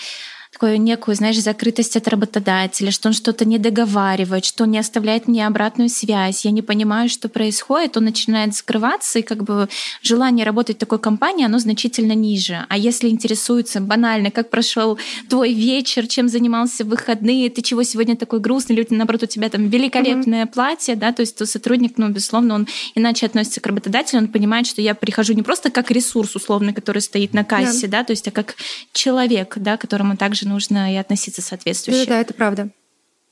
такую 0.56 0.82
некую, 0.82 1.16
знаешь, 1.16 1.38
закрытость 1.41 1.97
от 1.97 2.08
работодателя, 2.08 2.89
что 2.89 3.10
он 3.10 3.14
что-то 3.14 3.43
не 3.43 3.58
договаривает, 3.58 4.45
что 4.45 4.64
не 4.64 4.80
оставляет 4.80 5.28
мне 5.28 5.45
обратную 5.45 5.89
связь, 5.89 6.45
я 6.45 6.51
не 6.51 6.62
понимаю, 6.62 7.10
что 7.10 7.28
происходит, 7.28 7.97
он 7.97 8.06
начинает 8.06 8.56
скрываться, 8.56 9.20
и 9.20 9.22
как 9.22 9.43
бы 9.43 9.68
желание 10.01 10.45
работать 10.45 10.78
в 10.78 10.80
такой 10.80 10.99
компании, 10.99 11.45
оно 11.45 11.60
значительно 11.60 12.14
ниже. 12.14 12.66
А 12.70 12.78
если 12.78 13.10
интересуется 13.10 13.82
банально, 13.82 14.32
как 14.32 14.49
прошел 14.49 14.97
твой 15.28 15.53
вечер, 15.53 16.08
чем 16.08 16.30
занимался 16.30 16.86
в 16.86 16.88
выходные, 16.88 17.49
ты 17.49 17.62
чего 17.62 17.84
сегодня 17.84 18.16
такой 18.16 18.39
грустный, 18.39 18.78
люди, 18.78 18.93
наоборот, 18.93 19.24
у 19.24 19.26
тебя 19.26 19.49
там 19.49 19.68
великолепное 19.68 20.45
mm-hmm. 20.45 20.53
платье, 20.53 20.95
да, 20.95 21.12
то 21.12 21.20
есть 21.20 21.38
то 21.38 21.45
сотрудник, 21.45 21.97
ну, 21.97 22.08
безусловно, 22.08 22.56
он 22.56 22.68
иначе 22.95 23.26
относится 23.26 23.60
к 23.60 23.68
работодателю, 23.68 24.22
он 24.22 24.30
понимает, 24.30 24.68
что 24.68 24.82
я 24.82 24.95
прихожу 24.95 25.34
не 25.34 25.43
просто 25.43 25.70
как 25.70 25.91
ресурс 25.91 26.34
условный, 26.34 26.74
который 26.74 27.01
стоит 27.01 27.34
на 27.34 27.43
кассе, 27.43 27.88
yeah. 27.88 27.89
да, 27.89 28.03
то 28.06 28.12
есть 28.12 28.26
а 28.30 28.32
как 28.32 28.56
человек, 28.93 29.56
да, 29.58 29.76
которому 29.76 30.16
также 30.16 30.45
также 30.46 30.50
нужно 30.50 30.93
и 30.93 30.98
относиться 30.98 31.41
соответствующе. 31.41 32.06
Да, 32.06 32.16
да, 32.16 32.22
это 32.22 32.34
правда. 32.34 32.70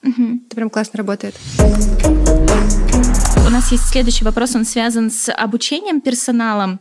Угу. 0.03 0.39
Это 0.47 0.55
прям 0.55 0.70
классно 0.70 0.97
работает. 0.97 1.36
У 3.45 3.49
нас 3.49 3.72
есть 3.72 3.86
следующий 3.86 4.26
вопрос, 4.26 4.55
он 4.55 4.66
связан 4.66 5.11
с 5.11 5.32
обучением 5.32 6.01
персоналом. 6.01 6.80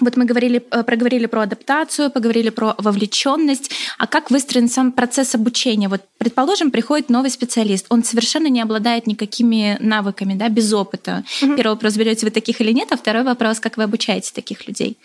Вот 0.00 0.16
мы 0.16 0.24
говорили, 0.24 0.62
э, 0.70 0.82
проговорили 0.84 1.26
про 1.26 1.42
адаптацию, 1.42 2.10
поговорили 2.10 2.48
про 2.48 2.74
вовлеченность. 2.78 3.70
А 3.98 4.06
как 4.06 4.30
выстроен 4.30 4.68
сам 4.68 4.90
процесс 4.90 5.34
обучения? 5.34 5.88
Вот, 5.88 6.00
предположим, 6.16 6.70
приходит 6.70 7.10
новый 7.10 7.30
специалист, 7.30 7.86
он 7.90 8.02
совершенно 8.02 8.46
не 8.46 8.62
обладает 8.62 9.06
никакими 9.06 9.76
навыками, 9.80 10.34
да, 10.34 10.48
без 10.48 10.72
опыта. 10.72 11.24
Угу. 11.42 11.56
Первый 11.56 11.72
вопрос, 11.72 11.96
берете 11.96 12.24
вы 12.24 12.30
таких 12.30 12.60
или 12.62 12.72
нет, 12.72 12.88
а 12.90 12.96
второй 12.96 13.22
вопрос, 13.22 13.60
как 13.60 13.76
вы 13.76 13.82
обучаете 13.82 14.32
таких 14.34 14.66
людей? 14.66 14.96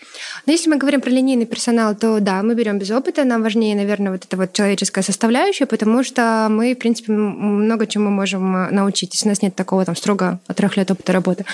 Ну, 0.46 0.52
если 0.52 0.70
мы 0.70 0.76
говорим 0.76 1.02
про 1.02 1.10
линейный 1.10 1.46
персонал, 1.46 1.94
то 1.94 2.18
да, 2.20 2.42
мы 2.42 2.54
берем 2.54 2.78
без 2.78 2.90
опыта. 2.90 3.24
Нам 3.24 3.42
важнее, 3.42 3.76
наверное, 3.76 4.12
вот 4.12 4.24
эта 4.24 4.36
вот 4.38 4.54
человеческая 4.54 5.02
составляющая, 5.02 5.66
потому 5.66 6.02
что 6.02 6.48
мы, 6.50 6.74
в 6.74 6.78
принципе, 6.78 7.12
много 7.12 7.86
чему 7.86 8.08
можем 8.08 8.56
э, 8.56 8.70
научить, 8.70 9.14
если 9.14 9.26
у 9.26 9.30
нас 9.30 9.42
нет 9.42 9.54
такого 9.54 9.84
там 9.84 9.94
строго 9.96 10.40
трех 10.56 10.78
лет 10.78 10.90
опыта 10.90 11.12
работы. 11.12 11.44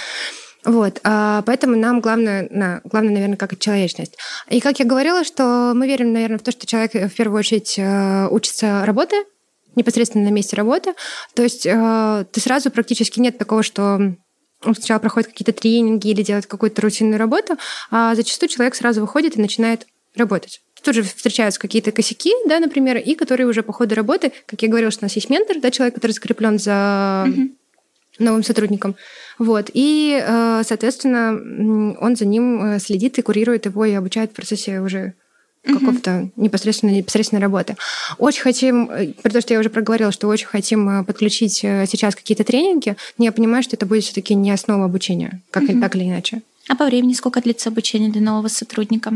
Вот, 0.64 1.00
а, 1.04 1.42
поэтому 1.42 1.76
нам 1.76 2.00
главное, 2.00 2.48
на, 2.50 2.80
главное, 2.84 3.12
наверное, 3.12 3.36
как 3.36 3.58
человечность. 3.58 4.16
И 4.48 4.60
как 4.60 4.78
я 4.78 4.86
говорила, 4.86 5.22
что 5.22 5.72
мы 5.74 5.86
верим, 5.86 6.12
наверное, 6.12 6.38
в 6.38 6.42
то, 6.42 6.52
что 6.52 6.66
человек 6.66 6.94
в 6.94 7.14
первую 7.14 7.38
очередь 7.38 7.74
э, 7.78 8.28
учится 8.30 8.86
работе, 8.86 9.24
непосредственно 9.76 10.24
на 10.24 10.32
месте 10.32 10.56
работы. 10.56 10.94
То 11.34 11.42
есть 11.42 11.66
э, 11.66 12.24
ты 12.32 12.40
сразу 12.40 12.70
практически 12.70 13.20
нет 13.20 13.36
такого, 13.36 13.62
что 13.62 14.14
он 14.64 14.74
сначала 14.74 14.98
проходит 14.98 15.28
какие-то 15.28 15.52
тренинги 15.52 16.08
или 16.08 16.22
делает 16.22 16.46
какую-то 16.46 16.80
рутинную 16.80 17.18
работу, 17.18 17.58
а 17.90 18.14
зачастую 18.14 18.48
человек 18.48 18.74
сразу 18.74 19.00
выходит 19.02 19.36
и 19.36 19.40
начинает 19.40 19.86
работать. 20.16 20.62
Тут 20.82 20.94
же 20.94 21.02
встречаются 21.02 21.60
какие-то 21.60 21.92
косяки, 21.92 22.32
да, 22.46 22.60
например, 22.60 22.98
и 22.98 23.14
которые 23.14 23.46
уже 23.46 23.62
по 23.62 23.72
ходу 23.72 23.94
работы, 23.94 24.32
как 24.46 24.62
я 24.62 24.68
говорила, 24.68 24.90
что 24.90 25.04
у 25.04 25.06
нас 25.06 25.16
есть 25.16 25.30
ментор, 25.30 25.58
да, 25.60 25.70
человек, 25.70 25.94
который 25.94 26.12
закреплен 26.12 26.58
за 26.58 27.24
mm-hmm. 27.26 27.50
новым 28.18 28.42
сотрудником. 28.42 28.96
Вот. 29.38 29.70
И, 29.72 30.20
э, 30.24 30.62
соответственно, 30.64 31.96
он 32.00 32.16
за 32.16 32.26
ним 32.26 32.64
э, 32.64 32.78
следит 32.78 33.18
и 33.18 33.22
курирует 33.22 33.66
его 33.66 33.84
и 33.84 33.92
обучает 33.92 34.30
в 34.30 34.34
процессе 34.34 34.80
уже 34.80 35.14
какого-то 35.64 36.28
непосредственно 36.36 36.90
непосредственной 36.90 37.40
работы. 37.40 37.76
Очень 38.18 38.42
хотим, 38.42 38.90
э, 38.90 39.12
при 39.22 39.32
том, 39.32 39.40
что 39.40 39.54
я 39.54 39.60
уже 39.60 39.70
проговорила, 39.70 40.12
что 40.12 40.28
очень 40.28 40.46
хотим 40.46 41.04
подключить 41.04 41.54
сейчас 41.54 42.14
какие-то 42.14 42.44
тренинги, 42.44 42.96
но 43.18 43.24
я 43.24 43.32
понимаю, 43.32 43.62
что 43.62 43.76
это 43.76 43.86
будет 43.86 44.04
все-таки 44.04 44.34
не 44.34 44.50
основа 44.50 44.84
обучения, 44.84 45.40
как 45.50 45.64
mm-hmm. 45.64 45.80
так 45.80 45.96
или 45.96 46.04
иначе. 46.04 46.42
А 46.68 46.76
по 46.76 46.86
времени 46.86 47.12
сколько 47.12 47.42
длится 47.42 47.68
обучение 47.68 48.10
для 48.10 48.22
нового 48.22 48.48
сотрудника? 48.48 49.12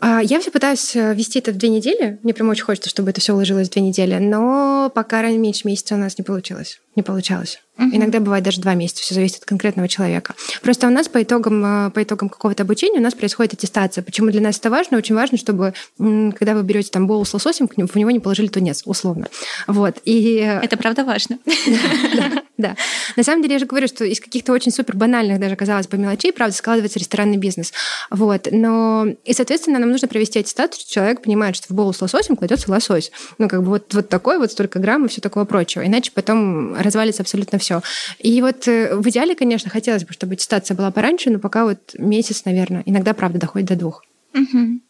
Я 0.00 0.38
все 0.38 0.52
пытаюсь 0.52 0.94
вести 0.94 1.40
это 1.40 1.50
в 1.50 1.56
две 1.56 1.68
недели. 1.68 2.20
Мне 2.22 2.32
прям 2.32 2.48
очень 2.48 2.62
хочется, 2.62 2.90
чтобы 2.90 3.10
это 3.10 3.20
все 3.20 3.32
уложилось 3.32 3.68
в 3.68 3.72
две 3.72 3.82
недели, 3.82 4.16
но 4.18 4.92
пока 4.94 5.28
меньше 5.28 5.66
месяца 5.66 5.96
у 5.96 5.98
нас 5.98 6.16
не 6.16 6.22
получилось. 6.22 6.78
Не 6.96 7.02
получалось. 7.02 7.60
Угу. 7.78 7.90
Иногда 7.92 8.20
бывает 8.20 8.42
даже 8.42 8.60
два 8.60 8.74
месяца, 8.74 9.02
все 9.02 9.14
зависит 9.14 9.38
от 9.38 9.44
конкретного 9.44 9.86
человека. 9.86 10.34
Просто 10.62 10.86
у 10.86 10.90
нас 10.90 11.08
по 11.08 11.22
итогам, 11.22 11.88
э, 11.88 11.90
по 11.90 12.02
итогам 12.02 12.30
какого-то 12.30 12.62
обучения 12.62 12.98
у 12.98 13.02
нас 13.02 13.14
происходит 13.14 13.52
аттестация. 13.52 14.02
Почему 14.02 14.30
для 14.30 14.40
нас 14.40 14.58
это 14.58 14.70
важно? 14.70 14.96
Очень 14.96 15.14
важно, 15.14 15.36
чтобы 15.36 15.74
когда 15.98 16.54
вы 16.54 16.62
берете 16.62 16.90
там 16.90 17.06
боул 17.06 17.26
с 17.26 17.34
лососем, 17.34 17.68
в 17.68 17.96
него 17.96 18.10
не 18.10 18.20
положили 18.20 18.48
тунец, 18.48 18.82
условно. 18.86 19.28
Вот. 19.66 19.98
И... 20.04 20.38
Э, 20.38 20.60
это 20.62 20.76
правда 20.76 21.04
важно. 21.04 21.38
Да. 22.58 22.74
На 23.16 23.22
самом 23.22 23.42
деле 23.42 23.54
я 23.54 23.58
же 23.58 23.66
говорю, 23.66 23.86
что 23.86 24.04
из 24.06 24.18
каких-то 24.18 24.52
очень 24.52 24.72
супер 24.72 24.96
банальных 24.96 25.38
даже, 25.38 25.56
казалось 25.56 25.88
бы, 25.88 25.98
мелочей, 25.98 26.32
правда, 26.32 26.56
складывается 26.56 26.98
ресторанный 26.98 27.36
бизнес. 27.36 27.74
Вот. 28.10 28.48
Но... 28.50 29.08
И, 29.26 29.34
соответственно, 29.34 29.78
нам 29.78 29.90
нужно 29.90 30.08
провести 30.08 30.38
аттестацию, 30.38 30.80
что 30.80 30.90
человек 30.90 31.20
понимает, 31.20 31.54
что 31.56 31.66
в 31.68 31.76
боул 31.76 31.92
с 31.92 32.00
лососем 32.00 32.34
кладется 32.34 32.70
лосось. 32.70 33.12
Ну, 33.36 33.48
как 33.48 33.62
бы 33.62 33.68
вот, 33.68 33.92
вот 33.92 34.08
такой, 34.08 34.38
вот 34.38 34.52
столько 34.52 34.78
грамм 34.78 35.04
и 35.04 35.08
все 35.08 35.20
такого 35.20 35.44
прочего. 35.44 35.86
Иначе 35.86 36.12
потом 36.14 36.74
развалится 36.86 37.22
абсолютно 37.22 37.58
все. 37.58 37.82
И 38.18 38.40
вот 38.40 38.66
э, 38.66 38.96
в 38.96 39.06
идеале, 39.08 39.34
конечно, 39.34 39.70
хотелось 39.70 40.04
бы, 40.04 40.12
чтобы 40.12 40.34
аттестация 40.34 40.74
была 40.74 40.90
пораньше, 40.90 41.30
но 41.30 41.38
пока 41.38 41.64
вот 41.64 41.94
месяц, 41.98 42.44
наверное. 42.44 42.82
Иногда, 42.86 43.12
правда, 43.12 43.38
доходит 43.38 43.68
до 43.68 43.76
двух. 43.76 44.04
Угу. 44.34 44.80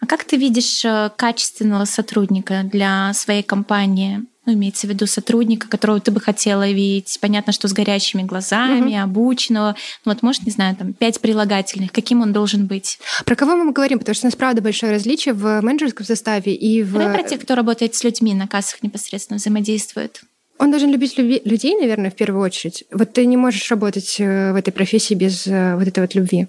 А 0.00 0.06
как 0.06 0.24
ты 0.24 0.36
видишь 0.36 0.84
э, 0.84 1.10
качественного 1.16 1.84
сотрудника 1.84 2.62
для 2.64 3.12
своей 3.14 3.42
компании? 3.42 4.24
Ну, 4.44 4.54
имеется 4.54 4.88
в 4.88 4.90
виду 4.90 5.06
сотрудника, 5.06 5.68
которого 5.68 6.00
ты 6.00 6.10
бы 6.10 6.20
хотела 6.20 6.68
видеть. 6.68 7.16
Понятно, 7.20 7.52
что 7.52 7.68
с 7.68 7.72
горящими 7.72 8.24
глазами, 8.24 8.96
угу. 8.96 9.04
обученного. 9.04 9.76
Ну, 10.04 10.12
вот, 10.12 10.22
может, 10.22 10.44
не 10.44 10.50
знаю, 10.50 10.74
там, 10.74 10.92
пять 10.94 11.20
прилагательных. 11.20 11.92
Каким 11.92 12.22
он 12.22 12.32
должен 12.32 12.66
быть? 12.66 12.98
Про 13.24 13.36
кого 13.36 13.54
мы 13.54 13.72
говорим? 13.72 14.00
Потому 14.00 14.16
что 14.16 14.26
у 14.26 14.28
нас, 14.28 14.34
правда, 14.34 14.60
большое 14.60 14.90
различие 14.90 15.34
в 15.34 15.60
менеджерском 15.60 16.04
составе 16.04 16.52
и 16.52 16.82
в... 16.82 16.94
Давай 16.94 17.20
про 17.20 17.28
тех, 17.28 17.40
кто 17.40 17.54
работает 17.54 17.94
с 17.94 18.02
людьми, 18.02 18.34
на 18.34 18.48
кассах 18.48 18.82
непосредственно 18.82 19.38
взаимодействует. 19.38 20.22
Он 20.62 20.70
должен 20.70 20.92
любить 20.92 21.18
людей, 21.18 21.74
наверное, 21.74 22.12
в 22.12 22.14
первую 22.14 22.40
очередь. 22.40 22.84
Вот 22.92 23.12
ты 23.12 23.26
не 23.26 23.36
можешь 23.36 23.68
работать 23.68 24.20
э, 24.20 24.52
в 24.52 24.54
этой 24.54 24.70
профессии 24.70 25.14
без 25.14 25.44
э, 25.48 25.74
вот 25.74 25.88
этой 25.88 25.98
вот 25.98 26.14
любви. 26.14 26.46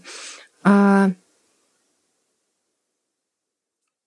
А... 0.63 1.09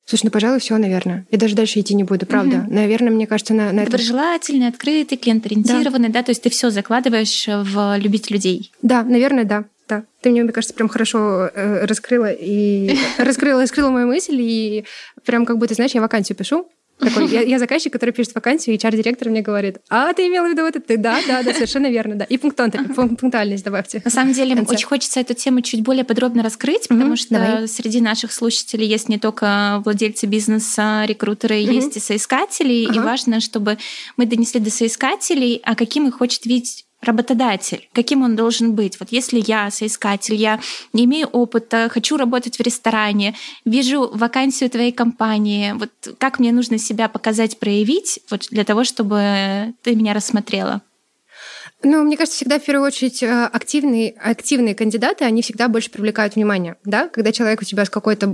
Слушай, 0.05 0.27
ну, 0.27 0.31
пожалуй, 0.31 0.61
все, 0.61 0.79
наверное. 0.79 1.27
Я 1.33 1.39
даже 1.39 1.57
дальше 1.57 1.81
идти 1.81 1.97
не 1.97 2.05
буду, 2.05 2.25
правда. 2.25 2.59
Угу. 2.59 2.73
Наверное, 2.73 3.11
мне 3.11 3.27
кажется, 3.27 3.53
на, 3.53 3.73
на 3.73 3.85
Доброжелательный, 3.85 4.69
открытый, 4.69 5.19
клиент-ориентированный, 5.19 6.11
да. 6.11 6.21
да, 6.21 6.23
то 6.23 6.31
есть 6.31 6.43
ты 6.43 6.51
все 6.51 6.71
закладываешь 6.71 7.49
в 7.49 7.97
любить 7.99 8.31
людей. 8.31 8.71
Да, 8.83 9.03
наверное, 9.03 9.43
да. 9.43 9.65
Да, 9.89 10.05
ты 10.21 10.31
мне, 10.31 10.45
мне 10.45 10.53
кажется, 10.53 10.75
прям 10.75 10.89
хорошо 10.89 11.51
э, 11.53 11.85
раскрыла 11.85 12.31
и 12.31 12.97
раскрыла, 13.19 13.63
раскрыла 13.63 13.91
мою 13.91 14.07
мысль, 14.07 14.37
и 14.41 14.85
прям 15.25 15.45
как 15.45 15.59
будто, 15.59 15.75
знаешь, 15.75 15.93
я 15.93 16.01
вакансию 16.01 16.37
пишу, 16.37 16.69
такой, 16.99 17.29
я, 17.29 17.41
я 17.43 17.59
заказчик, 17.59 17.93
который 17.93 18.11
пишет 18.11 18.35
вакансию, 18.35 18.75
и 18.75 18.79
HR-директор 18.79 19.29
мне 19.29 19.43
говорит, 19.43 19.79
а 19.89 20.13
ты 20.13 20.27
имела 20.27 20.47
в 20.47 20.51
виду 20.51 20.63
вот 20.63 20.77
это? 20.77 20.97
Да, 20.97 21.19
да, 21.27 21.43
да, 21.43 21.53
совершенно 21.53 21.89
верно, 21.91 22.17
да. 22.17 22.25
И 22.25 22.39
пунктуальность 22.39 23.65
добавьте. 23.65 24.03
На 24.05 24.11
самом 24.11 24.33
деле, 24.33 24.61
очень 24.63 24.87
хочется 24.87 25.21
эту 25.21 25.35
тему 25.35 25.61
чуть 25.61 25.83
более 25.83 26.05
подробно 26.05 26.43
раскрыть, 26.43 26.89
потому 26.89 27.17
что 27.17 27.35
Давай. 27.35 27.69
среди 27.69 28.01
наших 28.01 28.33
слушателей 28.33 28.87
есть 28.87 29.09
не 29.09 29.19
только 29.19 29.83
владельцы 29.85 30.27
бизнеса, 30.27 31.05
рекрутеры, 31.07 31.57
есть 31.57 31.97
и 31.97 32.01
соискатели, 32.01 32.73
и 32.73 32.99
важно, 32.99 33.41
чтобы 33.41 33.79
мы 34.17 34.27
донесли 34.27 34.61
до 34.61 34.71
соискателей, 34.71 35.61
а 35.65 35.75
каким 35.75 36.09
их 36.09 36.19
хочет 36.19 36.47
видеть 36.47 36.87
работодатель, 37.07 37.89
каким 37.93 38.23
он 38.23 38.37
должен 38.37 38.75
быть. 38.75 38.99
Вот 39.01 39.11
если 39.11 39.43
я 39.47 39.71
соискатель, 39.71 40.35
я 40.35 40.61
не 40.93 41.05
имею 41.05 41.29
опыта, 41.29 41.89
хочу 41.91 42.17
работать 42.17 42.59
в 42.59 42.63
ресторане, 42.63 43.35
вижу 43.65 44.11
вакансию 44.13 44.71
твоей 44.71 44.93
компании, 44.93 45.73
вот 45.73 45.91
как 46.19 46.39
мне 46.39 46.53
нужно 46.53 46.79
себя 46.79 47.09
показать, 47.09 47.59
проявить 47.59 48.21
вот 48.31 48.49
для 48.51 48.65
того, 48.65 48.85
чтобы 48.85 49.75
ты 49.83 49.95
меня 49.95 50.15
рассмотрела? 50.15 50.83
Ну, 51.83 52.03
мне 52.03 52.17
кажется, 52.17 52.39
всегда 52.39 52.59
в 52.59 52.65
первую 52.65 52.87
очередь 52.87 53.23
э, 53.23 53.45
активные, 53.53 54.13
активные 54.13 54.75
кандидаты, 54.75 55.25
они 55.25 55.43
всегда 55.43 55.69
больше 55.69 55.91
привлекают 55.91 56.35
внимание, 56.35 56.77
да? 56.85 57.09
Когда 57.09 57.33
человек 57.33 57.61
у 57.61 57.65
тебя 57.65 57.85
с 57.85 57.91
какой-то 57.91 58.27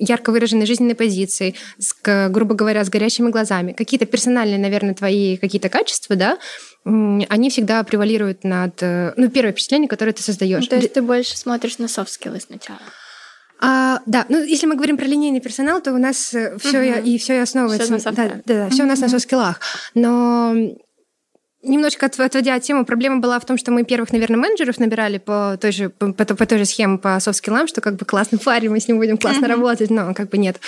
ярко 0.00 0.32
выраженной 0.32 0.66
жизненной 0.66 0.94
позицией, 0.94 1.54
с, 1.78 1.94
грубо 2.02 2.54
говоря, 2.54 2.82
с 2.82 2.88
горящими 2.88 3.30
глазами, 3.30 3.72
какие-то 3.72 4.06
персональные, 4.06 4.58
наверное, 4.58 4.94
твои 4.94 5.36
какие-то 5.36 5.68
качества, 5.68 6.16
да, 6.16 6.38
они 6.86 7.50
всегда 7.50 7.82
превалируют 7.82 8.44
над, 8.44 8.80
э, 8.80 9.12
ну, 9.16 9.28
первое 9.28 9.52
впечатление, 9.52 9.88
которое 9.88 10.12
ты 10.12 10.22
создаешь. 10.22 10.62
Ну, 10.62 10.68
то 10.68 10.76
есть 10.76 10.92
ты 10.92 11.02
больше 11.02 11.36
смотришь 11.36 11.78
на 11.78 11.88
софт-скиллы 11.88 12.40
сначала. 12.40 12.78
А, 13.58 14.00
да, 14.06 14.26
ну 14.28 14.42
если 14.44 14.66
мы 14.66 14.76
говорим 14.76 14.96
про 14.96 15.06
линейный 15.06 15.40
персонал, 15.40 15.80
то 15.80 15.92
у 15.92 15.98
нас 15.98 16.16
все 16.26 16.50
угу. 16.58 17.00
и 17.04 17.18
все 17.18 17.40
основывается, 17.40 17.98
всё 17.98 18.10
на 18.10 18.16
да, 18.16 18.28
да, 18.28 18.40
да, 18.44 18.70
все 18.70 18.82
у 18.84 18.86
нас 18.86 19.00
на 19.00 19.08
софт-скиллах. 19.08 19.60
Но 19.94 20.54
немножко 21.62 22.06
отводя 22.06 22.54
от 22.54 22.62
темы, 22.62 22.84
проблема 22.84 23.18
была 23.18 23.40
в 23.40 23.44
том, 23.44 23.58
что 23.58 23.72
мы 23.72 23.84
первых, 23.84 24.12
наверное, 24.12 24.36
менеджеров 24.36 24.78
набирали 24.78 25.18
по 25.18 25.58
той 25.60 25.72
же, 25.72 25.88
по, 25.88 26.12
по, 26.12 26.24
по 26.24 26.46
той 26.46 26.58
же 26.58 26.66
схеме 26.66 26.98
по 26.98 27.18
софт-скиллам, 27.18 27.66
что 27.66 27.80
как 27.80 27.96
бы 27.96 28.04
классный 28.04 28.38
парень, 28.38 28.70
мы 28.70 28.78
с 28.78 28.88
ним 28.88 28.98
будем 28.98 29.16
классно 29.18 29.48
работать, 29.48 29.90
но 29.90 30.14
как 30.14 30.28
бы 30.28 30.38
нет. 30.38 30.60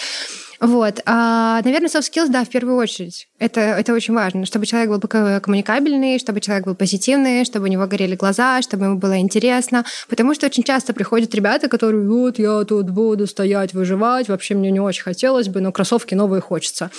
Вот. 0.60 1.00
А, 1.06 1.60
наверное, 1.62 1.88
soft 1.88 2.10
skills, 2.10 2.28
да, 2.28 2.44
в 2.44 2.48
первую 2.48 2.76
очередь. 2.76 3.28
Это, 3.38 3.60
это 3.60 3.92
очень 3.92 4.14
важно, 4.14 4.44
чтобы 4.44 4.66
человек 4.66 4.90
был 4.90 5.00
коммуникабельный, 5.00 6.18
чтобы 6.18 6.40
человек 6.40 6.66
был 6.66 6.74
позитивный, 6.74 7.44
чтобы 7.44 7.66
у 7.66 7.68
него 7.68 7.86
горели 7.86 8.16
глаза, 8.16 8.60
чтобы 8.62 8.86
ему 8.86 8.98
было 8.98 9.18
интересно. 9.18 9.84
Потому 10.08 10.34
что 10.34 10.46
очень 10.46 10.64
часто 10.64 10.92
приходят 10.92 11.34
ребята, 11.34 11.68
которые, 11.68 12.06
вот, 12.08 12.38
я 12.38 12.64
тут 12.64 12.90
буду 12.90 13.26
стоять, 13.26 13.72
выживать, 13.72 14.28
вообще 14.28 14.54
мне 14.54 14.70
не 14.70 14.80
очень 14.80 15.02
хотелось 15.02 15.48
бы, 15.48 15.60
но 15.60 15.70
кроссовки 15.70 16.14
новые 16.14 16.40
хочется. 16.40 16.90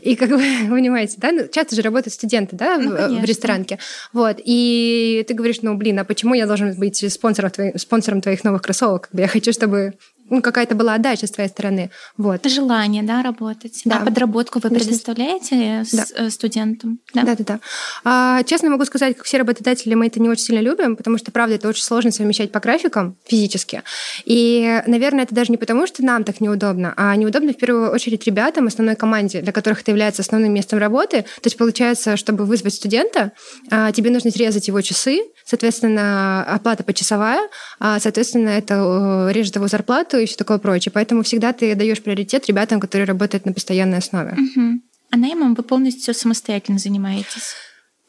И 0.00 0.14
как 0.14 0.30
вы 0.30 0.42
понимаете, 0.70 1.14
да, 1.18 1.32
ну, 1.32 1.48
часто 1.48 1.74
же 1.74 1.82
работают 1.82 2.14
студенты, 2.14 2.54
да, 2.54 2.78
ну, 2.78 2.90
в, 2.90 3.20
в 3.20 3.24
ресторанке. 3.24 3.78
Вот. 4.12 4.36
И 4.44 5.24
ты 5.26 5.34
говоришь, 5.34 5.62
ну, 5.62 5.74
блин, 5.74 5.98
а 5.98 6.04
почему 6.04 6.34
я 6.34 6.46
должен 6.46 6.74
быть 6.78 7.12
спонсором, 7.12 7.50
твоих, 7.50 7.80
спонсором 7.80 8.20
твоих 8.20 8.44
новых 8.44 8.62
кроссовок? 8.62 9.08
Я 9.12 9.26
хочу, 9.26 9.52
чтобы 9.52 9.94
ну, 10.30 10.42
какая-то 10.42 10.74
была 10.74 10.94
отдача 10.94 11.26
с 11.26 11.30
твоей 11.30 11.48
стороны. 11.48 11.90
Вот. 12.16 12.44
Желание, 12.46 13.02
да, 13.02 13.22
работать. 13.22 13.82
Да. 13.84 13.98
А 13.98 14.04
подработку 14.04 14.60
вы 14.62 14.70
предоставляете 14.70 15.84
да. 15.92 16.04
Э, 16.16 16.30
студентам? 16.30 16.98
Да, 17.14 17.22
да, 17.22 17.34
да. 17.36 17.44
да. 17.44 17.60
А, 18.04 18.42
честно 18.44 18.70
могу 18.70 18.84
сказать, 18.84 19.16
как 19.16 19.26
все 19.26 19.38
работодатели, 19.38 19.94
мы 19.94 20.06
это 20.06 20.20
не 20.20 20.28
очень 20.28 20.44
сильно 20.44 20.60
любим, 20.60 20.96
потому 20.96 21.18
что, 21.18 21.30
правда, 21.32 21.54
это 21.54 21.68
очень 21.68 21.82
сложно 21.82 22.10
совмещать 22.10 22.52
по 22.52 22.60
графикам 22.60 23.16
физически. 23.26 23.82
И, 24.24 24.82
наверное, 24.86 25.24
это 25.24 25.34
даже 25.34 25.50
не 25.50 25.56
потому, 25.56 25.86
что 25.86 26.04
нам 26.04 26.24
так 26.24 26.40
неудобно, 26.40 26.94
а 26.96 27.14
неудобно 27.16 27.52
в 27.52 27.56
первую 27.56 27.90
очередь 27.90 28.26
ребятам, 28.26 28.66
основной 28.66 28.96
команде, 28.96 29.40
для 29.40 29.52
которых 29.52 29.82
это 29.82 29.90
является 29.90 30.22
основным 30.22 30.52
местом 30.52 30.78
работы. 30.78 31.22
То 31.22 31.46
есть, 31.46 31.56
получается, 31.56 32.16
чтобы 32.16 32.44
вызвать 32.44 32.74
студента, 32.74 33.32
а, 33.70 33.92
тебе 33.92 34.10
нужно 34.10 34.30
срезать 34.30 34.68
его 34.68 34.80
часы, 34.80 35.22
соответственно, 35.48 36.44
оплата 36.44 36.84
почасовая, 36.84 37.48
а, 37.78 37.98
соответственно, 38.00 38.50
это 38.50 39.30
режет 39.32 39.56
его 39.56 39.66
зарплату 39.66 40.18
и 40.18 40.26
все 40.26 40.36
такое 40.36 40.58
прочее. 40.58 40.92
Поэтому 40.92 41.22
всегда 41.22 41.52
ты 41.52 41.74
даешь 41.74 42.02
приоритет 42.02 42.46
ребятам, 42.46 42.80
которые 42.80 43.06
работают 43.06 43.46
на 43.46 43.52
постоянной 43.52 43.98
основе. 43.98 44.32
Угу. 44.32 44.80
А 45.10 45.16
наймом 45.16 45.54
вы 45.54 45.62
полностью 45.62 46.12
самостоятельно 46.12 46.78
занимаетесь? 46.78 47.54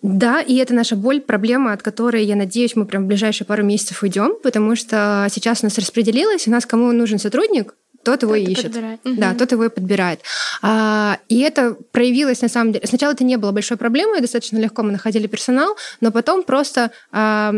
Да, 0.01 0.41
и 0.41 0.55
это 0.55 0.73
наша 0.73 0.95
боль, 0.95 1.19
проблема, 1.19 1.73
от 1.73 1.81
которой, 1.81 2.23
я 2.25 2.35
надеюсь, 2.35 2.75
мы 2.75 2.85
прям 2.85 3.03
в 3.03 3.07
ближайшие 3.07 3.45
пару 3.45 3.63
месяцев 3.63 4.01
уйдем, 4.01 4.33
потому 4.41 4.75
что 4.75 5.27
сейчас 5.29 5.61
у 5.61 5.65
нас 5.65 5.77
распределилось, 5.77 6.47
у 6.47 6.51
нас 6.51 6.65
кому 6.65 6.91
нужен 6.91 7.19
сотрудник, 7.19 7.75
тот 8.03 8.23
его 8.23 8.35
и 8.35 8.43
ищет. 8.43 8.63
Подбирает. 8.63 8.99
Да, 9.03 9.29
угу. 9.31 9.39
тот 9.39 9.51
его 9.51 9.65
и 9.65 9.69
подбирает. 9.69 10.21
А, 10.61 11.19
и 11.27 11.39
это 11.39 11.75
проявилось 11.91 12.41
на 12.41 12.49
самом 12.49 12.73
деле. 12.73 12.87
Сначала 12.87 13.11
это 13.11 13.23
не 13.23 13.37
было 13.37 13.51
большой 13.51 13.77
проблемой, 13.77 14.21
достаточно 14.21 14.57
легко 14.57 14.83
мы 14.83 14.91
находили 14.91 15.27
персонал, 15.27 15.75
но 16.01 16.11
потом 16.11 16.43
просто 16.43 16.91
а, 17.11 17.53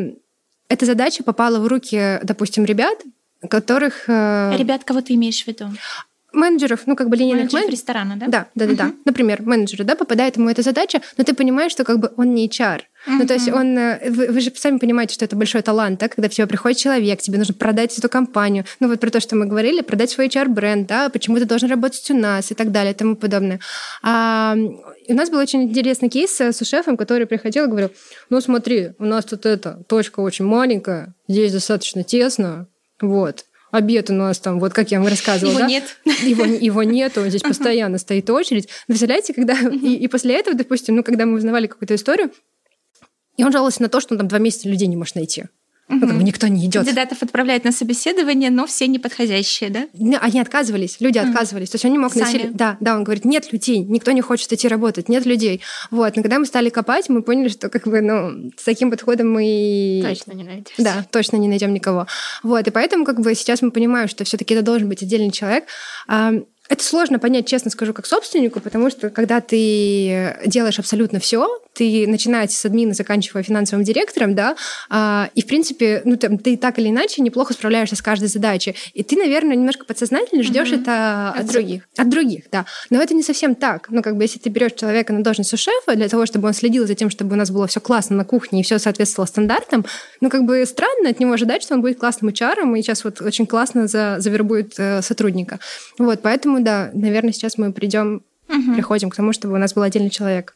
эта 0.67 0.85
задача 0.85 1.23
попала 1.23 1.59
в 1.59 1.67
руки, 1.67 2.19
допустим, 2.23 2.65
ребят, 2.65 2.97
которых... 3.49 4.07
Э, 4.07 4.55
ребят, 4.57 4.83
кого 4.83 5.01
ты 5.01 5.15
имеешь 5.15 5.43
в 5.43 5.47
виду? 5.47 5.65
Менеджеров, 6.33 6.81
ну, 6.85 6.95
как 6.95 7.09
бы 7.09 7.17
линейных 7.17 7.51
менеджеров 7.51 7.71
ресторана, 7.71 8.15
да? 8.17 8.27
Да, 8.27 8.47
да, 8.55 8.65
да, 8.67 8.73
да. 8.73 8.91
Например, 9.05 9.41
менеджеру, 9.41 9.83
да, 9.83 9.95
попадает 9.95 10.37
ему 10.37 10.49
эта 10.49 10.61
задача, 10.61 11.01
но 11.17 11.23
ты 11.23 11.33
понимаешь, 11.33 11.71
что 11.71 11.83
как 11.83 11.99
бы 11.99 12.11
он 12.17 12.33
не 12.33 12.47
HR. 12.47 12.79
Uh-huh. 12.79 13.17
Ну, 13.19 13.27
то 13.27 13.33
есть 13.33 13.49
он... 13.49 13.77
Э, 13.77 14.09
вы, 14.09 14.27
вы 14.27 14.41
же 14.41 14.51
сами 14.55 14.77
понимаете, 14.77 15.13
что 15.15 15.25
это 15.25 15.35
большой 15.35 15.61
талант, 15.61 15.99
да, 15.99 16.07
когда 16.07 16.29
тебе 16.29 16.47
приходит 16.47 16.77
человек, 16.77 17.21
тебе 17.21 17.37
нужно 17.37 17.53
продать 17.53 17.97
эту 17.97 18.09
компанию. 18.09 18.65
Ну, 18.79 18.87
вот 18.87 18.99
про 18.99 19.09
то, 19.09 19.19
что 19.19 19.35
мы 19.35 19.45
говорили, 19.45 19.81
продать 19.81 20.11
свой 20.11 20.27
HR-бренд, 20.27 20.87
да, 20.87 21.09
почему 21.09 21.37
ты 21.37 21.45
должен 21.45 21.69
работать 21.69 22.09
у 22.11 22.17
нас 22.17 22.51
и 22.51 22.55
так 22.55 22.71
далее 22.71 22.93
и 22.93 22.95
тому 22.95 23.15
подобное. 23.15 23.59
А, 24.03 24.55
у 25.07 25.13
нас 25.13 25.29
был 25.29 25.39
очень 25.39 25.63
интересный 25.63 26.09
кейс 26.09 26.39
с 26.39 26.65
шефом, 26.65 26.95
который 26.95 27.25
приходил 27.25 27.65
и 27.65 27.67
говорил, 27.67 27.91
ну, 28.29 28.39
смотри, 28.39 28.91
у 28.99 29.05
нас 29.05 29.25
тут 29.25 29.45
эта 29.45 29.83
точка 29.87 30.19
очень 30.21 30.45
маленькая, 30.45 31.13
здесь 31.27 31.51
достаточно 31.51 32.03
тесно, 32.03 32.67
вот 33.01 33.45
обед 33.71 34.09
у 34.09 34.13
нас 34.13 34.39
там, 34.39 34.59
вот 34.59 34.73
как 34.73 34.91
я 34.91 34.99
вам 34.99 35.07
рассказывала. 35.07 35.51
Его 35.51 35.59
да? 35.59 35.67
нет. 35.67 35.97
Его, 36.23 36.45
его 36.45 36.83
нету, 36.83 37.27
здесь 37.27 37.41
постоянно 37.41 37.97
стоит 37.97 38.29
очередь. 38.29 38.69
Представляете, 38.87 39.33
когда... 39.33 39.57
И, 39.71 39.95
и 39.95 40.07
после 40.07 40.35
этого, 40.35 40.55
допустим, 40.55 40.95
ну, 40.95 41.03
когда 41.03 41.25
мы 41.25 41.37
узнавали 41.37 41.67
какую-то 41.67 41.95
историю, 41.95 42.31
и 43.37 43.43
он 43.43 43.51
жаловался 43.51 43.81
на 43.81 43.89
то, 43.89 43.99
что 43.99 44.13
он 44.13 44.19
там 44.19 44.27
два 44.27 44.39
месяца 44.39 44.69
людей 44.69 44.87
не 44.87 44.97
может 44.97 45.15
найти. 45.15 45.45
Ну, 45.87 45.99
как 45.99 46.15
бы 46.15 46.23
никто 46.23 46.47
не 46.47 46.65
идет. 46.65 46.85
Кандидатов 46.85 47.21
отправляют 47.21 47.65
на 47.65 47.73
собеседование, 47.73 48.49
но 48.49 48.65
все 48.65 48.87
неподходящие, 48.87 49.69
да? 49.69 49.87
Они 50.21 50.39
отказывались, 50.39 50.97
люди 51.01 51.17
отказывались. 51.17 51.69
То 51.69 51.75
есть 51.75 51.85
он 51.85 51.91
не 51.91 51.97
мог 51.97 52.15
найти... 52.15 52.49
Да, 52.53 52.77
да, 52.79 52.95
он 52.95 53.03
говорит, 53.03 53.25
нет 53.25 53.51
людей, 53.51 53.79
никто 53.79 54.11
не 54.11 54.21
хочет 54.21 54.51
идти 54.53 54.67
работать, 54.67 55.09
нет 55.09 55.25
людей. 55.25 55.61
Вот, 55.89 56.15
но 56.15 56.21
когда 56.21 56.39
мы 56.39 56.45
стали 56.45 56.69
копать, 56.69 57.09
мы 57.09 57.21
поняли, 57.23 57.49
что 57.49 57.69
как 57.69 57.87
бы, 57.87 57.99
ну, 58.01 58.51
с 58.57 58.63
таким 58.63 58.89
подходом 58.89 59.31
мы... 59.31 60.01
Точно 60.07 60.31
не 60.31 60.43
найдем. 60.43 60.71
Да, 60.77 61.05
точно 61.11 61.35
не 61.35 61.49
найдем 61.49 61.73
никого. 61.73 62.07
Вот, 62.41 62.65
и 62.65 62.71
поэтому 62.71 63.03
как 63.03 63.19
бы 63.19 63.35
сейчас 63.35 63.61
мы 63.61 63.71
понимаем, 63.71 64.07
что 64.07 64.23
все 64.23 64.37
таки 64.37 64.53
это 64.53 64.63
должен 64.63 64.87
быть 64.87 65.03
отдельный 65.03 65.31
человек. 65.31 65.65
Это 66.69 66.83
сложно 66.83 67.19
понять, 67.19 67.47
честно 67.47 67.69
скажу, 67.69 67.93
как 67.93 68.05
собственнику, 68.05 68.59
потому 68.59 68.89
что 68.89 69.09
когда 69.09 69.41
ты 69.41 70.37
делаешь 70.45 70.79
абсолютно 70.79 71.19
все, 71.19 71.61
ты 71.73 72.05
начиная 72.07 72.47
с 72.47 72.65
админа, 72.65 72.93
заканчивая 72.93 73.43
финансовым 73.43 73.83
директором, 73.83 74.35
да, 74.35 74.55
а, 74.89 75.29
и, 75.35 75.41
в 75.41 75.47
принципе, 75.47 76.01
ну, 76.05 76.17
ты, 76.17 76.37
ты 76.37 76.57
так 76.57 76.79
или 76.79 76.89
иначе 76.89 77.21
неплохо 77.21 77.53
справляешься 77.53 77.95
с 77.95 78.01
каждой 78.01 78.27
задачей. 78.27 78.75
И 78.93 79.03
ты, 79.03 79.15
наверное, 79.15 79.55
немножко 79.55 79.85
подсознательно 79.85 80.43
ждешь 80.43 80.71
mm-hmm. 80.71 80.81
это 80.81 81.29
от, 81.29 81.41
от 81.41 81.47
других. 81.47 81.87
От 81.97 82.09
других, 82.09 82.43
да. 82.51 82.65
Но 82.89 83.01
это 83.01 83.13
не 83.13 83.23
совсем 83.23 83.55
так. 83.55 83.89
Ну, 83.89 84.01
как 84.01 84.17
бы, 84.17 84.23
если 84.23 84.39
ты 84.39 84.49
берешь 84.49 84.73
человека 84.73 85.13
на 85.13 85.23
должность 85.23 85.57
шефа 85.57 85.95
для 85.95 86.09
того, 86.09 86.25
чтобы 86.25 86.47
он 86.47 86.53
следил 86.53 86.85
за 86.85 86.95
тем, 86.95 87.09
чтобы 87.09 87.33
у 87.33 87.37
нас 87.37 87.51
было 87.51 87.67
все 87.67 87.79
классно 87.79 88.17
на 88.17 88.25
кухне 88.25 88.61
и 88.61 88.63
все 88.63 88.79
соответствовало 88.79 89.27
стандартам, 89.27 89.85
ну, 90.19 90.29
как 90.29 90.43
бы 90.43 90.65
странно 90.65 91.09
от 91.09 91.19
него 91.19 91.33
ожидать, 91.33 91.63
что 91.63 91.75
он 91.75 91.81
будет 91.81 91.99
классным 91.99 92.31
HR, 92.31 92.77
и 92.77 92.81
сейчас 92.81 93.03
вот 93.03 93.21
очень 93.21 93.47
классно 93.47 93.87
за, 93.87 94.17
завербует 94.19 94.73
э, 94.77 95.01
сотрудника. 95.01 95.59
Вот, 95.97 96.21
поэтому, 96.21 96.60
да, 96.63 96.91
наверное, 96.93 97.33
сейчас 97.33 97.57
мы 97.57 97.71
придем, 97.73 98.23
угу. 98.47 98.73
приходим 98.73 99.09
к 99.09 99.15
тому, 99.15 99.33
чтобы 99.33 99.55
у 99.55 99.57
нас 99.57 99.73
был 99.73 99.83
отдельный 99.83 100.09
человек. 100.09 100.55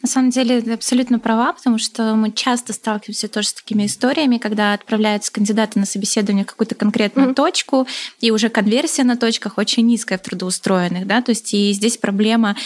На 0.00 0.08
самом 0.08 0.30
деле 0.30 0.60
ты 0.60 0.72
абсолютно 0.72 1.18
права, 1.18 1.52
потому 1.52 1.78
что 1.78 2.14
мы 2.14 2.30
часто 2.30 2.72
сталкиваемся 2.72 3.28
тоже 3.28 3.48
с 3.48 3.52
такими 3.52 3.86
историями, 3.86 4.38
когда 4.38 4.74
отправляются 4.74 5.32
кандидаты 5.32 5.80
на 5.80 5.86
собеседование 5.86 6.44
в 6.44 6.48
какую-то 6.48 6.76
конкретную 6.76 7.30
mm-hmm. 7.30 7.34
точку, 7.34 7.86
и 8.20 8.30
уже 8.30 8.48
конверсия 8.48 9.02
на 9.02 9.16
точках 9.16 9.58
очень 9.58 9.86
низкая 9.86 10.18
в 10.18 10.22
трудоустроенных, 10.22 11.06
да, 11.06 11.20
то 11.20 11.30
есть 11.30 11.52
и 11.52 11.72
здесь 11.72 11.96
проблема 11.96 12.56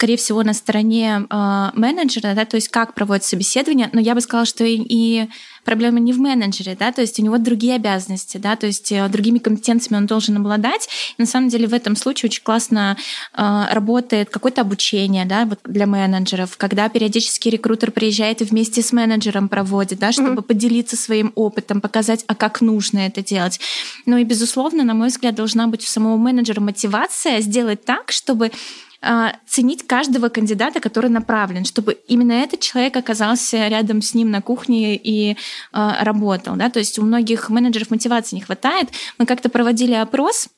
скорее 0.00 0.16
всего, 0.16 0.42
на 0.42 0.54
стороне 0.54 1.26
э, 1.28 1.70
менеджера, 1.74 2.32
да, 2.34 2.46
то 2.46 2.54
есть 2.56 2.68
как 2.68 2.94
проводят 2.94 3.22
собеседование, 3.22 3.90
но 3.92 4.00
я 4.00 4.14
бы 4.14 4.22
сказала, 4.22 4.46
что 4.46 4.64
и, 4.64 4.80
и 4.88 5.28
проблема 5.62 6.00
не 6.00 6.14
в 6.14 6.18
менеджере, 6.18 6.74
да, 6.74 6.90
то 6.90 7.02
есть 7.02 7.20
у 7.20 7.22
него 7.22 7.36
другие 7.36 7.74
обязанности, 7.74 8.38
да, 8.38 8.56
то 8.56 8.66
есть 8.66 8.90
э, 8.92 9.06
другими 9.10 9.36
компетенциями 9.36 9.98
он 9.98 10.06
должен 10.06 10.38
обладать. 10.38 10.88
И 11.18 11.20
на 11.20 11.26
самом 11.26 11.50
деле 11.50 11.66
в 11.66 11.74
этом 11.74 11.96
случае 11.96 12.30
очень 12.30 12.42
классно 12.42 12.96
э, 13.36 13.64
работает 13.72 14.30
какое-то 14.30 14.62
обучение, 14.62 15.26
да, 15.26 15.44
вот 15.44 15.58
для 15.64 15.86
менеджеров, 15.86 16.56
когда 16.56 16.88
периодически 16.88 17.50
рекрутер 17.50 17.90
приезжает 17.90 18.40
и 18.40 18.44
вместе 18.44 18.80
с 18.80 18.94
менеджером 18.94 19.50
проводит, 19.50 19.98
да, 19.98 20.12
чтобы 20.12 20.40
mm-hmm. 20.40 20.42
поделиться 20.42 20.96
своим 20.96 21.30
опытом, 21.34 21.82
показать, 21.82 22.24
а 22.26 22.34
как 22.34 22.62
нужно 22.62 23.00
это 23.00 23.22
делать. 23.22 23.60
Ну 24.06 24.16
и, 24.16 24.24
безусловно, 24.24 24.82
на 24.82 24.94
мой 24.94 25.08
взгляд, 25.08 25.34
должна 25.34 25.66
быть 25.66 25.82
у 25.82 25.86
самого 25.86 26.16
менеджера 26.16 26.62
мотивация 26.62 27.42
сделать 27.42 27.84
так, 27.84 28.12
чтобы 28.12 28.50
ценить 29.46 29.86
каждого 29.86 30.28
кандидата, 30.28 30.80
который 30.80 31.10
направлен, 31.10 31.64
чтобы 31.64 31.94
именно 32.06 32.32
этот 32.32 32.60
человек 32.60 32.96
оказался 32.96 33.68
рядом 33.68 34.02
с 34.02 34.14
ним 34.14 34.30
на 34.30 34.42
кухне 34.42 34.96
и 34.96 35.36
а, 35.72 36.04
работал. 36.04 36.56
Да? 36.56 36.68
То 36.68 36.78
есть 36.78 36.98
у 36.98 37.02
многих 37.02 37.48
менеджеров 37.48 37.90
мотивации 37.90 38.36
не 38.36 38.42
хватает. 38.42 38.90
Мы 39.18 39.26
как-то 39.26 39.48
проводили 39.48 39.94
опрос 39.94 40.48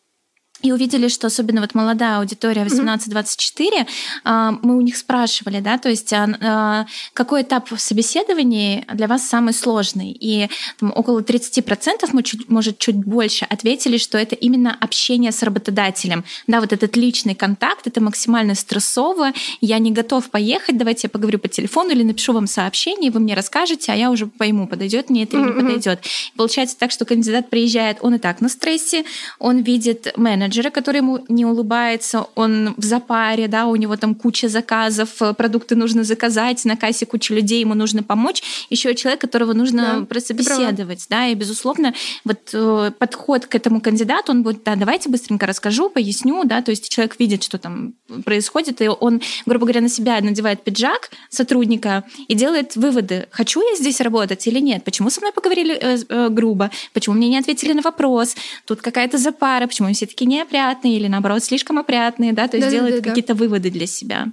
и 0.63 0.73
увидели, 0.73 1.09
что 1.09 1.27
особенно 1.27 1.61
вот 1.61 1.75
молодая 1.75 2.19
аудитория 2.19 2.65
18-24, 2.65 3.87
mm-hmm. 4.25 4.59
мы 4.63 4.77
у 4.77 4.81
них 4.81 4.97
спрашивали, 4.97 5.61
да, 5.61 5.79
то 5.79 5.89
есть 5.89 6.13
а, 6.13 6.87
какой 7.13 7.43
этап 7.43 7.71
в 7.71 7.79
собеседовании 7.79 8.85
для 8.93 9.09
вас 9.09 9.29
самый 9.29 9.53
сложный? 9.53 10.17
И 10.19 10.49
там, 10.79 10.93
около 10.95 11.21
30%, 11.21 12.09
может, 12.49 12.79
чуть 12.79 12.97
больше, 12.97 13.45
ответили, 13.45 13.99
что 13.99 14.19
это 14.19 14.35
именно 14.35 14.77
общение 14.81 15.33
с 15.33 15.43
работодателем. 15.43 16.25
Да, 16.47 16.61
вот 16.61 16.73
этот 16.73 16.97
личный 16.97 17.35
контакт, 17.35 17.87
это 17.87 18.01
максимально 18.01 18.55
стрессово, 18.55 19.33
я 19.61 19.79
не 19.79 19.91
готов 19.91 20.31
поехать, 20.31 20.77
давайте 20.79 21.01
я 21.07 21.11
поговорю 21.11 21.39
по 21.39 21.49
телефону 21.49 21.91
или 21.91 22.03
напишу 22.03 22.33
вам 22.33 22.47
сообщение, 22.47 23.11
вы 23.11 23.21
мне 23.21 23.35
расскажете, 23.35 23.93
а 23.93 23.97
я 23.97 24.11
уже 24.11 24.27
пойму, 24.27 24.67
подойдет 24.67 25.11
мне 25.11 25.25
это 25.25 25.37
или 25.37 25.45
не 25.45 25.53
подойдет. 25.53 26.05
Получается 26.37 26.79
так, 26.79 26.91
что 26.91 27.05
кандидат 27.05 27.51
приезжает, 27.51 27.99
он 28.01 28.15
и 28.15 28.19
так 28.19 28.41
на 28.41 28.49
стрессе, 28.49 29.05
он 29.39 29.63
видит 29.63 30.13
менеджера, 30.17 30.52
менеджера, 30.53 30.71
который 30.71 30.99
ему 30.99 31.25
не 31.29 31.47
улыбается, 31.47 32.27
он 32.35 32.75
в 32.77 32.85
запаре, 32.85 33.49
да, 33.49 33.67
у 33.67 33.77
него 33.77 33.97
там 33.97 34.15
куча 34.15 34.49
заказов, 34.49 35.23
э, 35.23 35.33
продукты 35.33 35.77
нужно 35.77 36.05
заказать, 36.05 36.65
на 36.65 36.77
кассе 36.77 37.07
куча 37.07 37.35
людей, 37.35 37.61
ему 37.61 37.75
нужно 37.75 38.03
помочь, 38.03 38.43
еще 38.71 38.95
человек, 38.95 39.21
которого 39.21 39.55
нужно 39.55 39.83
да, 39.83 40.07
прособеседовать, 40.07 41.07
да, 41.09 41.29
и, 41.29 41.35
безусловно, 41.35 41.95
вот 42.25 42.51
э, 42.53 42.91
подход 42.99 43.47
к 43.47 43.55
этому 43.55 43.81
кандидату, 43.81 44.33
он 44.33 44.43
будет, 44.43 44.63
да, 44.65 44.77
давайте 44.77 45.09
быстренько 45.09 45.47
расскажу, 45.47 45.89
поясню, 45.89 46.45
да, 46.45 46.61
то 46.61 46.71
есть 46.71 46.89
человек 46.89 47.19
видит, 47.19 47.43
что 47.43 47.59
там 47.59 47.95
происходит, 48.25 48.83
и 48.83 48.89
он, 48.89 49.23
грубо 49.47 49.65
говоря, 49.65 49.81
на 49.81 49.89
себя 49.89 50.21
надевает 50.21 50.65
пиджак 50.65 51.11
сотрудника 51.31 52.05
и 52.29 52.35
делает 52.35 52.77
выводы, 52.77 53.27
хочу 53.31 53.61
я 53.63 53.77
здесь 53.77 54.01
работать 54.01 54.47
или 54.47 54.61
нет, 54.61 54.85
почему 54.85 55.11
со 55.11 55.21
мной 55.21 55.33
поговорили 55.33 55.75
э, 55.75 55.99
э, 56.09 56.29
грубо, 56.29 56.71
почему 56.93 57.17
мне 57.17 57.29
не 57.29 57.39
ответили 57.39 57.73
на 57.73 57.83
вопрос, 57.83 58.37
тут 58.67 58.83
какая-то 58.83 59.17
запара, 59.17 59.67
почему 59.67 59.87
они 59.87 59.95
все 59.95 60.07
таки 60.07 60.27
не 60.27 60.41
неопрятные 60.43 60.97
или, 60.97 61.07
наоборот, 61.07 61.43
слишком 61.43 61.78
опрятные, 61.78 62.32
да, 62.32 62.49
то 62.49 62.57
есть 62.57 62.68
да, 62.68 62.72
делает 62.72 62.97
да, 62.97 63.01
да, 63.01 63.09
какие-то 63.09 63.34
выводы 63.34 63.70
для 63.70 63.86
себя. 63.86 64.26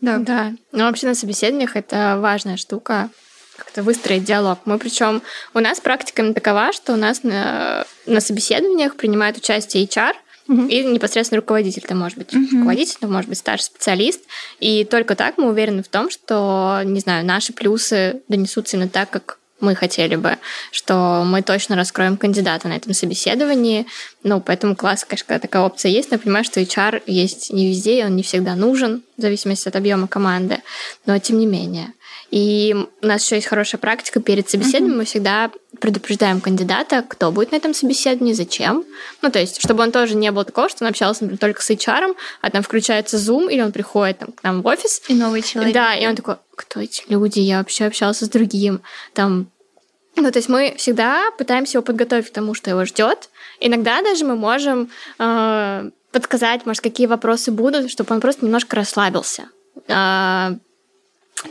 Да. 0.00 0.18
Да. 0.18 0.52
Ну, 0.72 0.84
вообще 0.84 1.06
на 1.06 1.14
собеседованиях 1.14 1.76
это 1.76 2.18
важная 2.20 2.56
штука, 2.56 3.10
как-то 3.56 3.82
выстроить 3.82 4.24
диалог. 4.24 4.60
Мы 4.66 4.78
причем 4.78 5.22
у 5.54 5.60
нас 5.60 5.80
практика 5.80 6.32
такова, 6.34 6.72
что 6.72 6.92
у 6.92 6.96
нас 6.96 7.22
на, 7.22 7.84
на 8.06 8.20
собеседованиях 8.20 8.96
принимает 8.96 9.36
участие 9.36 9.84
HR, 9.84 10.12
Uh-huh. 10.48 10.68
И 10.68 10.84
непосредственно 10.84 11.40
руководитель, 11.40 11.82
это 11.84 11.96
может 11.96 12.18
быть 12.18 12.32
uh-huh. 12.32 12.52
руководитель, 12.52 12.94
это 12.98 13.08
может 13.08 13.28
быть 13.28 13.36
старший 13.36 13.64
специалист. 13.64 14.20
И 14.60 14.84
только 14.84 15.16
так 15.16 15.38
мы 15.38 15.48
уверены 15.48 15.82
в 15.82 15.88
том, 15.88 16.08
что, 16.08 16.82
не 16.84 17.00
знаю, 17.00 17.26
наши 17.26 17.52
плюсы 17.52 18.22
донесутся 18.28 18.76
именно 18.76 18.88
так, 18.88 19.10
как 19.10 19.40
мы 19.60 19.74
хотели 19.74 20.16
бы, 20.16 20.38
что 20.70 21.24
мы 21.24 21.42
точно 21.42 21.76
раскроем 21.76 22.16
кандидата 22.16 22.68
на 22.68 22.74
этом 22.74 22.92
собеседовании. 22.92 23.86
Ну, 24.22 24.40
поэтому 24.40 24.76
класс, 24.76 25.04
конечно, 25.04 25.26
когда 25.26 25.40
такая 25.40 25.62
опция 25.62 25.90
есть, 25.90 26.10
но 26.10 26.18
понимаю, 26.18 26.44
что 26.44 26.60
HR 26.60 27.02
есть 27.06 27.52
не 27.52 27.68
везде, 27.68 28.00
и 28.00 28.04
он 28.04 28.16
не 28.16 28.22
всегда 28.22 28.54
нужен, 28.54 29.02
в 29.16 29.22
зависимости 29.22 29.68
от 29.68 29.76
объема 29.76 30.08
команды, 30.08 30.58
но 31.06 31.18
тем 31.18 31.38
не 31.38 31.46
менее. 31.46 31.92
И 32.30 32.74
у 33.02 33.06
нас 33.06 33.24
еще 33.24 33.36
есть 33.36 33.46
хорошая 33.46 33.80
практика 33.80 34.20
перед 34.20 34.48
собеседованием. 34.48 34.94
Uh-huh. 34.94 34.98
Мы 34.98 35.04
всегда 35.04 35.50
предупреждаем 35.80 36.40
кандидата, 36.40 37.04
кто 37.06 37.30
будет 37.30 37.52
на 37.52 37.56
этом 37.56 37.74
собеседовании, 37.74 38.32
зачем. 38.32 38.84
Ну, 39.22 39.30
то 39.30 39.38
есть, 39.38 39.62
чтобы 39.62 39.82
он 39.82 39.92
тоже 39.92 40.16
не 40.16 40.30
был 40.32 40.44
такого, 40.44 40.68
что 40.68 40.84
он 40.84 40.90
общался, 40.90 41.24
например, 41.24 41.38
только 41.38 41.62
с 41.62 41.70
HR, 41.70 42.16
а 42.40 42.50
там 42.50 42.62
включается 42.62 43.16
Zoom, 43.16 43.50
или 43.50 43.60
он 43.60 43.72
приходит 43.72 44.18
там, 44.18 44.32
к 44.32 44.42
нам 44.42 44.62
в 44.62 44.66
офис. 44.66 45.02
И 45.08 45.14
новый 45.14 45.42
человек. 45.42 45.74
Да, 45.74 45.94
и 45.94 46.06
он 46.06 46.16
такой, 46.16 46.36
кто 46.54 46.80
эти 46.80 47.04
люди? 47.08 47.38
Я 47.40 47.58
вообще 47.58 47.84
общался 47.84 48.26
с 48.26 48.28
другим. 48.28 48.80
Там 49.14 49.48
ну, 50.16 50.30
то 50.30 50.38
есть 50.38 50.48
мы 50.48 50.74
всегда 50.78 51.30
пытаемся 51.36 51.76
его 51.76 51.84
подготовить 51.84 52.28
к 52.28 52.32
тому, 52.32 52.54
что 52.54 52.70
его 52.70 52.86
ждет. 52.86 53.28
Иногда 53.60 54.00
даже 54.00 54.24
мы 54.24 54.34
можем 54.34 54.88
э, 55.18 55.90
подсказать, 56.10 56.64
может, 56.64 56.82
какие 56.82 57.06
вопросы 57.06 57.52
будут, 57.52 57.90
чтобы 57.90 58.14
он 58.14 58.22
просто 58.22 58.46
немножко 58.46 58.76
расслабился. 58.76 59.50
Э, 59.88 60.56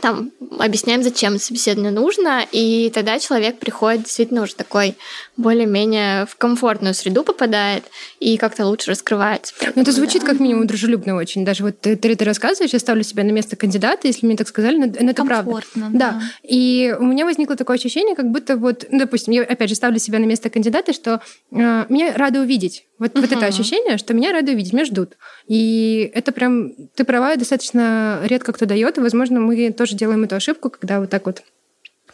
там 0.00 0.32
объясняем, 0.58 1.02
зачем 1.02 1.38
собеседование 1.38 1.92
нужно, 1.92 2.44
и 2.50 2.90
тогда 2.92 3.18
человек 3.18 3.58
приходит 3.58 4.02
действительно 4.02 4.42
уже 4.42 4.54
такой 4.54 4.96
более-менее 5.36 6.26
в 6.26 6.36
комфортную 6.36 6.94
среду 6.94 7.22
попадает 7.22 7.84
и 8.18 8.36
как-то 8.36 8.66
лучше 8.66 8.90
раскрывается. 8.90 9.54
Ну, 9.74 9.82
это 9.82 9.92
звучит 9.92 10.22
да. 10.22 10.28
как 10.28 10.40
минимум 10.40 10.66
дружелюбно 10.66 11.14
очень. 11.14 11.44
Даже 11.44 11.62
вот 11.62 11.80
ты, 11.80 11.96
ты, 11.96 12.14
ты 12.14 12.24
рассказываешь, 12.24 12.72
я 12.72 12.78
ставлю 12.78 13.02
себя 13.02 13.22
на 13.24 13.30
место 13.30 13.56
кандидата, 13.56 14.06
если 14.06 14.26
мне 14.26 14.36
так 14.36 14.48
сказали, 14.48 14.76
но, 14.76 14.86
но 14.86 15.10
это 15.10 15.24
правда. 15.24 15.62
Да. 15.74 15.88
да. 15.92 16.22
И 16.42 16.94
у 16.98 17.04
меня 17.04 17.24
возникло 17.24 17.56
такое 17.56 17.76
ощущение, 17.76 18.16
как 18.16 18.30
будто 18.30 18.56
вот, 18.56 18.86
ну, 18.90 18.98
допустим, 18.98 19.34
я 19.34 19.42
опять 19.42 19.68
же 19.68 19.74
ставлю 19.76 19.98
себя 19.98 20.18
на 20.18 20.24
место 20.24 20.50
кандидата, 20.50 20.92
что 20.92 21.20
э, 21.52 21.84
меня 21.88 22.14
рады 22.16 22.40
увидеть. 22.40 22.86
Вот, 22.98 23.12
uh-huh. 23.12 23.20
вот 23.20 23.32
это 23.32 23.46
ощущение, 23.46 23.98
что 23.98 24.14
меня 24.14 24.32
рады 24.32 24.52
увидеть, 24.52 24.72
меня 24.72 24.86
ждут. 24.86 25.18
И 25.46 26.10
это 26.14 26.32
прям, 26.32 26.72
ты 26.94 27.04
права, 27.04 27.36
достаточно 27.36 28.20
редко 28.24 28.52
кто 28.52 28.64
дает, 28.64 28.96
и, 28.96 29.00
возможно, 29.00 29.38
мы 29.38 29.54
тоже 29.76 29.96
делаем 29.96 30.24
эту 30.24 30.36
ошибку, 30.36 30.70
когда 30.70 31.00
вот 31.00 31.10
так 31.10 31.26
вот 31.26 31.42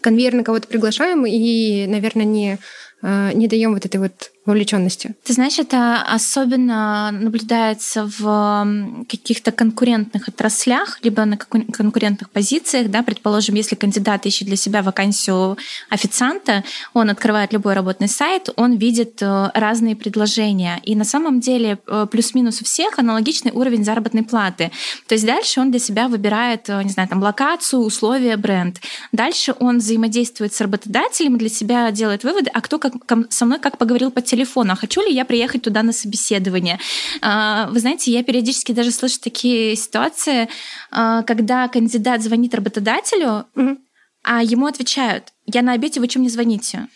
конвейерно 0.00 0.44
кого-то 0.44 0.68
приглашаем 0.68 1.24
и, 1.24 1.86
наверное, 1.86 2.26
не, 2.26 2.58
э, 3.02 3.30
не 3.32 3.48
даем 3.48 3.72
вот 3.74 3.86
этой 3.86 3.98
вот 3.98 4.31
вовлеченности. 4.44 5.14
Ты 5.22 5.34
знаешь, 5.34 5.58
это 5.58 6.02
особенно 6.02 7.10
наблюдается 7.12 8.10
в 8.18 9.04
каких-то 9.08 9.52
конкурентных 9.52 10.28
отраслях, 10.28 10.98
либо 11.02 11.24
на 11.24 11.36
конкурентных 11.36 12.30
позициях. 12.30 12.90
Да? 12.90 13.02
Предположим, 13.02 13.54
если 13.54 13.76
кандидат 13.76 14.26
ищет 14.26 14.48
для 14.48 14.56
себя 14.56 14.82
вакансию 14.82 15.56
официанта, 15.90 16.64
он 16.92 17.10
открывает 17.10 17.52
любой 17.52 17.74
работный 17.74 18.08
сайт, 18.08 18.48
он 18.56 18.76
видит 18.76 19.22
э, 19.22 19.50
разные 19.54 19.94
предложения. 19.94 20.80
И 20.82 20.96
на 20.96 21.04
самом 21.04 21.38
деле 21.38 21.78
э, 21.86 22.06
плюс-минус 22.10 22.60
у 22.62 22.64
всех 22.64 22.98
аналогичный 22.98 23.52
уровень 23.52 23.84
заработной 23.84 24.24
платы. 24.24 24.72
То 25.06 25.14
есть 25.14 25.24
дальше 25.24 25.60
он 25.60 25.70
для 25.70 25.78
себя 25.80 26.08
выбирает, 26.08 26.68
э, 26.68 26.82
не 26.82 26.90
знаю, 26.90 27.08
там, 27.08 27.22
локацию, 27.22 27.80
условия, 27.80 28.36
бренд. 28.36 28.80
Дальше 29.12 29.54
он 29.60 29.78
взаимодействует 29.78 30.52
с 30.52 30.60
работодателем, 30.60 31.38
для 31.38 31.48
себя 31.48 31.90
делает 31.92 32.24
выводы, 32.24 32.50
а 32.52 32.60
кто 32.60 32.80
как, 32.80 32.94
со 33.30 33.44
мной 33.44 33.60
как 33.60 33.78
поговорил 33.78 34.10
по 34.10 34.20
телефону, 34.32 34.72
а 34.72 34.76
хочу 34.76 35.00
ли 35.02 35.12
я 35.14 35.24
приехать 35.24 35.62
туда 35.62 35.82
на 35.82 35.92
собеседование. 35.92 36.78
А, 37.20 37.68
вы 37.70 37.80
знаете, 37.80 38.10
я 38.12 38.22
периодически 38.22 38.72
даже 38.72 38.90
слышу 38.90 39.20
такие 39.20 39.76
ситуации, 39.76 40.48
а, 40.90 41.22
когда 41.22 41.68
кандидат 41.68 42.22
звонит 42.22 42.54
работодателю, 42.54 43.44
а 44.24 44.42
ему 44.42 44.66
отвечают, 44.66 45.32
я 45.46 45.62
на 45.62 45.72
обеде, 45.72 46.00
вы 46.00 46.08
чем 46.08 46.22
не 46.22 46.28
звоните? 46.28 46.88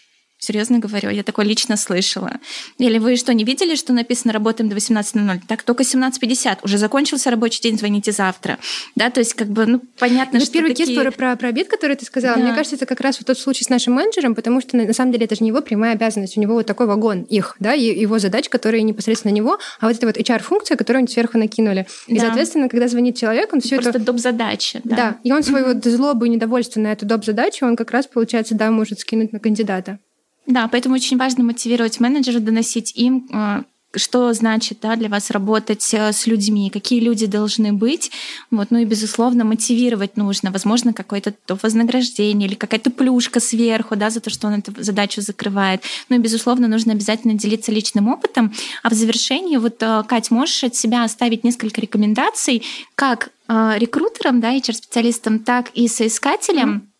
Серьезно 0.46 0.78
говорю, 0.78 1.10
я 1.10 1.24
такое 1.24 1.44
лично 1.44 1.76
слышала. 1.76 2.34
Или 2.78 2.98
вы 2.98 3.16
что, 3.16 3.34
не 3.34 3.42
видели, 3.42 3.74
что 3.74 3.92
написано 3.92 4.32
«работаем 4.32 4.70
до 4.70 4.76
18.00»? 4.76 5.40
Так, 5.48 5.64
только 5.64 5.82
17.50. 5.82 6.58
Уже 6.62 6.78
закончился 6.78 7.32
рабочий 7.32 7.60
день, 7.60 7.76
звоните 7.76 8.12
завтра. 8.12 8.60
Да, 8.94 9.10
то 9.10 9.18
есть 9.18 9.34
как 9.34 9.48
бы, 9.48 9.66
ну, 9.66 9.82
понятно, 9.98 10.38
Но 10.38 10.44
что 10.44 10.52
первый 10.52 10.68
такие... 10.68 10.86
кейс 10.86 11.00
про, 11.00 11.10
про, 11.10 11.34
про 11.34 11.48
обед, 11.48 11.66
который 11.66 11.96
ты 11.96 12.04
сказала, 12.04 12.36
да. 12.36 12.42
мне 12.44 12.52
кажется, 12.52 12.76
это 12.76 12.86
как 12.86 13.00
раз 13.00 13.18
вот 13.18 13.26
тот 13.26 13.40
случай 13.40 13.64
с 13.64 13.70
нашим 13.70 13.94
менеджером, 13.94 14.36
потому 14.36 14.60
что 14.60 14.76
на 14.76 14.92
самом 14.92 15.10
деле 15.10 15.24
это 15.24 15.34
же 15.34 15.42
не 15.42 15.48
его 15.48 15.62
прямая 15.62 15.94
обязанность. 15.94 16.36
У 16.36 16.40
него 16.40 16.54
вот 16.54 16.66
такой 16.66 16.86
вагон 16.86 17.22
их, 17.22 17.56
да, 17.58 17.72
его 17.72 18.20
задач, 18.20 18.48
которые 18.48 18.84
непосредственно 18.84 19.32
на 19.32 19.36
него, 19.36 19.58
а 19.80 19.88
вот 19.88 19.96
это 19.96 20.06
вот 20.06 20.16
HR-функция, 20.16 20.76
которую 20.76 20.98
они 20.98 21.08
сверху 21.08 21.38
накинули. 21.38 21.88
И, 22.06 22.14
да. 22.14 22.26
соответственно, 22.26 22.68
когда 22.68 22.86
звонит 22.86 23.16
человек, 23.16 23.52
он 23.52 23.60
все 23.60 23.74
это... 23.74 23.90
Просто 23.90 24.00
доп. 24.00 24.20
задача. 24.20 24.80
Да. 24.84 24.96
да, 24.96 25.16
и 25.24 25.32
он 25.32 25.42
свою 25.42 25.74
вот 25.74 25.84
злобу 25.84 26.24
и 26.24 26.28
недовольство 26.28 26.78
на 26.78 26.92
эту 26.92 27.04
доп. 27.04 27.24
задачу, 27.24 27.66
он 27.66 27.74
как 27.74 27.90
раз, 27.90 28.06
получается, 28.06 28.54
да, 28.54 28.70
может 28.70 29.00
скинуть 29.00 29.32
на 29.32 29.40
кандидата. 29.40 29.98
Да, 30.46 30.68
поэтому 30.68 30.94
очень 30.94 31.16
важно 31.16 31.42
мотивировать 31.44 31.98
менеджера, 32.00 32.38
доносить 32.38 32.92
им, 32.94 33.28
э, 33.32 33.62
что 33.96 34.32
значит 34.32 34.78
да, 34.80 34.94
для 34.94 35.08
вас 35.08 35.30
работать 35.30 35.92
э, 35.92 36.12
с 36.12 36.26
людьми, 36.26 36.70
какие 36.70 37.00
люди 37.00 37.26
должны 37.26 37.72
быть. 37.72 38.12
Вот. 38.52 38.70
Ну 38.70 38.78
и, 38.78 38.84
безусловно, 38.84 39.44
мотивировать 39.44 40.16
нужно. 40.16 40.52
Возможно, 40.52 40.92
какое-то 40.92 41.32
то 41.32 41.58
вознаграждение 41.60 42.48
или 42.48 42.54
какая-то 42.54 42.90
плюшка 42.90 43.40
сверху 43.40 43.96
да, 43.96 44.10
за 44.10 44.20
то, 44.20 44.30
что 44.30 44.46
он 44.46 44.54
эту 44.54 44.72
задачу 44.82 45.20
закрывает. 45.20 45.82
Ну 46.08 46.16
и, 46.16 46.20
безусловно, 46.20 46.68
нужно 46.68 46.92
обязательно 46.92 47.34
делиться 47.34 47.72
личным 47.72 48.08
опытом. 48.08 48.52
А 48.84 48.90
в 48.90 48.92
завершении, 48.92 49.56
вот, 49.56 49.82
э, 49.82 50.04
Кать, 50.06 50.30
можешь 50.30 50.62
от 50.62 50.76
себя 50.76 51.02
оставить 51.02 51.42
несколько 51.42 51.80
рекомендаций, 51.80 52.62
как 52.94 53.30
рекрутерам, 53.48 54.40
да, 54.40 54.56
HR-специалистам, 54.56 55.38
так 55.38 55.70
и 55.74 55.86
соискателям, 55.86 56.78
mm-hmm 56.78 56.95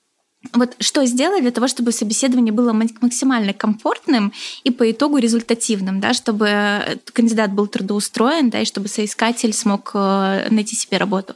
вот 0.53 0.77
что 0.81 1.05
сделать 1.07 1.43
для 1.43 1.51
того, 1.51 1.67
чтобы 1.69 1.93
собеседование 1.93 2.53
было 2.53 2.73
максимально 2.73 3.53
комфортным 3.53 4.33
и 4.65 4.71
по 4.71 4.91
итогу 4.91 5.19
результативным, 5.19 6.01
да, 6.01 6.13
чтобы 6.13 7.01
кандидат 7.13 7.53
был 7.53 7.67
трудоустроен, 7.67 8.51
да, 8.51 8.61
и 8.61 8.65
чтобы 8.65 8.89
соискатель 8.89 9.53
смог 9.53 9.91
э, 9.95 10.49
найти 10.51 10.77
себе 10.77 10.99
работу? 10.99 11.35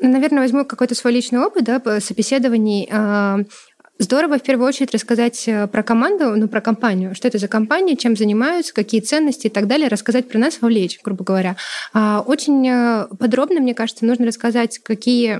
Наверное, 0.00 0.42
возьму 0.42 0.64
какой-то 0.64 0.94
свой 0.94 1.14
личный 1.14 1.40
опыт 1.40 1.64
да, 1.64 2.00
собеседований. 2.00 2.88
Здорово 3.98 4.38
в 4.38 4.42
первую 4.42 4.68
очередь 4.68 4.92
рассказать 4.92 5.48
э, 5.48 5.66
про 5.68 5.82
команду, 5.82 6.36
ну, 6.36 6.48
про 6.48 6.60
компанию, 6.60 7.14
что 7.14 7.28
это 7.28 7.38
за 7.38 7.48
компания, 7.48 7.96
чем 7.96 8.14
занимаются, 8.14 8.74
какие 8.74 9.00
ценности 9.00 9.46
и 9.46 9.50
так 9.50 9.66
далее, 9.66 9.88
рассказать 9.88 10.28
про 10.28 10.38
нас, 10.38 10.60
вовлечь, 10.60 11.00
грубо 11.02 11.24
говоря. 11.24 11.56
А, 11.94 12.20
очень 12.20 12.68
э, 12.68 13.06
подробно, 13.18 13.60
мне 13.60 13.72
кажется, 13.72 14.04
нужно 14.04 14.26
рассказать, 14.26 14.80
какие 14.80 15.32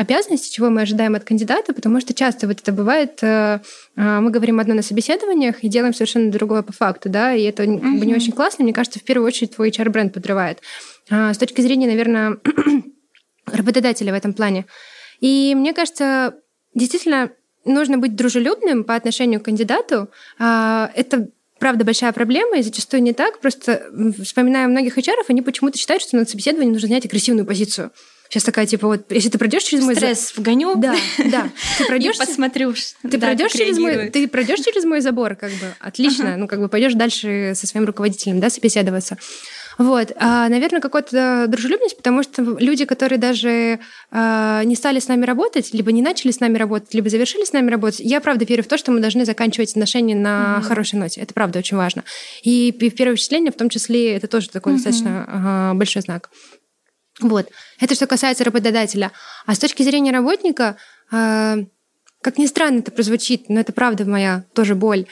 обязанности, 0.00 0.50
чего 0.50 0.70
мы 0.70 0.82
ожидаем 0.82 1.16
от 1.16 1.24
кандидата, 1.24 1.74
потому 1.74 2.00
что 2.00 2.14
часто 2.14 2.46
вот 2.46 2.60
это 2.60 2.72
бывает, 2.72 3.18
э, 3.22 3.60
а, 3.96 4.20
мы 4.22 4.30
говорим 4.30 4.58
одно 4.58 4.72
на 4.72 4.82
собеседованиях 4.82 5.62
и 5.62 5.68
делаем 5.68 5.92
совершенно 5.92 6.32
другое 6.32 6.62
по 6.62 6.72
факту, 6.72 7.10
да, 7.10 7.34
и 7.34 7.42
это 7.42 7.64
бы 7.64 8.06
не 8.06 8.14
очень 8.14 8.32
классно, 8.32 8.64
мне 8.64 8.72
кажется, 8.72 9.00
в 9.00 9.02
первую 9.02 9.26
очередь 9.26 9.54
твой 9.54 9.68
HR-бренд 9.68 10.14
подрывает. 10.14 10.60
А, 11.10 11.34
с 11.34 11.36
точки 11.36 11.60
зрения, 11.60 11.86
наверное, 11.86 12.38
работодателя 13.46 14.12
в 14.14 14.16
этом 14.16 14.32
плане. 14.32 14.64
И 15.20 15.54
мне 15.54 15.74
кажется, 15.74 16.36
действительно, 16.74 17.32
нужно 17.68 17.98
быть 17.98 18.16
дружелюбным 18.16 18.84
по 18.84 18.94
отношению 18.94 19.40
к 19.40 19.44
кандидату. 19.44 20.08
А, 20.38 20.90
это 20.94 21.28
правда 21.58 21.84
большая 21.84 22.12
проблема, 22.12 22.58
и 22.58 22.62
зачастую 22.62 23.02
не 23.02 23.12
так. 23.12 23.40
Просто 23.40 23.90
вспоминая 24.22 24.66
многих 24.68 24.98
HR, 24.98 25.24
они 25.28 25.42
почему-то 25.42 25.78
считают, 25.78 26.02
что 26.02 26.16
на 26.16 26.24
собеседовании 26.24 26.72
нужно 26.72 26.88
занять 26.88 27.06
агрессивную 27.06 27.46
позицию. 27.46 27.90
Сейчас 28.28 28.44
такая, 28.44 28.66
типа, 28.66 28.86
вот, 28.86 29.10
если 29.10 29.30
ты 29.30 29.38
пройдешь 29.38 29.62
через 29.62 29.84
мой... 29.84 29.94
Стресс 29.94 30.34
вгоню. 30.36 30.74
Да, 30.76 30.94
да. 31.24 31.50
Ты 31.78 31.84
пройдешь... 31.86 32.18
Посмотрю, 32.18 32.74
ты 32.74 33.16
да, 33.16 33.18
пройдешь 33.18 33.52
через 33.52 33.78
мой... 33.78 34.10
Ты 34.10 34.28
пройдешь 34.28 34.60
через 34.60 34.84
мой 34.84 35.00
забор, 35.00 35.34
как 35.34 35.50
бы, 35.52 35.74
отлично. 35.80 36.36
Ну, 36.36 36.46
как 36.46 36.60
бы 36.60 36.68
пойдешь 36.68 36.92
дальше 36.92 37.52
со 37.54 37.66
своим 37.66 37.86
руководителем, 37.86 38.38
да, 38.38 38.50
собеседоваться. 38.50 39.16
Вот, 39.78 40.12
а, 40.16 40.48
наверное, 40.48 40.80
какая-то 40.80 41.46
дружелюбность, 41.48 41.96
потому 41.96 42.24
что 42.24 42.42
люди, 42.42 42.84
которые 42.84 43.18
даже 43.18 43.78
а, 44.10 44.64
не 44.64 44.74
стали 44.74 44.98
с 44.98 45.06
нами 45.06 45.24
работать, 45.24 45.72
либо 45.72 45.92
не 45.92 46.02
начали 46.02 46.32
с 46.32 46.40
нами 46.40 46.58
работать, 46.58 46.92
либо 46.94 47.08
завершили 47.08 47.44
с 47.44 47.52
нами 47.52 47.70
работать, 47.70 48.00
я 48.00 48.20
правда 48.20 48.44
верю 48.44 48.64
в 48.64 48.66
то, 48.66 48.76
что 48.76 48.90
мы 48.90 48.98
должны 48.98 49.24
заканчивать 49.24 49.70
отношения 49.70 50.16
на 50.16 50.58
mm-hmm. 50.58 50.62
хорошей 50.62 50.98
ноте. 50.98 51.20
Это 51.20 51.32
правда 51.32 51.60
очень 51.60 51.76
важно. 51.76 52.02
И 52.42 52.72
первое 52.72 53.14
впечатление, 53.14 53.52
в 53.52 53.56
том 53.56 53.68
числе, 53.68 54.16
это 54.16 54.26
тоже 54.26 54.50
такой 54.50 54.72
mm-hmm. 54.72 54.76
достаточно 54.76 55.24
а, 55.28 55.74
большой 55.74 56.02
знак. 56.02 56.30
Вот. 57.20 57.48
Это 57.80 57.94
что 57.94 58.08
касается 58.08 58.42
работодателя. 58.42 59.12
А 59.46 59.54
с 59.54 59.60
точки 59.60 59.84
зрения 59.84 60.10
работника, 60.10 60.76
а, 61.12 61.56
как 62.20 62.36
ни 62.38 62.46
странно 62.46 62.80
это 62.80 62.90
прозвучит, 62.90 63.48
но 63.48 63.60
это 63.60 63.72
правда 63.72 64.04
моя 64.04 64.44
тоже 64.54 64.74
боль, 64.74 65.06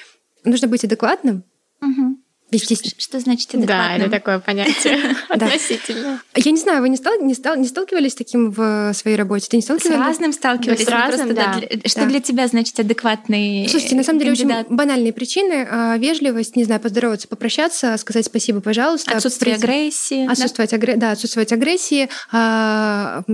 нужно 0.45 0.67
быть 0.67 0.85
адекватным, 0.85 1.45
угу. 1.81 2.19
Вести... 2.51 2.77
Что, 2.77 2.91
что 2.97 3.21
значит 3.21 3.49
адекватным? 3.55 3.67
Да, 3.67 3.97
это 3.97 4.11
такое 4.11 4.39
понятие 4.39 5.17
относительно. 5.29 6.23
Я 6.37 6.53
не 6.53 6.59
знаю, 6.59 6.81
вы 6.81 6.89
не, 6.89 6.97
стал, 6.97 7.21
не, 7.21 7.35
стал, 7.35 7.57
не 7.57 7.67
сталкивались 7.67 8.13
с 8.13 8.15
таким 8.15 8.53
в 8.53 8.93
своей 8.95 9.17
работе? 9.17 9.49
Ты 9.51 9.57
не 9.57 9.63
сталкивалась? 9.63 9.99
С 9.99 10.09
разным 10.09 10.33
сталкивались. 10.33 10.85
С 10.85 10.89
разным, 10.89 11.35
да. 11.35 11.61
Что 11.85 12.07
для 12.07 12.21
тебя 12.21 12.47
значит 12.47 12.79
адекватный 12.79 13.69
Слушайте, 13.69 13.97
на 13.97 14.05
самом 14.05 14.21
деле 14.21 14.33
очень 14.33 14.49
банальные 14.69 15.13
причины. 15.13 15.67
А, 15.69 15.97
вежливость, 15.97 16.55
не 16.55 16.65
знаю, 16.65 16.81
поздороваться, 16.81 17.27
попрощаться, 17.27 17.97
сказать 17.97 18.27
спасибо, 18.27 18.61
пожалуйста. 18.61 19.17
Отсутствие 19.17 19.57
агрессии. 19.57 20.31
Отсутствовать, 20.31 20.73
агре... 20.73 20.97
да, 20.97 21.13
отсутствовать 21.13 21.53
агрессии 21.53 22.09
а, 22.31 23.25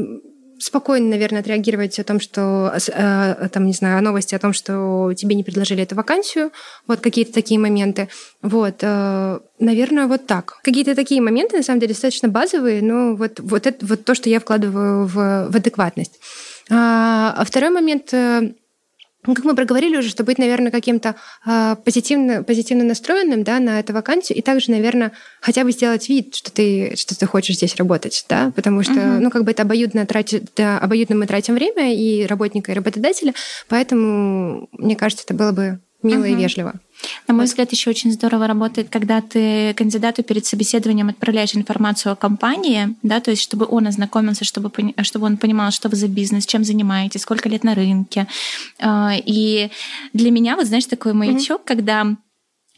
спокойно, 0.63 1.09
наверное, 1.09 1.41
отреагировать 1.41 1.99
о 1.99 2.05
том, 2.05 2.21
что 2.21 2.73
э, 2.75 3.49
там, 3.53 3.67
не 3.67 3.73
знаю, 3.73 4.03
новости 4.03 4.35
о 4.35 4.39
том, 4.39 4.53
что 4.53 5.13
тебе 5.17 5.35
не 5.35 5.43
предложили 5.43 5.83
эту 5.83 5.97
вакансию, 5.97 6.53
вот 6.87 7.01
какие-то 7.01 7.33
такие 7.33 7.59
моменты. 7.59 8.09
Вот, 8.43 8.77
э, 8.81 9.39
наверное, 9.59 10.07
вот 10.07 10.27
так. 10.27 10.61
Какие-то 10.63 10.95
такие 10.95 11.21
моменты, 11.21 11.57
на 11.57 11.63
самом 11.63 11.81
деле, 11.81 11.95
достаточно 11.95 12.29
базовые, 12.29 12.81
но 12.83 13.17
вот, 13.17 13.41
вот 13.41 13.67
это 13.67 13.85
вот 13.85 14.05
то, 14.05 14.15
что 14.15 14.31
я 14.31 14.39
вкладываю 14.39 15.07
в, 15.07 15.49
в 15.51 15.57
адекватность. 15.57 16.21
А, 16.71 17.35
а 17.37 17.45
второй 17.45 17.71
момент 17.71 18.15
э, 18.15 18.53
как 19.25 19.45
мы 19.45 19.55
проговорили 19.55 19.97
уже, 19.97 20.09
что 20.09 20.25
быть, 20.25 20.39
наверное, 20.39 20.73
каким-то 20.73 21.15
э, 21.47 21.77
позитивно, 21.85 22.43
позитивно 22.43 22.85
настроенным 22.85 23.45
да, 23.45 23.61
на 23.61 23.79
эту 23.79 23.93
вакансию, 23.93 24.37
и 24.37 24.43
также, 24.43 24.71
наверное, 24.73 25.13
хотя 25.41 25.63
бы 25.63 25.71
сделать 25.71 26.09
вид, 26.09 26.35
что 26.35 26.53
ты, 26.53 26.95
что 26.97 27.17
ты 27.17 27.27
хочешь 27.27 27.57
здесь 27.57 27.77
работать, 27.77 28.25
да, 28.29 28.53
потому 28.57 28.83
что, 28.83 28.95
uh-huh. 28.95 29.19
ну, 29.21 29.31
как 29.31 29.45
бы 29.45 29.53
это 29.53 29.63
обоюдно, 29.63 30.07
тратит, 30.07 30.51
да, 30.57 30.79
обоюдно 30.79 31.15
мы 31.15 31.27
тратим 31.27 31.55
время 31.55 31.95
и 31.95 32.27
работника, 32.27 32.73
и 32.73 32.75
работодателя, 32.75 33.33
поэтому, 33.69 34.69
мне 34.73 34.97
кажется, 34.97 35.25
это 35.25 35.35
было 35.35 35.53
бы 35.53 35.79
мило 36.03 36.25
uh-huh. 36.25 36.33
и 36.33 36.35
вежливо. 36.35 36.75
На 37.27 37.35
мой 37.35 37.47
взгляд, 37.47 37.73
еще 37.73 37.91
очень 37.91 38.13
здорово 38.13 38.47
работает, 38.47 38.89
когда 38.91 39.21
ты 39.21 39.75
кандидату 39.75 40.23
перед 40.23 40.47
собеседованием 40.47 41.09
отправляешь 41.09 41.55
информацию 41.55 42.13
о 42.13 42.17
компании, 42.17 42.95
да, 43.03 43.21
то 43.21 43.31
есть 43.31 43.43
чтобы 43.43 43.67
он 43.69 43.87
ознакомился, 43.87 44.45
чтобы, 44.45 44.71
чтобы 45.03 45.27
он 45.27 45.37
понимал, 45.37 45.71
что 45.71 45.89
вы 45.89 45.97
за 45.97 46.09
бизнес, 46.09 46.47
чем 46.47 46.65
занимаетесь, 46.65 47.23
сколько 47.23 47.49
лет 47.49 47.65
на 47.65 47.75
рынке. 47.75 48.27
А, 48.81 49.13
и 49.15 49.71
для 50.13 50.31
меня, 50.31 50.57
вот 50.57 50.67
знаешь, 50.67 50.87
такой 50.87 51.13
маячок, 51.13 51.61
mm-hmm. 51.61 51.67
когда 51.67 52.17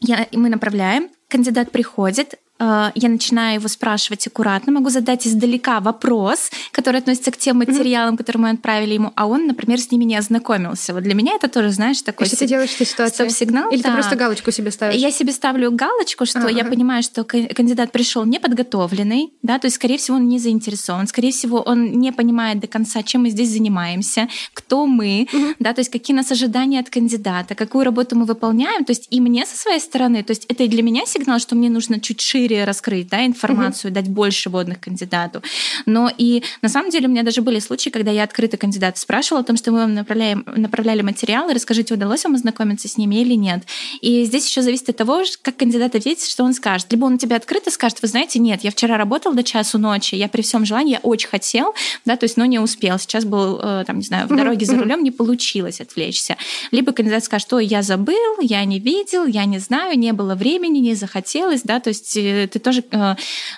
я, 0.01 0.27
мы 0.31 0.49
направляем, 0.49 1.09
кандидат 1.27 1.71
приходит, 1.71 2.35
я 2.57 3.09
начинаю 3.09 3.55
его 3.55 3.67
спрашивать 3.67 4.25
аккуратно, 4.27 4.71
могу 4.71 4.89
задать 4.89 5.27
издалека 5.27 5.81
вопрос, 5.81 6.49
который 6.71 7.01
относится 7.01 7.31
к 7.31 7.37
тем 7.37 7.57
материалам, 7.57 8.15
которые 8.15 8.41
мы 8.41 8.49
отправили 8.51 8.93
ему, 8.93 9.11
а 9.15 9.27
он, 9.27 9.47
например, 9.47 9.79
с 9.79 9.91
ними 9.91 10.05
не 10.05 10.15
ознакомился. 10.15 10.93
Вот 10.93 11.03
для 11.03 11.15
меня 11.15 11.33
это 11.33 11.49
тоже, 11.49 11.71
знаешь, 11.71 12.01
такой... 12.01 12.27
И 12.27 12.29
что 12.29 12.37
ты 12.37 12.47
делаешь 12.47 12.69
в 12.69 12.75
этой 12.75 12.87
ситуации? 12.87 13.15
Стоп-сигнал. 13.15 13.69
Или 13.71 13.81
да. 13.81 13.89
ты 13.89 13.95
просто 13.95 14.15
галочку 14.15 14.51
себе 14.51 14.71
ставишь? 14.71 14.95
Я 14.95 15.11
себе 15.11 15.33
ставлю 15.33 15.69
галочку, 15.71 16.25
что 16.25 16.39
А-а-а. 16.39 16.51
я 16.51 16.63
понимаю, 16.63 17.03
что 17.03 17.25
кандидат 17.25 17.91
пришел 17.91 18.23
неподготовленный, 18.23 19.33
да, 19.41 19.59
то 19.59 19.65
есть, 19.65 19.75
скорее 19.75 19.97
всего, 19.97 20.15
он 20.15 20.29
не 20.29 20.39
заинтересован, 20.39 21.07
скорее 21.07 21.31
всего, 21.31 21.59
он 21.59 21.91
не 21.91 22.13
понимает 22.13 22.61
до 22.61 22.67
конца, 22.67 23.03
чем 23.03 23.23
мы 23.23 23.31
здесь 23.31 23.49
занимаемся, 23.49 24.29
кто 24.53 24.85
мы, 24.85 25.27
угу. 25.31 25.55
да, 25.59 25.73
то 25.73 25.79
есть, 25.79 25.91
какие 25.91 26.15
нас 26.15 26.31
ожидания 26.31 26.79
от 26.79 26.89
кандидата, 26.89 27.53
какую 27.53 27.83
работу 27.83 28.15
мы 28.15 28.25
выполняем, 28.25 28.85
то 28.85 28.91
есть, 28.91 29.07
и 29.09 29.19
мне 29.19 29.45
со 29.45 29.57
своей 29.57 29.81
стороны, 29.81 30.23
то 30.23 30.31
есть, 30.31 30.45
это 30.47 30.65
для 30.67 30.83
меня 30.83 31.05
сигнал, 31.05 31.39
что 31.39 31.55
мне 31.55 31.69
нужно 31.69 31.99
чуть 31.99 32.21
шире 32.21 32.44
шире 32.45 32.63
раскрыть 32.63 33.09
да, 33.09 33.25
информацию, 33.25 33.91
угу. 33.91 33.95
дать 33.95 34.09
больше 34.09 34.49
водных 34.49 34.79
кандидату. 34.79 35.41
Но 35.85 36.11
и 36.15 36.43
на 36.61 36.69
самом 36.69 36.91
деле 36.91 37.07
у 37.07 37.11
меня 37.11 37.23
даже 37.23 37.41
были 37.41 37.59
случаи, 37.59 37.89
когда 37.89 38.11
я 38.11 38.23
открыто 38.23 38.57
кандидата 38.57 38.99
спрашивала 38.99 39.41
о 39.41 39.43
том, 39.43 39.57
что 39.57 39.71
мы 39.71 39.79
вам 39.79 39.93
направляем, 39.93 40.45
направляли 40.55 41.01
материалы, 41.01 41.53
расскажите, 41.53 41.93
удалось 41.93 42.23
вам 42.23 42.35
ознакомиться 42.35 42.87
с 42.87 42.97
ними 42.97 43.15
или 43.15 43.33
нет. 43.33 43.63
И 44.01 44.23
здесь 44.25 44.47
еще 44.47 44.61
зависит 44.61 44.89
от 44.89 44.97
того, 44.97 45.23
как 45.41 45.57
кандидат 45.57 45.95
ответит, 45.95 46.25
что 46.25 46.43
он 46.43 46.53
скажет. 46.53 46.87
Либо 46.91 47.05
он 47.05 47.17
тебе 47.17 47.35
открыто 47.35 47.71
скажет, 47.71 48.01
вы 48.01 48.07
знаете, 48.07 48.39
нет, 48.39 48.63
я 48.63 48.71
вчера 48.71 48.97
работал 48.97 49.33
до 49.33 49.43
часу 49.43 49.77
ночи, 49.77 50.15
я 50.15 50.27
при 50.27 50.41
всем 50.41 50.65
желании, 50.65 50.93
я 50.93 50.99
очень 50.99 51.29
хотел, 51.29 51.73
да, 52.05 52.15
то 52.15 52.25
есть, 52.25 52.37
но 52.37 52.45
не 52.45 52.59
успел. 52.59 52.99
Сейчас 52.99 53.25
был, 53.25 53.59
э, 53.61 53.83
там, 53.87 53.97
не 53.97 54.05
знаю, 54.05 54.27
в 54.27 54.35
дороге 54.35 54.65
за 54.65 54.77
рулем, 54.77 55.03
не 55.03 55.11
получилось 55.11 55.81
отвлечься. 55.81 56.37
Либо 56.71 56.91
кандидат 56.91 57.23
скажет, 57.23 57.47
что 57.47 57.59
я 57.59 57.81
забыл, 57.81 58.39
я 58.41 58.63
не 58.65 58.79
видел, 58.79 59.25
я 59.25 59.45
не 59.45 59.59
знаю, 59.59 59.97
не 59.97 60.13
было 60.13 60.35
времени, 60.35 60.79
не 60.79 60.95
захотелось, 60.95 61.61
да, 61.63 61.79
то 61.79 61.89
есть 61.89 62.15
ты 62.51 62.59
тоже 62.59 62.83
э, 62.91 63.15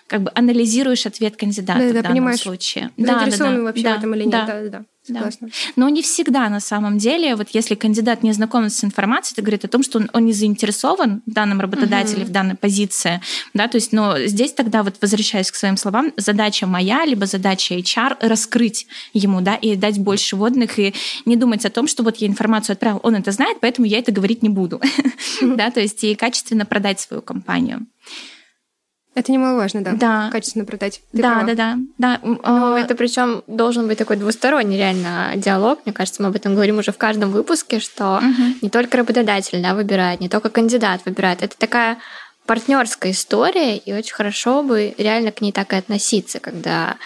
как 0.07 0.23
бы 0.23 0.32
анализируешь 0.36 1.05
ответ 1.05 1.36
кандидата 1.38 1.80
да, 1.80 1.86
в 1.86 1.93
да, 1.93 2.01
данном 2.01 2.11
понимаешь, 2.11 2.41
случае. 2.41 2.91
Да, 2.97 3.25
да, 3.25 3.38
да, 3.38 3.61
вообще 3.61 3.84
да, 3.84 3.95
в 3.95 3.97
этом 3.97 4.15
или 4.15 4.23
нет. 4.23 4.32
Да, 4.32 4.45
да, 4.45 4.69
да. 4.69 4.86
Да. 5.09 5.30
Но 5.75 5.89
не 5.89 6.01
всегда 6.01 6.49
на 6.49 6.59
самом 6.59 6.97
деле, 6.97 7.36
вот 7.36 7.49
если 7.53 7.75
кандидат 7.75 8.23
не 8.23 8.34
знаком 8.34 8.69
с 8.69 8.84
информацией, 8.84 9.36
это 9.36 9.41
говорит 9.41 9.65
о 9.65 9.67
том, 9.67 9.84
что 9.84 9.99
он, 9.99 10.09
он 10.13 10.25
не 10.25 10.34
заинтересован 10.34 11.21
в 11.25 11.32
данном 11.32 11.61
работодателе, 11.61 12.23
угу. 12.23 12.30
в 12.30 12.32
данной 12.32 12.55
позиции. 12.55 13.21
Да, 13.53 13.67
то 13.67 13.75
есть, 13.75 13.93
но 13.93 14.19
здесь 14.25 14.53
тогда, 14.53 14.84
вот 14.84 14.95
возвращаясь 15.01 15.51
к 15.51 15.55
своим 15.55 15.78
словам, 15.78 16.11
задача 16.17 16.67
моя, 16.67 17.05
либо 17.05 17.25
задача 17.25 17.75
HR 17.75 18.17
раскрыть 18.21 18.88
ему, 19.13 19.41
да, 19.41 19.55
и 19.55 19.75
дать 19.75 19.99
больше 19.99 20.36
водных, 20.36 20.78
и 20.80 20.93
не 21.25 21.36
думать 21.36 21.65
о 21.65 21.69
том, 21.69 21.88
что 21.88 22.03
вот 22.03 22.17
я 22.17 22.28
информацию 22.28 22.73
отправил, 22.73 22.99
он 23.03 23.15
это 23.15 23.32
знает, 23.32 23.57
поэтому 23.61 23.88
я 23.88 23.99
это 23.99 24.11
говорить 24.11 24.43
не 24.43 24.49
буду. 24.49 24.82
Да, 25.41 25.71
то 25.71 25.80
есть 25.80 26.03
и 26.03 26.15
качественно 26.15 26.65
продать 26.65 26.99
свою 26.99 27.21
компанию. 27.21 27.86
Это 29.18 29.32
немаловажно, 29.32 29.84
да. 29.84 29.93
Да. 29.93 30.30
Качественно 30.32 30.63
продать. 30.63 31.01
Ты 31.11 31.24
да, 31.24 31.32
права. 31.32 31.47
да, 31.47 31.55
да, 31.55 31.78
да. 31.97 32.20
Ну, 32.22 32.39
а, 32.43 32.78
это 32.78 32.93
причем 32.93 33.43
должен 33.47 33.88
быть 33.88 33.97
такой 33.97 34.15
двусторонний 34.18 34.78
реально 34.78 35.32
диалог. 35.36 35.80
Мне 35.86 35.93
кажется, 35.93 36.22
мы 36.22 36.30
об 36.30 36.36
этом 36.36 36.53
говорим 36.53 36.78
уже 36.78 36.91
в 36.91 36.99
каждом 36.99 37.32
выпуске, 37.32 37.80
что 37.80 38.18
угу. 38.18 38.43
не 38.61 38.70
только 38.70 38.95
работодатель 38.95 39.59
да, 39.59 39.74
выбирает, 39.74 40.22
не 40.22 40.30
только 40.30 40.51
кандидат 40.51 41.01
выбирает. 41.03 41.41
Это 41.41 41.57
такая 41.57 41.97
партнерская 42.45 43.11
история, 43.11 43.78
и 43.78 43.91
очень 43.91 44.13
хорошо 44.13 44.61
бы 44.61 44.93
реально 44.99 45.32
к 45.32 45.41
ней 45.41 45.51
так 45.51 45.74
и 45.74 45.78
относиться, 45.78 46.39
когда 46.39 46.97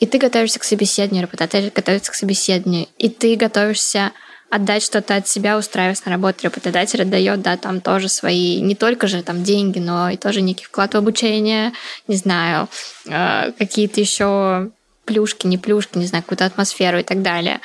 и 0.00 0.06
ты 0.06 0.16
готовишься 0.16 0.58
к 0.58 0.64
собеседованию, 0.64 1.24
работодатель 1.24 1.70
готовится 1.74 2.12
к 2.12 2.14
собеседованию, 2.14 2.86
и 2.96 3.10
ты 3.10 3.36
готовишься 3.36 4.12
отдать 4.52 4.82
что-то 4.82 5.16
от 5.16 5.26
себя, 5.26 5.56
устраиваясь 5.56 6.04
на 6.04 6.12
работу, 6.12 6.44
работодатель 6.44 7.00
отдает, 7.00 7.40
да, 7.40 7.56
там 7.56 7.80
тоже 7.80 8.10
свои, 8.10 8.60
не 8.60 8.74
только 8.74 9.06
же 9.06 9.22
там 9.22 9.42
деньги, 9.42 9.78
но 9.78 10.10
и 10.10 10.18
тоже 10.18 10.42
некий 10.42 10.66
вклад 10.66 10.92
в 10.92 10.98
обучение, 10.98 11.72
не 12.06 12.16
знаю, 12.16 12.68
э, 13.06 13.52
какие-то 13.52 13.98
еще 13.98 14.70
плюшки, 15.06 15.46
не 15.46 15.56
плюшки, 15.56 15.96
не 15.96 16.04
знаю, 16.04 16.22
какую-то 16.22 16.44
атмосферу 16.44 16.98
и 16.98 17.02
так 17.02 17.22
далее. 17.22 17.60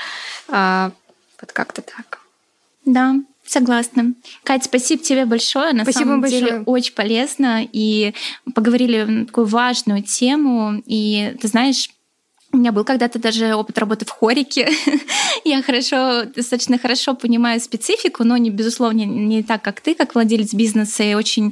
Э, 0.47 0.91
вот 1.41 1.51
как-то 1.51 1.81
так. 1.81 2.19
Да, 2.85 3.15
Согласна. 3.45 4.13
Катя, 4.43 4.65
спасибо 4.65 5.01
тебе 5.01 5.25
большое. 5.25 5.71
На 5.71 5.83
спасибо 5.83 6.03
самом 6.03 6.21
большое. 6.21 6.41
деле 6.41 6.63
очень 6.65 6.93
полезно. 6.93 7.65
И 7.71 8.13
поговорили 8.53 9.03
на 9.03 9.25
такую 9.25 9.47
важную 9.47 10.03
тему. 10.03 10.83
И 10.85 11.33
ты 11.41 11.47
знаешь, 11.47 11.89
у 12.53 12.57
меня 12.57 12.71
был 12.71 12.85
когда-то 12.85 13.19
даже 13.19 13.53
опыт 13.55 13.77
работы 13.77 14.05
в 14.05 14.09
хорике. 14.09 14.69
Я 15.43 15.61
хорошо, 15.61 16.23
достаточно 16.23 16.77
хорошо 16.77 17.13
понимаю 17.13 17.59
специфику, 17.59 18.23
но 18.23 18.37
не, 18.37 18.49
безусловно, 18.49 19.01
не 19.01 19.43
так, 19.43 19.61
как 19.61 19.81
ты, 19.81 19.93
как 19.93 20.15
владелец 20.15 20.53
бизнеса. 20.53 21.03
И 21.03 21.13
очень 21.13 21.49
э, 21.49 21.51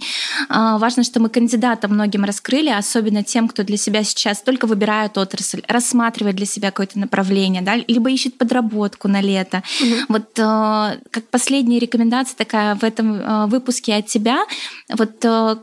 важно, 0.50 1.04
что 1.04 1.20
мы 1.20 1.30
кандидатам 1.30 1.92
многим 1.92 2.24
раскрыли, 2.24 2.70
особенно 2.70 3.24
тем, 3.24 3.50
кто 3.50 3.64
для 3.64 3.78
себя 3.78 4.04
сейчас 4.04 4.42
только 4.42 4.68
выбирает 4.68 5.18
отрасль, 5.18 5.64
рассматривает 5.68 6.38
для 6.38 6.46
себя 6.46 6.72
какое-то 6.72 6.98
направление, 6.98 7.62
да, 7.62 7.76
либо 7.76 8.10
ищет 8.10 8.38
подработку 8.38 9.10
на 9.10 9.22
лето. 9.22 9.64
Угу. 9.82 9.96
Вот 10.10 10.40
э, 10.40 11.00
как 11.12 11.28
последняя 11.30 11.80
рекомендация 11.80 12.38
такая 12.38 12.76
в 12.76 12.84
этом 12.84 13.16
э, 13.16 13.46
выпуске 13.48 13.96
от 13.96 14.08
тебя, 14.08 14.46
вот 14.90 15.24
э, 15.26 15.58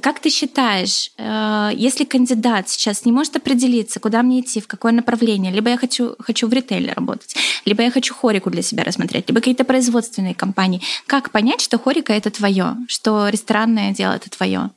как 0.00 0.20
ты 0.20 0.30
считаешь, 0.30 1.10
э, 1.16 1.70
если 1.74 2.04
кандидат 2.04 2.68
сейчас 2.68 3.04
не 3.04 3.12
может 3.12 3.36
определиться, 3.36 4.00
куда 4.00 4.22
мне 4.22 4.40
идти, 4.40 4.60
в 4.60 4.66
какое 4.66 4.92
направление, 4.92 5.52
либо 5.52 5.70
я 5.70 5.76
хочу, 5.76 6.14
хочу 6.18 6.48
в 6.48 6.52
ритейле 6.52 6.92
работать, 6.92 7.34
либо 7.64 7.82
я 7.82 7.90
хочу 7.90 8.14
хорику 8.14 8.50
для 8.50 8.62
себя 8.62 8.84
рассмотреть, 8.84 9.28
либо 9.28 9.40
какие-то 9.40 9.64
производственные 9.64 10.34
компании, 10.34 10.82
как 11.06 11.30
понять, 11.30 11.60
что 11.60 11.78
хорика 11.78 12.12
это 12.12 12.30
твое, 12.30 12.76
что 12.88 13.28
ресторанное 13.28 13.92
дело 13.92 14.12
это 14.12 14.30
твое? 14.30 14.70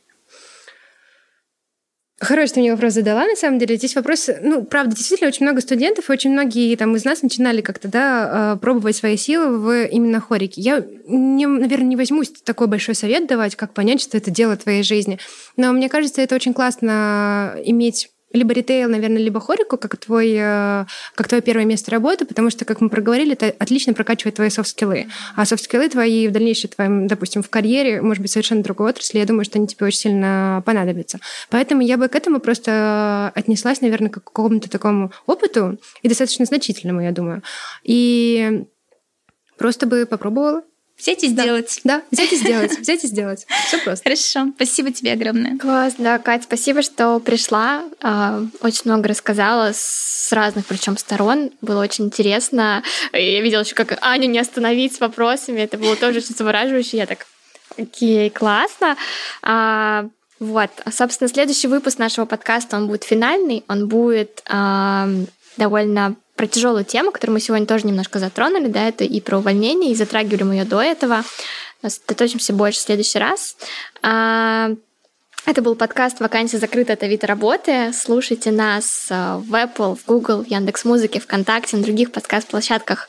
Хороший 2.19 2.53
ты 2.53 2.59
мне 2.61 2.71
вопрос 2.71 2.93
задала, 2.93 3.27
на 3.27 3.35
самом 3.35 3.59
деле. 3.59 3.75
Здесь 3.75 3.95
вопрос, 3.95 4.27
ну, 4.41 4.65
правда, 4.65 4.95
действительно, 4.95 5.27
очень 5.27 5.45
много 5.45 5.61
студентов, 5.61 6.09
и 6.09 6.11
очень 6.11 6.31
многие 6.31 6.75
там 6.75 6.95
из 6.95 7.05
нас 7.05 7.21
начинали 7.21 7.61
как-то, 7.61 7.87
да, 7.89 8.55
э, 8.55 8.59
пробовать 8.59 8.95
свои 8.95 9.17
силы 9.17 9.59
в 9.59 9.85
именно 9.85 10.19
хорике. 10.19 10.59
Я, 10.59 10.83
не, 11.07 11.45
наверное, 11.45 11.87
не 11.87 11.95
возьмусь 11.95 12.31
такой 12.43 12.65
большой 12.65 12.95
совет 12.95 13.27
давать, 13.27 13.55
как 13.55 13.73
понять, 13.73 14.01
что 14.01 14.17
это 14.17 14.31
дело 14.31 14.57
твоей 14.57 14.81
жизни. 14.81 15.19
Но 15.57 15.71
мне 15.73 15.89
кажется, 15.89 16.21
это 16.21 16.33
очень 16.33 16.55
классно 16.55 17.55
иметь 17.63 18.09
либо 18.33 18.53
ритейл, 18.53 18.89
наверное, 18.89 19.21
либо 19.21 19.39
хорику, 19.39 19.77
как 19.77 19.95
твой, 19.97 20.33
э, 20.37 20.85
как 21.15 21.27
твое 21.27 21.41
первое 21.41 21.65
место 21.65 21.91
работы, 21.91 22.25
потому 22.25 22.49
что, 22.49 22.65
как 22.65 22.81
мы 22.81 22.89
проговорили, 22.89 23.33
это 23.33 23.53
отлично 23.57 23.93
прокачивает 23.93 24.35
твои 24.35 24.49
софт-скиллы. 24.49 25.07
А 25.35 25.45
софт-скиллы 25.45 25.89
твои 25.89 26.27
в 26.27 26.31
дальнейшем, 26.31 26.69
твоем, 26.69 27.07
допустим, 27.07 27.41
в 27.41 27.49
карьере, 27.49 28.01
может 28.01 28.21
быть, 28.21 28.31
совершенно 28.31 28.63
другой 28.63 28.89
отрасли, 28.89 29.19
я 29.19 29.25
думаю, 29.25 29.45
что 29.45 29.59
они 29.59 29.67
тебе 29.67 29.85
очень 29.85 29.99
сильно 29.99 30.61
понадобятся. 30.65 31.19
Поэтому 31.49 31.81
я 31.81 31.97
бы 31.97 32.09
к 32.09 32.15
этому 32.15 32.39
просто 32.39 33.31
отнеслась, 33.33 33.81
наверное, 33.81 34.09
к 34.09 34.15
какому-то 34.15 34.69
такому 34.69 35.11
опыту, 35.25 35.79
и 36.01 36.09
достаточно 36.09 36.45
значительному, 36.45 37.01
я 37.01 37.11
думаю. 37.11 37.43
И 37.83 38.65
просто 39.57 39.87
бы 39.87 40.05
попробовала. 40.05 40.63
Взять 40.97 41.23
и 41.23 41.27
сделать. 41.27 41.79
Да, 41.83 42.01
взять 42.09 42.33
и 42.33 42.35
сделать. 42.35 42.79
Взять 42.79 43.03
и 43.03 43.07
сделать. 43.07 43.45
Все 43.67 43.77
просто. 43.79 44.03
Хорошо. 44.03 44.51
Спасибо 44.55 44.91
тебе 44.91 45.13
огромное. 45.13 45.57
Класс, 45.57 45.93
да, 45.97 46.17
Кать, 46.17 46.43
спасибо, 46.43 46.81
что 46.81 47.19
пришла. 47.19 47.83
А, 48.01 48.43
очень 48.61 48.81
много 48.85 49.07
рассказала 49.07 49.71
с 49.73 50.29
разных, 50.31 50.65
причем 50.65 50.97
сторон. 50.97 51.51
Было 51.61 51.83
очень 51.83 52.05
интересно. 52.05 52.83
Я 53.13 53.41
видела 53.41 53.61
еще, 53.61 53.75
как 53.75 53.97
Аню 54.01 54.27
не 54.27 54.39
остановить 54.39 54.95
с 54.95 54.99
вопросами. 54.99 55.59
Это 55.61 55.77
было 55.77 55.95
тоже 55.95 56.17
очень 56.19 56.35
завораживающе. 56.35 56.97
Я 56.97 57.05
так, 57.05 57.27
окей, 57.77 58.31
классно. 58.31 58.97
А, 59.43 60.07
вот, 60.39 60.71
собственно, 60.91 61.27
следующий 61.27 61.67
выпуск 61.67 61.99
нашего 61.99 62.25
подкаста, 62.25 62.77
он 62.77 62.87
будет 62.87 63.03
финальный, 63.03 63.63
он 63.67 63.87
будет 63.87 64.41
а, 64.47 65.07
довольно 65.57 66.15
про 66.37 66.47
тяжелую 66.47 66.85
тему, 66.85 67.11
которую 67.11 67.33
мы 67.33 67.39
сегодня 67.41 67.65
тоже 67.65 67.87
немножко 67.87 68.19
затронули, 68.19 68.67
да, 68.67 68.87
это 68.87 69.03
и 69.03 69.19
про 69.19 69.39
увольнение, 69.39 69.91
и 69.91 69.95
затрагивали 69.95 70.43
мы 70.43 70.53
ее 70.53 70.65
до 70.65 70.81
этого. 70.81 71.23
Сосредоточимся 71.81 72.53
больше 72.53 72.79
в 72.79 72.83
следующий 72.83 73.19
раз. 73.19 73.57
А, 74.01 74.69
это 75.45 75.61
был 75.61 75.75
подкаст 75.75 76.19
«Вакансия 76.19 76.57
закрыта 76.57 76.93
от 76.93 77.03
Авито 77.03 77.25
работы». 77.25 77.91
Слушайте 77.93 78.51
нас 78.51 79.07
а, 79.09 79.37
в 79.39 79.53
Apple, 79.53 79.95
в 79.95 80.05
Google, 80.05 80.43
в 80.43 80.47
Яндекс.Музыке, 80.47 81.19
ВКонтакте, 81.19 81.75
на 81.75 81.83
других 81.83 82.11
подкаст-площадках, 82.11 83.07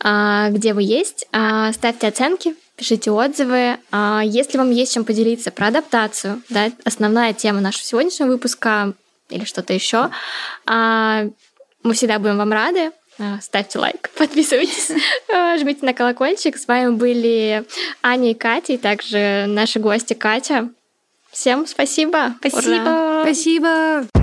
а, 0.00 0.48
где 0.50 0.72
вы 0.72 0.82
есть. 0.82 1.26
Ставьте 1.72 2.08
оценки, 2.08 2.54
пишите 2.76 3.10
отзывы. 3.10 3.76
Если 4.24 4.56
вам 4.56 4.70
есть 4.70 4.94
чем 4.94 5.04
поделиться 5.04 5.50
про 5.50 5.66
адаптацию, 5.66 6.42
да, 6.48 6.70
основная 6.84 7.34
тема 7.34 7.60
нашего 7.60 7.84
сегодняшнего 7.84 8.28
выпуска 8.28 8.94
или 9.28 9.44
что-то 9.44 9.72
еще, 9.74 10.10
мы 11.82 11.94
всегда 11.94 12.18
будем 12.18 12.36
вам 12.38 12.52
рады. 12.52 12.92
ставьте 13.40 13.78
лайк, 13.78 14.10
подписывайтесь, 14.18 14.90
жмите 15.60 15.84
на 15.84 15.94
колокольчик. 15.94 16.56
С 16.56 16.66
вами 16.66 16.90
были 16.90 17.64
Аня 18.02 18.30
и 18.30 18.34
Катя, 18.34 18.74
и 18.74 18.78
также 18.78 19.46
наши 19.48 19.78
гости 19.78 20.14
Катя. 20.14 20.70
Всем 21.30 21.66
спасибо. 21.66 22.34
Спасибо. 22.40 22.80
Ура. 22.80 23.22
Спасибо. 23.22 24.19